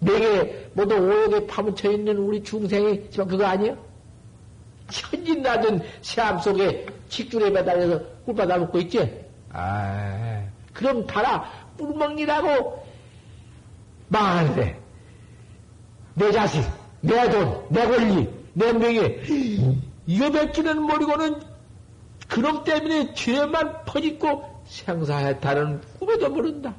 내게 0.00 0.70
모두 0.74 0.94
오역에 0.96 1.46
파묻혀 1.46 1.90
있는 1.92 2.18
우리 2.18 2.42
중생이 2.42 3.10
지만 3.10 3.28
그거 3.28 3.46
아니야? 3.46 3.76
천진나든 4.90 5.80
세암 6.02 6.40
속에 6.40 6.84
직줄에 7.08 7.48
매달려서 7.50 8.02
꿀받아 8.26 8.58
먹고 8.58 8.78
있지? 8.80 9.24
아, 9.50 10.44
그럼 10.72 11.06
달아 11.06 11.48
꿀먹니라고 11.78 12.84
망하는데 14.08 14.80
내 16.14 16.32
자식, 16.32 16.64
내 17.00 17.28
돈, 17.30 17.64
내 17.70 17.86
권리, 17.86 18.28
내 18.52 18.72
명예 18.72 19.22
이거 20.06 20.30
뱉기는 20.30 20.80
모르고는 20.82 21.40
그놈 22.28 22.64
때문에 22.64 23.14
죄만 23.14 23.84
퍼짓고 23.84 24.62
생사해탈은 24.66 25.80
꿈에도 25.98 26.30
모른다. 26.30 26.74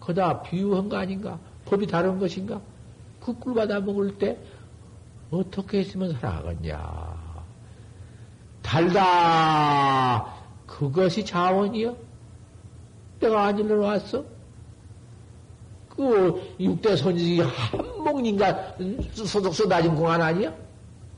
그다 0.00 0.42
비유한 0.42 0.88
거 0.88 0.96
아닌가? 0.96 1.38
법이 1.66 1.86
다른 1.86 2.18
것인가? 2.18 2.60
그 3.20 3.34
꿀 3.34 3.54
받아 3.54 3.78
먹을 3.80 4.16
때 4.16 4.38
어떻게 5.30 5.80
했으면 5.80 6.12
살아가겠냐? 6.18 7.16
달다. 8.62 10.34
그것이 10.66 11.24
자원이요? 11.24 11.96
내가 13.20 13.46
안 13.46 13.58
일러놨어? 13.58 14.24
그 15.90 16.54
육대 16.60 16.96
선지기 16.96 17.40
한목인가 17.40 18.76
소속 19.12 19.52
쏟아진 19.52 19.94
공안 19.94 20.22
아니야? 20.22 20.52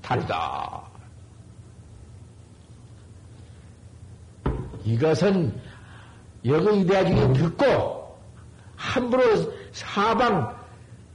달다. 0.00 0.82
이것은 4.84 5.54
여기 6.46 6.80
이대중이 6.80 7.34
듣고 7.34 8.18
함부로 8.76 9.22
사방 9.72 10.56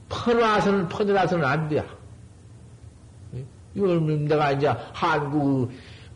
퍼놔서는 0.08 0.88
퍼내놔서는 0.88 1.44
안 1.44 1.68
돼. 1.68 1.84
이걸 3.74 4.24
내가 4.26 4.52
이제 4.52 4.68
한국 4.92 5.70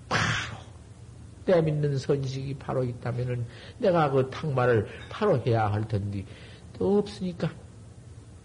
바로 0.09 0.50
때 1.51 1.61
믿는 1.61 1.99
선식이 1.99 2.55
바로 2.55 2.85
있다면은 2.85 3.45
내가 3.79 4.11
그 4.11 4.31
탕말을 4.31 4.87
바로 5.11 5.39
해야 5.47 5.71
할 5.71 5.87
텐데 5.87 6.25
또 6.79 6.99
없으니까 6.99 7.51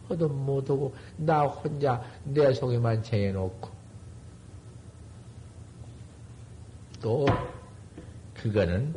허도 0.09 0.27
못하고 0.27 0.93
나 1.17 1.43
혼자 1.43 2.01
내 2.23 2.51
속에만 2.51 3.03
재해놓고 3.03 3.69
또 7.01 7.25
그거는 8.33 8.93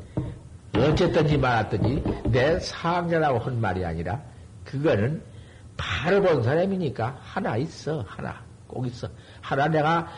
어쨌든지 0.75 1.37
말았든지 1.37 2.31
내 2.31 2.59
상자라고 2.59 3.39
한 3.39 3.61
말이 3.61 3.85
아니라 3.85 4.23
그거는 4.65 5.23
바로 5.77 6.21
본 6.23 6.43
사람이니까 6.43 7.19
하나 7.21 7.57
있어 7.57 8.05
하나. 8.07 8.43
꼭 8.67 8.87
있어. 8.87 9.09
하나 9.41 9.67
내가 9.69 10.09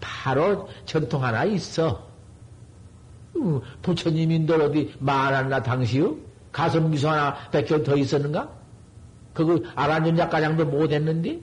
바로 0.00 0.68
전통 0.84 1.22
하나 1.22 1.44
있어. 1.44 1.90
음, 1.90 2.07
부처님인들 3.82 4.60
어디 4.60 4.94
말하나 4.98 5.62
당시요 5.62 6.16
가슴 6.52 6.90
미소 6.90 7.08
하나 7.08 7.36
백현 7.50 7.84
더 7.84 7.96
있었는가 7.96 8.50
그거 9.34 9.60
아란전 9.74 10.16
작가장도 10.16 10.66
못했는데 10.66 11.40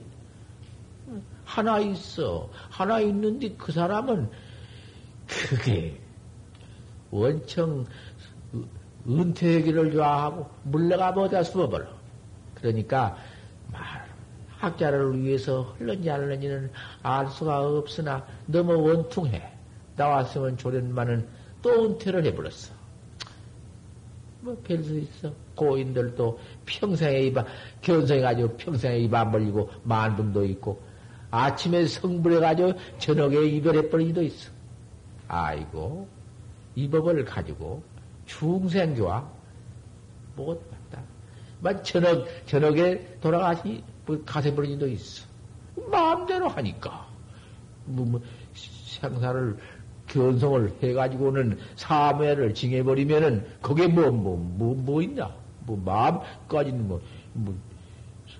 하나 1.44 1.78
있어 1.78 2.50
하나 2.68 3.00
있는데 3.00 3.54
그 3.56 3.72
사람은 3.72 4.28
그게 5.26 5.98
원청 7.10 7.86
은퇴기를 9.08 9.92
좋아하고 9.92 10.48
물레가 10.64 11.12
뭐다 11.12 11.42
숨어버려. 11.44 11.86
그러니까 12.54 13.16
말 13.70 13.82
학자를 14.58 15.22
위해서 15.22 15.74
흘렀지 15.78 16.10
안 16.10 16.22
흘렀지는 16.22 16.70
알 17.02 17.28
수가 17.30 17.60
없으나 17.60 18.26
너무 18.46 18.82
원퉁해. 18.82 19.52
나왔으면 19.96 20.56
조련만은 20.58 21.26
또 21.62 21.84
은퇴를 21.84 22.24
해버렸어. 22.26 22.74
뭐 24.40 24.56
별수 24.62 24.98
있어. 24.98 25.32
고인들도 25.54 26.38
평생에 26.66 27.20
입, 27.22 27.36
견성해가지고 27.82 28.56
평생에 28.56 28.98
입 28.98 29.14
안 29.14 29.32
벌리고 29.32 29.70
만분도 29.82 30.44
있고 30.44 30.80
아침에 31.30 31.86
성불해가지고 31.86 32.74
저녁에 32.98 33.38
이별해버리기도 33.46 34.22
있어. 34.22 34.50
아이고 35.28 36.08
이 36.76 36.88
법을 36.88 37.24
가지고 37.24 37.82
중생교와 38.26 39.28
못 40.36 40.70
봤다. 40.70 41.02
만 41.60 41.82
저녁, 41.82 42.26
저녁에 42.46 43.00
돌아가시, 43.20 43.82
뭐 44.04 44.22
가세버리지도 44.24 44.86
있어. 44.88 45.26
마음대로 45.90 46.48
하니까. 46.48 47.06
뭐, 47.86 48.04
뭐, 48.04 48.20
생사를, 48.52 49.56
견성을 50.16 50.72
해가지고는 50.82 51.58
사매를 51.76 52.54
징해버리면은, 52.54 53.44
그게 53.60 53.86
뭐, 53.86 54.10
뭐, 54.10 54.36
뭐, 54.36 54.74
뭐 54.74 55.02
있나? 55.02 55.30
뭐, 55.60 55.80
마음까지는 55.84 56.88
뭐, 56.88 57.00
뭐, 57.34 57.54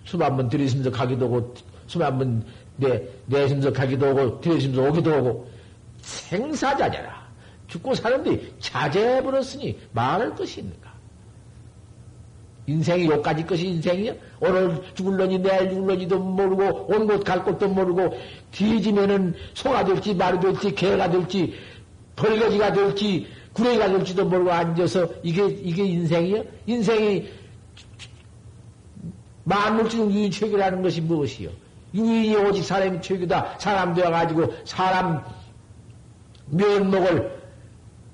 숨한번 0.05 0.49
들이쉬면서 0.49 0.91
가기도 0.91 1.27
하고, 1.27 1.55
숨한번 1.87 2.45
내, 2.77 3.03
내쉬면서 3.27 3.73
가기도 3.73 4.07
하고, 4.07 4.41
들이쉬면서 4.41 4.91
오기도 4.91 5.13
하고, 5.13 5.49
생사자잖아. 6.01 7.27
죽고 7.69 7.95
사는데 7.95 8.41
자제해버렸으니 8.61 9.79
말할 9.93 10.35
것이 10.35 10.61
있는가? 10.61 10.86
인생이 12.67 13.07
요까지 13.07 13.47
것이 13.47 13.67
인생이야? 13.69 14.13
오늘 14.41 14.83
죽을런지 14.95 15.39
내일 15.39 15.71
죽을런지도 15.71 16.19
모르고 16.19 16.87
온 16.93 17.07
곳 17.07 17.23
갈 17.25 17.45
곳도 17.45 17.69
모르고 17.69 18.17
뒤지면은 18.51 19.35
소가 19.55 19.85
될지 19.85 20.15
말이 20.15 20.39
될지 20.41 20.75
개가 20.75 21.11
될지 21.11 21.55
벌거지가 22.17 22.73
될지 22.73 23.27
구레기가 23.53 23.89
될지도 23.89 24.25
모르고 24.27 24.51
앉아서 24.53 25.09
이게 25.23 25.47
이게 25.47 25.85
인생이야? 25.85 26.43
인생이 26.67 27.29
만물중 29.45 30.11
유인 30.13 30.31
최교라는 30.31 30.83
것이 30.83 31.01
무엇이요? 31.01 31.51
유인이 31.95 32.35
오직 32.37 32.65
사람이 32.65 33.01
최교다. 33.01 33.55
사람 33.59 33.95
되어가지고 33.95 34.53
사람 34.65 35.23
면목을 36.51 37.37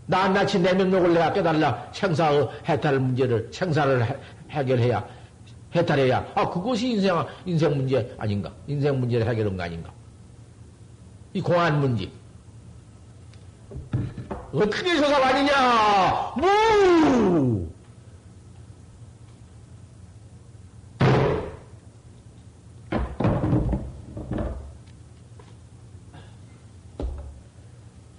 낱낱이 0.06 0.60
내 0.60 0.74
면목을 0.74 1.14
내가 1.14 1.32
깨달라 1.32 1.88
생사의 1.92 2.48
해탈 2.68 2.98
문제를 3.00 3.48
생사를 3.50 4.20
해, 4.52 4.58
해결해야 4.58 5.06
해탈해야. 5.74 6.32
아 6.34 6.48
그것이 6.50 6.90
인생 6.90 7.24
인생 7.46 7.76
문제 7.76 8.14
아닌가? 8.18 8.52
인생 8.66 8.98
문제를 9.00 9.26
해결한 9.26 9.56
거 9.56 9.62
아닌가? 9.62 9.92
이 11.32 11.40
공안 11.40 11.80
문제. 11.80 12.10
어떻게 14.52 14.96
조사 14.96 15.16
아니냐? 15.26 16.34
무! 16.36 17.72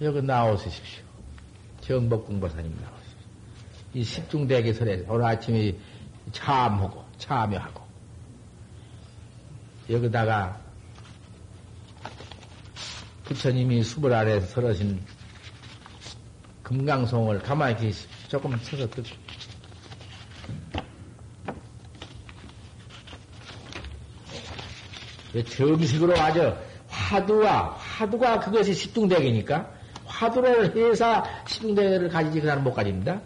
여기 0.00 0.20
나오십시오. 0.20 1.04
정법공보사님 1.80 2.76
나오십시오. 2.82 3.18
이 3.94 4.02
십중대기설에 4.02 5.04
오늘 5.08 5.24
아침에 5.24 5.74
참하고, 6.32 7.04
참여하고, 7.18 7.82
여기다가 9.90 10.60
부처님이 13.24 13.82
수불 13.82 14.12
아래에서 14.12 14.46
설하신 14.46 15.00
금강송을 16.62 17.40
가만히 17.40 17.92
조금 18.28 18.56
서서 18.58 18.88
듣고. 18.90 19.24
정식으로 25.42 26.16
아주 26.16 26.56
화두와, 26.88 27.70
화두가 27.70 28.40
그것이 28.40 28.72
십중대기니까 28.72 29.68
화두를 30.06 30.76
해서 30.76 31.24
십중대를 31.46 32.08
가지지 32.08 32.40
그 32.40 32.46
사람 32.46 32.62
못 32.62 32.72
가집니다. 32.72 33.20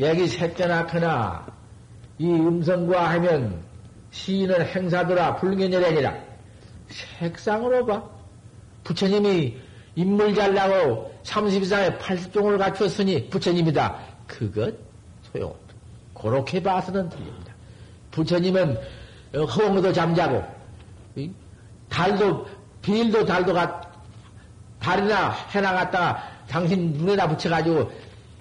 여기 0.00 0.26
색전하거나 0.26 1.46
이 2.18 2.26
음성과 2.26 3.10
하면 3.10 3.62
시인은 4.10 4.66
행사더라 4.66 5.36
아니라 5.84 6.14
색상으로 6.88 7.86
봐. 7.86 8.02
부처님이 8.84 9.56
인물 9.96 10.34
잘나고 10.34 11.14
32상에 11.24 11.98
80종을 11.98 12.58
갖췄으니 12.58 13.28
부처님이다. 13.30 13.98
그것 14.26 14.74
소용없다. 15.32 15.74
그렇게 16.14 16.62
봐서는 16.62 17.08
틀립니다. 17.08 17.54
부처님은 18.10 18.78
허공도 19.34 19.92
잠자고 19.92 20.44
달도 21.88 22.46
빌도 22.82 23.24
달도 23.24 23.52
가 23.52 23.80
달이나 24.78 25.30
해나 25.54 25.72
갖다가 25.72 26.22
당신 26.48 26.92
눈에다 26.92 27.28
붙여가지고 27.28 27.90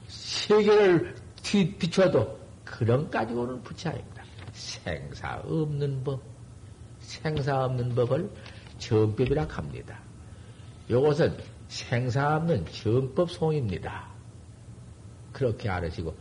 세계를 0.08 1.13
비춰도 1.44 2.40
그런 2.64 3.10
가지고는 3.10 3.62
부처 3.62 3.90
아닙니다. 3.90 4.24
생사 4.54 5.42
없는 5.44 6.04
법, 6.04 6.22
생사 7.00 7.66
없는 7.66 7.94
법을 7.96 8.30
정법이라 8.78 9.46
합니다. 9.50 10.00
이것은 10.88 11.38
생사 11.68 12.38
없는 12.38 12.66
정법 12.72 13.30
송입니다. 13.32 14.08
그렇게 15.32 15.70
알으시고 15.70 16.16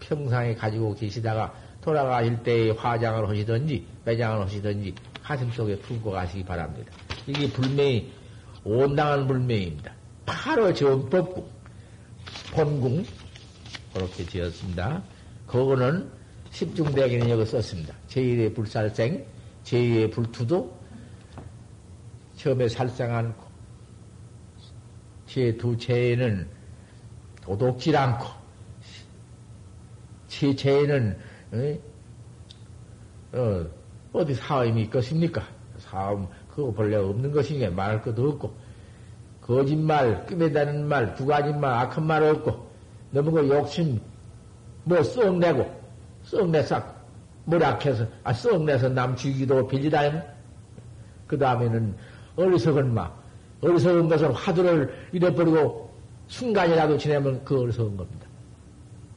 평상에 0.00 0.54
가지고 0.54 0.94
계시다가 0.94 1.54
돌아가실 1.80 2.42
때에 2.42 2.70
화장을 2.70 3.28
하시든지 3.28 3.86
매장을 4.04 4.40
하시든지 4.40 4.94
가슴 5.22 5.50
속에 5.50 5.78
품고 5.78 6.10
가시기 6.10 6.44
바랍니다. 6.44 6.92
이게 7.26 7.50
불명이 7.50 8.12
온당한 8.64 9.26
불명입니다. 9.26 9.92
바로 10.24 10.72
정법궁, 10.72 11.44
본궁 12.52 13.04
그렇게 13.92 14.24
지었습니다. 14.24 15.02
그거는 15.46 16.10
십중대기는 16.50 17.28
여기 17.30 17.44
썼습니다. 17.46 17.94
제1의 18.08 18.54
불살생, 18.54 19.24
제2의 19.64 20.12
불투도, 20.12 20.76
처음에 22.36 22.68
살생한 22.68 23.34
제2 25.26 25.78
제에는 25.78 26.48
도둑질 27.42 27.96
않고, 27.96 28.26
제 30.28 30.54
제에는 30.54 31.18
어, 33.32 33.66
어디 34.12 34.34
사음이 34.34 34.82
있겠습니까? 34.82 35.42
사음 35.78 36.26
그거 36.48 36.70
본래 36.70 36.96
없는 36.96 37.32
것이니 37.32 37.68
말할 37.68 38.02
것도 38.02 38.30
없고 38.30 38.54
거짓말, 39.40 40.24
끄매다는 40.26 40.86
말, 40.86 41.14
두 41.14 41.26
가지 41.26 41.52
말, 41.52 41.72
악한 41.86 42.06
말 42.06 42.22
없고 42.22 42.71
너무 43.12 43.30
그 43.30 43.48
욕심 43.48 44.00
뭐 44.84 45.02
썩내고 45.02 45.70
썩내싹 46.24 47.02
뭐락해서 47.44 48.06
아 48.24 48.32
썩내서 48.32 48.88
남 48.88 49.14
죽이기도 49.14 49.66
빌리다그 49.68 51.38
다음에는 51.38 51.94
어리석은 52.36 52.92
마 52.92 53.12
어리석은 53.60 54.08
것을 54.08 54.32
화두를 54.32 54.92
잃어버리고 55.12 55.92
순간이라도 56.28 56.98
지내면 56.98 57.44
그 57.44 57.60
어리석은 57.60 57.96
겁니다. 57.96 58.26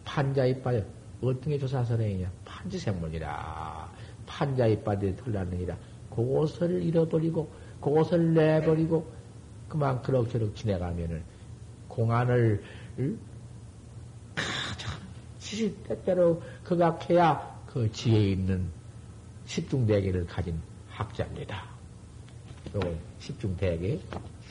판자 0.03 0.45
이빠에 0.45 0.83
어떤 1.21 1.41
게 1.41 1.57
조사설행이냐? 1.57 2.29
판지생물이라. 2.43 3.91
판자 4.27 4.67
이빠에 4.67 5.15
털나느니라. 5.15 5.75
그것을 6.09 6.83
잃어버리고 6.83 7.49
그것을 7.81 8.33
내버리고 8.33 9.07
그만 9.67 10.01
그럭저럭 10.01 10.55
지내가면은 10.55 11.23
공안을 11.87 12.61
가장 12.97 13.17
지시때때로 15.45 16.41
극악해야 16.63 17.61
그 17.67 17.91
지혜 17.91 18.31
있는 18.31 18.67
십중대계를 19.45 20.25
가진 20.25 20.59
학자입니다. 20.89 21.65
이건 22.67 22.97
십중대계 23.19 23.99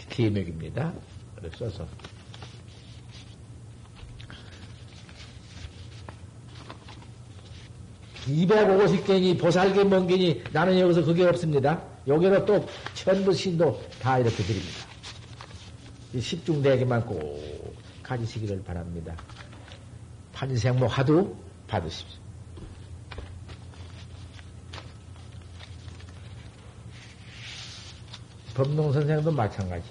기맥입니다. 0.09 0.93
써서 1.59 1.87
250개니 8.27 9.39
보살개 9.39 9.85
먼개니 9.85 10.45
나는 10.53 10.79
여기서 10.79 11.05
그게 11.05 11.25
없습니다. 11.27 11.83
여기로 12.07 12.47
또 12.47 12.67
천부 12.95 13.33
신도 13.35 13.83
다 14.01 14.19
이렇게 14.19 14.43
드립니다. 14.43 14.87
십중대에게만 16.19 17.05
꼭 17.05 17.77
가지시기를 18.03 18.63
바랍니다. 18.63 19.15
판생모 20.35 20.87
화두 20.87 21.35
받으십시오. 21.69 22.21
법농 28.55 28.93
선생도 28.93 29.33
마찬가지. 29.33 29.89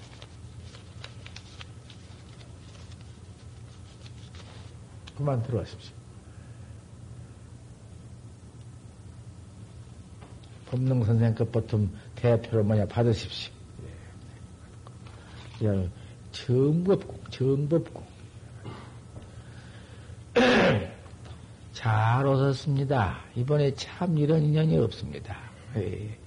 그만 5.16 5.42
들어가십시오. 5.42 5.94
법농 10.66 11.04
선생 11.04 11.34
것부터 11.34 11.78
대표로 12.16 12.64
뭐냐 12.64 12.86
받으십시오. 12.86 13.52
예. 15.62 15.90
정법공, 16.32 17.24
정법공. 17.30 18.13
잘 21.72 22.26
오셨습니다. 22.26 23.18
이번에 23.36 23.74
참 23.74 24.16
이런 24.18 24.42
인연이 24.42 24.78
없습니다. 24.78 25.36
예. 25.76 26.23